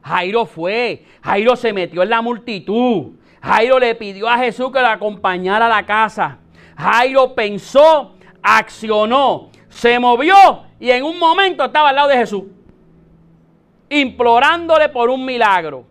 Jairo 0.00 0.46
fue, 0.46 1.04
Jairo 1.22 1.56
se 1.56 1.72
metió 1.72 2.04
en 2.04 2.10
la 2.10 2.22
multitud. 2.22 3.14
Jairo 3.42 3.80
le 3.80 3.96
pidió 3.96 4.28
a 4.28 4.38
Jesús 4.38 4.70
que 4.70 4.80
lo 4.80 4.86
acompañara 4.86 5.66
a 5.66 5.68
la 5.68 5.84
casa. 5.84 6.38
Jairo 6.76 7.34
pensó, 7.34 8.14
accionó, 8.40 9.50
se 9.68 9.98
movió 9.98 10.62
y 10.78 10.90
en 10.90 11.02
un 11.02 11.18
momento 11.18 11.64
estaba 11.64 11.88
al 11.88 11.96
lado 11.96 12.08
de 12.08 12.18
Jesús, 12.18 12.44
implorándole 13.88 14.88
por 14.88 15.10
un 15.10 15.24
milagro. 15.24 15.84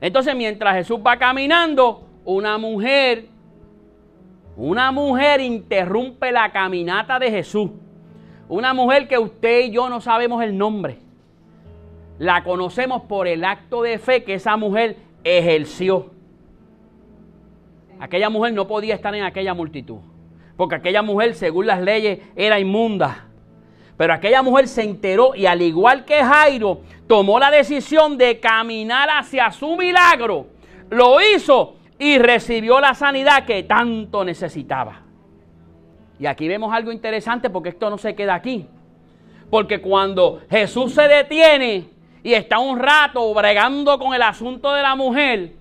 Entonces 0.00 0.34
mientras 0.34 0.76
Jesús 0.76 0.98
va 1.06 1.18
caminando, 1.18 2.06
una 2.24 2.56
mujer 2.56 3.33
una 4.56 4.92
mujer 4.92 5.40
interrumpe 5.40 6.30
la 6.30 6.52
caminata 6.52 7.18
de 7.18 7.30
Jesús. 7.30 7.70
Una 8.48 8.72
mujer 8.72 9.08
que 9.08 9.18
usted 9.18 9.64
y 9.64 9.70
yo 9.70 9.88
no 9.88 10.00
sabemos 10.00 10.42
el 10.42 10.56
nombre. 10.56 10.98
La 12.18 12.44
conocemos 12.44 13.02
por 13.02 13.26
el 13.26 13.44
acto 13.44 13.82
de 13.82 13.98
fe 13.98 14.22
que 14.22 14.34
esa 14.34 14.56
mujer 14.56 14.96
ejerció. 15.24 16.10
Aquella 17.98 18.30
mujer 18.30 18.52
no 18.52 18.68
podía 18.68 18.94
estar 18.94 19.14
en 19.14 19.24
aquella 19.24 19.54
multitud. 19.54 19.98
Porque 20.56 20.76
aquella 20.76 21.02
mujer, 21.02 21.34
según 21.34 21.66
las 21.66 21.80
leyes, 21.80 22.20
era 22.36 22.60
inmunda. 22.60 23.26
Pero 23.96 24.12
aquella 24.12 24.42
mujer 24.42 24.68
se 24.68 24.82
enteró 24.82 25.34
y 25.34 25.46
al 25.46 25.62
igual 25.62 26.04
que 26.04 26.22
Jairo, 26.22 26.82
tomó 27.08 27.38
la 27.38 27.50
decisión 27.50 28.18
de 28.18 28.38
caminar 28.38 29.08
hacia 29.10 29.50
su 29.50 29.76
milagro. 29.76 30.46
Lo 30.90 31.18
hizo 31.20 31.76
y 31.98 32.18
recibió 32.18 32.80
la 32.80 32.94
sanidad 32.94 33.44
que 33.44 33.62
tanto 33.62 34.24
necesitaba. 34.24 35.02
Y 36.18 36.26
aquí 36.26 36.48
vemos 36.48 36.72
algo 36.72 36.92
interesante 36.92 37.50
porque 37.50 37.70
esto 37.70 37.90
no 37.90 37.98
se 37.98 38.14
queda 38.14 38.34
aquí. 38.34 38.66
Porque 39.50 39.80
cuando 39.80 40.42
Jesús 40.50 40.94
se 40.94 41.02
detiene 41.02 41.88
y 42.22 42.34
está 42.34 42.58
un 42.58 42.78
rato 42.78 43.32
bregando 43.34 43.98
con 43.98 44.14
el 44.14 44.22
asunto 44.22 44.72
de 44.72 44.82
la 44.82 44.96
mujer, 44.96 45.52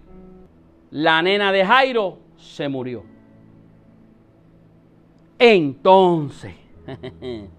la 0.92 1.22
nena 1.22 1.52
de 1.52 1.66
Jairo 1.66 2.20
se 2.38 2.70
murió. 2.70 3.04
Entonces, 5.38 6.56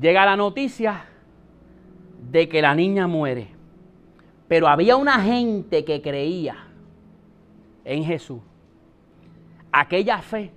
llega 0.00 0.24
la 0.24 0.36
noticia 0.36 1.04
de 2.30 2.48
que 2.48 2.62
la 2.62 2.74
niña 2.74 3.06
muere. 3.06 3.48
Pero 4.46 4.66
había 4.66 4.96
una 4.96 5.20
gente 5.20 5.84
que 5.84 6.00
creía 6.00 6.67
en 7.88 8.04
Jesús, 8.04 8.40
aquella 9.72 10.18
fe 10.18 10.52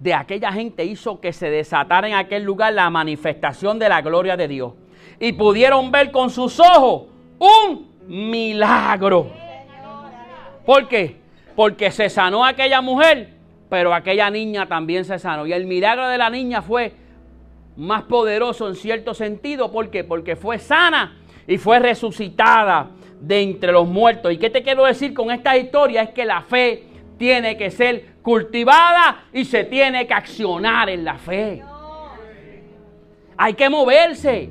de 0.00 0.12
aquella 0.12 0.52
gente 0.52 0.84
hizo 0.84 1.20
que 1.20 1.32
se 1.32 1.48
desatara 1.48 2.08
en 2.08 2.14
aquel 2.14 2.42
lugar 2.42 2.72
la 2.72 2.90
manifestación 2.90 3.78
de 3.78 3.88
la 3.88 4.02
gloria 4.02 4.36
de 4.36 4.48
Dios. 4.48 4.72
Y 5.20 5.32
pudieron 5.32 5.92
ver 5.92 6.10
con 6.10 6.28
sus 6.28 6.58
ojos 6.58 7.04
un 7.38 7.88
milagro. 8.08 9.30
¿Por 10.66 10.88
qué? 10.88 11.20
Porque 11.54 11.92
se 11.92 12.10
sanó 12.10 12.44
aquella 12.44 12.80
mujer, 12.80 13.28
pero 13.68 13.94
aquella 13.94 14.28
niña 14.28 14.66
también 14.66 15.04
se 15.04 15.20
sanó. 15.20 15.46
Y 15.46 15.52
el 15.52 15.66
milagro 15.66 16.08
de 16.08 16.18
la 16.18 16.30
niña 16.30 16.62
fue 16.62 16.94
más 17.76 18.02
poderoso 18.02 18.68
en 18.68 18.74
cierto 18.74 19.14
sentido. 19.14 19.70
¿Por 19.70 19.88
qué? 19.88 20.02
Porque 20.02 20.34
fue 20.34 20.58
sana 20.58 21.16
y 21.46 21.58
fue 21.58 21.78
resucitada 21.78 22.90
de 23.22 23.40
entre 23.40 23.72
los 23.72 23.88
muertos. 23.88 24.32
¿Y 24.32 24.36
qué 24.36 24.50
te 24.50 24.62
quiero 24.62 24.84
decir 24.84 25.14
con 25.14 25.30
esta 25.30 25.56
historia? 25.56 26.02
Es 26.02 26.10
que 26.10 26.24
la 26.24 26.42
fe 26.42 26.84
tiene 27.16 27.56
que 27.56 27.70
ser 27.70 28.16
cultivada 28.20 29.24
y 29.32 29.44
se 29.44 29.64
tiene 29.64 30.06
que 30.06 30.14
accionar 30.14 30.90
en 30.90 31.04
la 31.04 31.14
fe. 31.14 31.62
Hay 33.36 33.54
que 33.54 33.70
moverse. 33.70 34.50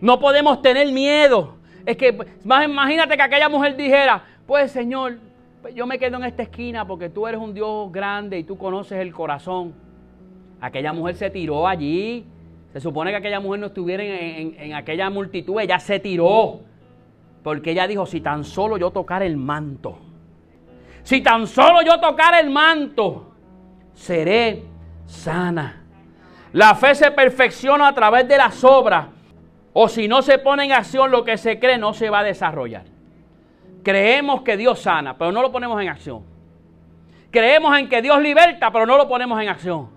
No 0.00 0.20
podemos 0.20 0.62
tener 0.62 0.90
miedo. 0.92 1.56
Es 1.84 1.96
que, 1.96 2.16
imagínate 2.44 3.16
que 3.16 3.22
aquella 3.22 3.48
mujer 3.48 3.76
dijera, 3.76 4.24
pues 4.46 4.70
Señor, 4.70 5.18
pues 5.62 5.74
yo 5.74 5.86
me 5.86 5.98
quedo 5.98 6.16
en 6.16 6.24
esta 6.24 6.44
esquina 6.44 6.86
porque 6.86 7.08
tú 7.08 7.26
eres 7.26 7.40
un 7.40 7.54
Dios 7.54 7.90
grande 7.90 8.38
y 8.38 8.44
tú 8.44 8.56
conoces 8.56 8.98
el 9.00 9.12
corazón. 9.12 9.74
Aquella 10.60 10.92
mujer 10.92 11.16
se 11.16 11.28
tiró 11.28 11.66
allí. 11.66 12.24
Se 12.72 12.80
supone 12.80 13.10
que 13.10 13.16
aquella 13.16 13.40
mujer 13.40 13.60
no 13.60 13.66
estuviera 13.66 14.04
en, 14.04 14.54
en 14.58 14.74
aquella 14.74 15.10
multitud. 15.10 15.60
Ella 15.60 15.80
se 15.80 15.98
tiró. 15.98 16.60
Porque 17.46 17.70
ella 17.70 17.86
dijo, 17.86 18.06
si 18.06 18.20
tan 18.20 18.42
solo 18.42 18.76
yo 18.76 18.90
tocar 18.90 19.22
el 19.22 19.36
manto, 19.36 20.00
si 21.04 21.20
tan 21.20 21.46
solo 21.46 21.80
yo 21.80 22.00
tocar 22.00 22.34
el 22.34 22.50
manto, 22.50 23.34
seré 23.94 24.64
sana. 25.04 25.84
La 26.54 26.74
fe 26.74 26.96
se 26.96 27.12
perfecciona 27.12 27.86
a 27.86 27.94
través 27.94 28.26
de 28.26 28.36
las 28.36 28.64
obras. 28.64 29.06
O 29.74 29.88
si 29.88 30.08
no 30.08 30.22
se 30.22 30.38
pone 30.38 30.64
en 30.64 30.72
acción 30.72 31.12
lo 31.12 31.22
que 31.22 31.38
se 31.38 31.60
cree, 31.60 31.78
no 31.78 31.94
se 31.94 32.10
va 32.10 32.18
a 32.18 32.24
desarrollar. 32.24 32.82
Creemos 33.84 34.42
que 34.42 34.56
Dios 34.56 34.80
sana, 34.80 35.16
pero 35.16 35.30
no 35.30 35.40
lo 35.40 35.52
ponemos 35.52 35.80
en 35.80 35.88
acción. 35.88 36.24
Creemos 37.30 37.78
en 37.78 37.88
que 37.88 38.02
Dios 38.02 38.20
liberta, 38.20 38.72
pero 38.72 38.86
no 38.86 38.96
lo 38.96 39.06
ponemos 39.06 39.40
en 39.40 39.50
acción. 39.50 39.88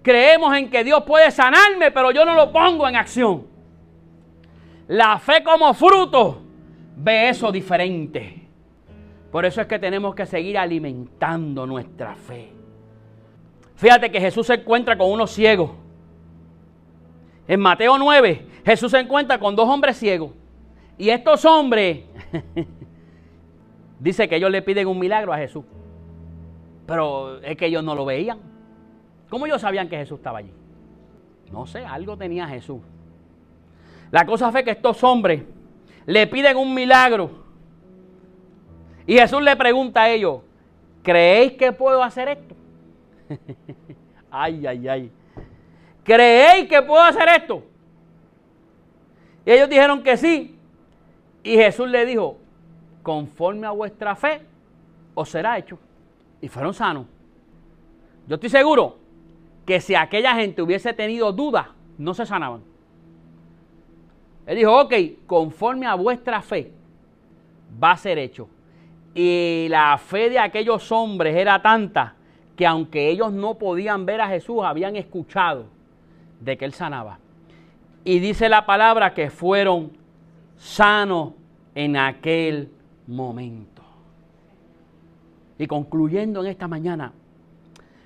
Creemos 0.00 0.56
en 0.56 0.70
que 0.70 0.84
Dios 0.84 1.02
puede 1.02 1.32
sanarme, 1.32 1.90
pero 1.90 2.12
yo 2.12 2.24
no 2.24 2.36
lo 2.36 2.52
pongo 2.52 2.86
en 2.86 2.94
acción. 2.94 3.48
La 4.86 5.18
fe 5.18 5.42
como 5.42 5.74
fruto 5.74 6.44
ve 6.98 7.28
eso 7.28 7.50
diferente. 7.52 8.42
Por 9.30 9.44
eso 9.44 9.60
es 9.60 9.66
que 9.66 9.78
tenemos 9.78 10.14
que 10.14 10.26
seguir 10.26 10.58
alimentando 10.58 11.66
nuestra 11.66 12.14
fe. 12.14 12.52
Fíjate 13.76 14.10
que 14.10 14.20
Jesús 14.20 14.46
se 14.46 14.54
encuentra 14.54 14.96
con 14.96 15.10
unos 15.10 15.30
ciegos. 15.30 15.70
En 17.46 17.60
Mateo 17.60 17.96
9, 17.96 18.46
Jesús 18.64 18.90
se 18.90 18.98
encuentra 18.98 19.38
con 19.38 19.54
dos 19.54 19.68
hombres 19.68 19.96
ciegos. 19.96 20.32
Y 20.96 21.10
estos 21.10 21.44
hombres, 21.44 22.04
dice 24.00 24.28
que 24.28 24.36
ellos 24.36 24.50
le 24.50 24.62
piden 24.62 24.88
un 24.88 24.98
milagro 24.98 25.32
a 25.32 25.38
Jesús. 25.38 25.64
Pero 26.86 27.40
es 27.40 27.56
que 27.56 27.66
ellos 27.66 27.84
no 27.84 27.94
lo 27.94 28.04
veían. 28.04 28.38
¿Cómo 29.30 29.46
ellos 29.46 29.60
sabían 29.60 29.88
que 29.88 29.96
Jesús 29.96 30.18
estaba 30.18 30.38
allí? 30.38 30.50
No 31.52 31.66
sé, 31.66 31.84
algo 31.84 32.16
tenía 32.16 32.48
Jesús. 32.48 32.80
La 34.10 34.24
cosa 34.24 34.50
fue 34.50 34.64
que 34.64 34.70
estos 34.70 35.04
hombres 35.04 35.42
le 36.08 36.26
piden 36.26 36.56
un 36.56 36.72
milagro. 36.72 37.30
Y 39.06 39.18
Jesús 39.18 39.42
le 39.42 39.54
pregunta 39.56 40.04
a 40.04 40.10
ellos, 40.10 40.40
¿creéis 41.02 41.52
que 41.52 41.70
puedo 41.70 42.02
hacer 42.02 42.28
esto? 42.28 42.54
ay, 44.30 44.66
ay, 44.66 44.88
ay. 44.88 45.12
¿Creéis 46.02 46.66
que 46.66 46.80
puedo 46.80 47.02
hacer 47.02 47.28
esto? 47.28 47.62
Y 49.44 49.50
ellos 49.50 49.68
dijeron 49.68 50.02
que 50.02 50.16
sí. 50.16 50.56
Y 51.42 51.56
Jesús 51.56 51.86
le 51.90 52.06
dijo, 52.06 52.38
conforme 53.02 53.66
a 53.66 53.70
vuestra 53.72 54.16
fe, 54.16 54.40
os 55.14 55.28
será 55.28 55.58
hecho. 55.58 55.78
Y 56.40 56.48
fueron 56.48 56.72
sanos. 56.72 57.04
Yo 58.26 58.36
estoy 58.36 58.48
seguro 58.48 58.96
que 59.66 59.78
si 59.82 59.94
aquella 59.94 60.34
gente 60.34 60.62
hubiese 60.62 60.94
tenido 60.94 61.32
dudas, 61.32 61.66
no 61.98 62.14
se 62.14 62.24
sanaban. 62.24 62.62
Él 64.48 64.56
dijo, 64.56 64.80
ok, 64.80 64.94
conforme 65.26 65.86
a 65.86 65.94
vuestra 65.94 66.40
fe, 66.40 66.72
va 67.82 67.90
a 67.90 67.96
ser 67.98 68.16
hecho. 68.16 68.48
Y 69.14 69.66
la 69.68 69.98
fe 69.98 70.30
de 70.30 70.38
aquellos 70.38 70.90
hombres 70.90 71.36
era 71.36 71.60
tanta 71.60 72.14
que 72.56 72.66
aunque 72.66 73.10
ellos 73.10 73.30
no 73.30 73.58
podían 73.58 74.06
ver 74.06 74.22
a 74.22 74.28
Jesús, 74.28 74.60
habían 74.64 74.96
escuchado 74.96 75.66
de 76.40 76.56
que 76.56 76.64
él 76.64 76.72
sanaba. 76.72 77.18
Y 78.04 78.20
dice 78.20 78.48
la 78.48 78.64
palabra 78.64 79.12
que 79.12 79.28
fueron 79.28 79.92
sanos 80.56 81.34
en 81.74 81.98
aquel 81.98 82.70
momento. 83.06 83.82
Y 85.58 85.66
concluyendo 85.66 86.40
en 86.40 86.46
esta 86.46 86.66
mañana, 86.66 87.12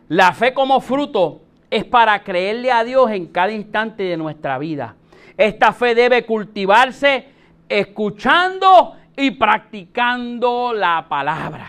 la 0.09 0.33
fe 0.33 0.53
como 0.53 0.81
fruto 0.81 1.43
es 1.71 1.85
para 1.85 2.21
creerle 2.25 2.73
a 2.73 2.83
Dios 2.83 3.13
en 3.13 3.27
cada 3.29 3.53
instante 3.53 4.03
de 4.03 4.17
nuestra 4.17 4.59
vida. 4.59 4.97
Esta 5.43 5.73
fe 5.73 5.97
debe 5.97 6.25
cultivarse 6.25 7.27
escuchando 7.69 8.95
y 9.17 9.33
practicando 9.33 10.73
la 10.73 11.07
palabra. 11.09 11.67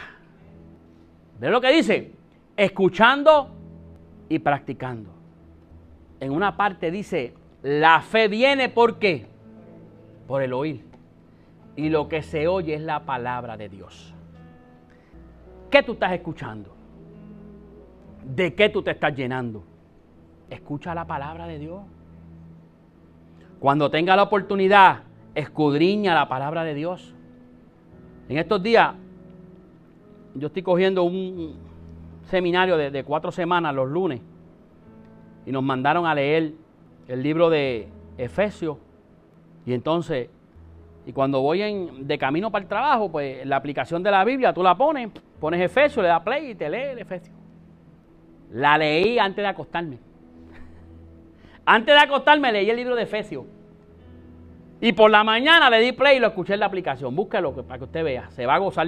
¿Ven 1.40 1.52
lo 1.52 1.60
que 1.60 1.72
dice? 1.72 2.12
Escuchando 2.56 3.50
y 4.30 4.38
practicando. 4.38 5.10
En 6.20 6.34
una 6.34 6.56
parte 6.56 6.92
dice, 6.92 7.34
la 7.64 8.02
fe 8.02 8.28
viene 8.28 8.70
por 8.70 9.00
qué? 9.00 9.26
Por 10.28 10.44
el 10.44 10.54
oír. 10.54 10.86
Y 11.76 11.90
lo 11.90 12.08
que 12.08 12.22
se 12.22 12.48
oye 12.48 12.76
es 12.76 12.82
la 12.82 13.06
palabra 13.06 13.58
de 13.58 13.70
Dios. 13.70 14.14
¿Qué 15.72 15.82
tú 15.82 15.94
estás 15.94 16.12
escuchando? 16.12 16.76
¿De 18.24 18.54
qué 18.54 18.70
tú 18.70 18.84
te 18.84 18.92
estás 18.92 19.16
llenando? 19.16 19.64
Escucha 20.52 20.94
la 20.94 21.08
palabra 21.08 21.48
de 21.48 21.58
Dios. 21.58 21.82
Cuando 23.64 23.90
tenga 23.90 24.18
la 24.18 24.24
oportunidad, 24.24 25.04
escudriña 25.36 26.14
la 26.14 26.28
palabra 26.28 26.66
de 26.66 26.74
Dios. 26.74 27.16
En 28.28 28.38
estos 28.38 28.62
días, 28.62 28.94
yo 30.36 30.48
estoy 30.48 30.64
cogiendo 30.64 31.04
un 31.04 31.56
seminario 32.24 32.76
de, 32.76 33.04
cuatro 33.06 33.32
semanas 33.32 33.74
los 33.74 33.88
lunes 33.90 34.20
y 35.46 35.52
nos 35.54 35.64
mandaron 35.64 36.06
a 36.06 36.14
leer 36.14 36.52
el 37.08 37.24
libro 37.24 37.50
de 37.50 37.88
Efesios. 38.18 38.80
Y 39.66 39.74
entonces, 39.74 40.28
y 41.06 41.14
cuando 41.14 41.42
voy 41.42 41.62
en, 41.62 42.06
de 42.06 42.18
camino 42.18 42.52
para 42.52 42.64
el 42.64 42.68
trabajo, 42.68 43.10
pues 43.10 43.46
la 43.46 43.56
aplicación 43.56 44.04
de 44.04 44.12
la 44.12 44.26
Biblia, 44.26 44.54
tú 44.54 44.62
la 44.62 44.76
pones, 44.76 45.10
pones 45.40 45.62
Efesios, 45.62 46.04
le 46.04 46.10
das 46.10 46.22
play 46.22 46.50
y 46.50 46.56
te 46.56 46.70
lee 46.70 46.92
el 46.92 47.00
Efesios. 47.00 47.38
La 48.52 48.78
leí 48.78 49.18
antes 49.20 49.42
de 49.42 49.48
acostarme. 49.48 50.00
Antes 51.66 51.96
de 51.96 52.02
acostarme 52.02 52.52
leí 52.52 52.70
el 52.70 52.76
libro 52.76 52.96
de 52.96 53.04
Efesios. 53.04 53.46
Y 54.82 54.92
por 54.92 55.10
la 55.10 55.24
mañana 55.24 55.70
le 55.70 55.80
di 55.80 55.94
play 55.94 56.18
y 56.18 56.20
lo 56.20 56.28
escuché 56.28 56.56
en 56.56 56.60
la 56.60 56.66
aplicación. 56.66 57.16
Búsquelo 57.16 57.54
para 57.54 57.78
que 57.78 57.86
usted 57.86 58.04
vea. 58.04 58.30
Se 58.32 58.46
va 58.46 58.56
a 58.56 58.60
gozar. 58.60 58.88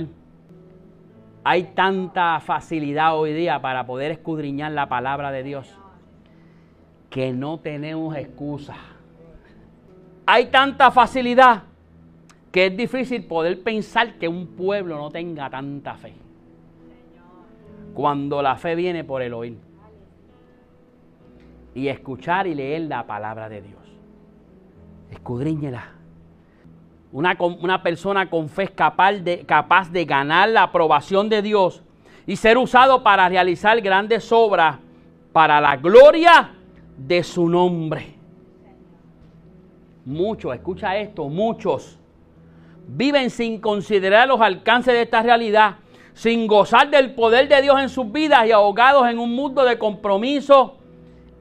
Hay 1.43 1.63
tanta 1.75 2.39
facilidad 2.39 3.17
hoy 3.17 3.33
día 3.33 3.61
para 3.61 3.85
poder 3.85 4.11
escudriñar 4.11 4.71
la 4.71 4.89
palabra 4.89 5.31
de 5.31 5.43
Dios 5.43 5.79
que 7.09 7.31
no 7.31 7.59
tenemos 7.59 8.13
excusa. 8.17 8.75
Hay 10.25 10.47
tanta 10.47 10.91
facilidad 10.91 11.63
que 12.51 12.65
es 12.65 12.75
difícil 12.75 13.23
poder 13.23 13.63
pensar 13.63 14.15
que 14.15 14.27
un 14.27 14.47
pueblo 14.47 14.97
no 14.97 15.11
tenga 15.11 15.49
tanta 15.49 15.95
fe. 15.95 16.13
Cuando 17.93 18.41
la 18.41 18.57
fe 18.57 18.75
viene 18.75 19.05
por 19.05 19.21
el 19.21 19.33
oír. 19.33 19.64
Y 21.75 21.87
escuchar 21.89 22.47
y 22.47 22.55
leer 22.55 22.81
la 22.83 23.05
palabra 23.05 23.47
de 23.49 23.61
Dios. 23.61 23.83
Escudriñela. 25.11 25.91
Una, 27.11 27.37
una, 27.39 27.83
persona 27.83 28.29
con 28.29 28.49
fe 28.49 28.63
es 28.63 28.71
capaz 28.71 29.13
de, 29.13 29.45
capaz 29.45 29.91
de 29.91 30.03
ganar 30.03 30.49
la 30.49 30.63
aprobación 30.63 31.29
de 31.29 31.43
Dios 31.43 31.83
y 32.25 32.35
ser 32.35 32.57
usado 32.57 33.03
para 33.03 33.29
realizar 33.29 33.79
grandes 33.81 34.31
obras 34.31 34.79
para 35.31 35.61
la 35.61 35.77
gloria 35.77 36.51
de 36.97 37.23
su 37.23 37.47
nombre. 37.47 38.15
Muchos, 40.03 40.55
escucha 40.55 40.97
esto, 40.97 41.29
muchos 41.29 41.99
viven 42.87 43.29
sin 43.29 43.59
considerar 43.59 44.27
los 44.27 44.41
alcances 44.41 44.93
de 44.93 45.01
esta 45.01 45.21
realidad, 45.21 45.75
sin 46.13 46.47
gozar 46.47 46.89
del 46.89 47.13
poder 47.15 47.47
de 47.47 47.61
Dios 47.61 47.79
en 47.79 47.89
sus 47.89 48.11
vidas 48.11 48.45
y 48.47 48.51
ahogados 48.51 49.07
en 49.09 49.19
un 49.19 49.33
mundo 49.35 49.63
de 49.63 49.77
compromiso 49.77 50.77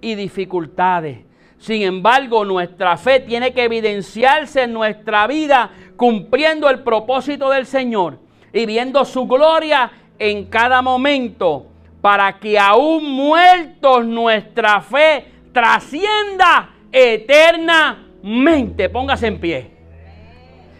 y 0.04 0.14
dificultades. 0.16 1.20
Sin 1.56 1.80
embargo, 1.80 2.44
nuestra 2.44 2.98
fe 2.98 3.20
tiene 3.20 3.54
que 3.54 3.64
evidenciarse 3.64 4.64
en 4.64 4.74
nuestra 4.74 5.26
vida 5.26 5.70
cumpliendo 5.96 6.68
el 6.68 6.80
propósito 6.80 7.48
del 7.48 7.64
Señor 7.64 8.18
y 8.52 8.66
viendo 8.66 9.02
su 9.06 9.26
gloria 9.26 9.90
en 10.18 10.44
cada 10.44 10.82
momento 10.82 11.66
para 12.02 12.38
que 12.38 12.58
aún 12.58 13.10
muertos 13.12 14.04
nuestra 14.04 14.82
fe 14.82 15.24
trascienda 15.52 16.74
eternamente. 16.92 18.90
Póngase 18.90 19.28
en 19.28 19.40
pie. 19.40 19.70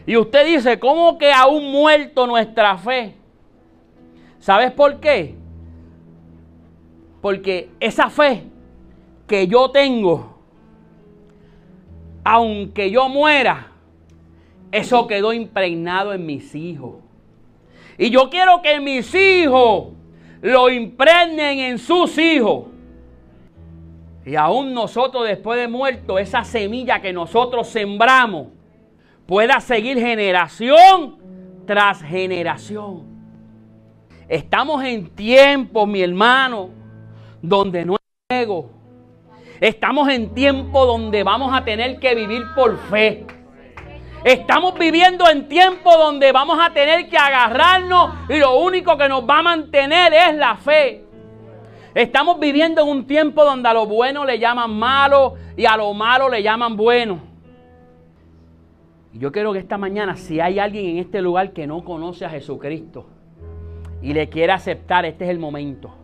Y 0.06 0.18
usted 0.18 0.44
dice, 0.44 0.78
¿cómo 0.78 1.16
que 1.16 1.32
aún 1.32 1.72
muerto 1.72 2.26
nuestra 2.26 2.76
fe? 2.76 3.14
¿Sabes 4.38 4.70
por 4.72 5.00
qué? 5.00 5.34
Porque 7.22 7.70
esa 7.80 8.10
fe 8.10 8.44
que 9.26 9.46
yo 9.46 9.70
tengo, 9.70 10.38
aunque 12.24 12.90
yo 12.90 13.08
muera, 13.08 13.72
eso 14.72 15.06
quedó 15.06 15.32
impregnado 15.32 16.12
en 16.12 16.26
mis 16.26 16.54
hijos. 16.54 16.96
Y 17.96 18.10
yo 18.10 18.28
quiero 18.28 18.60
que 18.60 18.80
mis 18.80 19.14
hijos 19.14 19.92
lo 20.40 20.68
impregnen 20.68 21.58
en 21.60 21.78
sus 21.78 22.18
hijos. 22.18 22.66
Y 24.26 24.36
aún 24.36 24.72
nosotros 24.72 25.26
después 25.26 25.60
de 25.60 25.68
muerto, 25.68 26.18
esa 26.18 26.44
semilla 26.44 27.00
que 27.00 27.12
nosotros 27.12 27.68
sembramos 27.68 28.48
pueda 29.26 29.60
seguir 29.60 29.98
generación 29.98 31.18
tras 31.66 32.02
generación. 32.02 33.04
Estamos 34.28 34.82
en 34.84 35.08
tiempos, 35.10 35.86
mi 35.86 36.00
hermano, 36.00 36.70
donde 37.42 37.84
no 37.84 37.96
hay 38.28 38.42
ego. 38.42 38.73
Estamos 39.60 40.08
en 40.08 40.34
tiempo 40.34 40.84
donde 40.84 41.22
vamos 41.22 41.52
a 41.54 41.64
tener 41.64 41.98
que 41.98 42.14
vivir 42.14 42.42
por 42.56 42.76
fe. 42.90 43.26
Estamos 44.24 44.78
viviendo 44.78 45.28
en 45.28 45.48
tiempo 45.48 45.96
donde 45.96 46.32
vamos 46.32 46.58
a 46.60 46.72
tener 46.72 47.08
que 47.08 47.16
agarrarnos 47.16 48.14
y 48.28 48.38
lo 48.38 48.58
único 48.58 48.96
que 48.96 49.08
nos 49.08 49.28
va 49.28 49.40
a 49.40 49.42
mantener 49.42 50.12
es 50.12 50.34
la 50.34 50.56
fe. 50.56 51.04
Estamos 51.94 52.40
viviendo 52.40 52.82
en 52.82 52.88
un 52.88 53.06
tiempo 53.06 53.44
donde 53.44 53.68
a 53.68 53.74
lo 53.74 53.86
bueno 53.86 54.24
le 54.24 54.38
llaman 54.38 54.72
malo 54.72 55.34
y 55.56 55.66
a 55.66 55.76
lo 55.76 55.92
malo 55.94 56.28
le 56.28 56.42
llaman 56.42 56.76
bueno. 56.76 57.20
Y 59.12 59.18
yo 59.18 59.30
quiero 59.30 59.52
que 59.52 59.60
esta 59.60 59.78
mañana, 59.78 60.16
si 60.16 60.40
hay 60.40 60.58
alguien 60.58 60.86
en 60.86 60.98
este 60.98 61.22
lugar 61.22 61.52
que 61.52 61.68
no 61.68 61.84
conoce 61.84 62.24
a 62.24 62.30
Jesucristo 62.30 63.06
y 64.02 64.12
le 64.12 64.28
quiere 64.28 64.52
aceptar, 64.52 65.04
este 65.04 65.24
es 65.24 65.30
el 65.30 65.38
momento. 65.38 66.03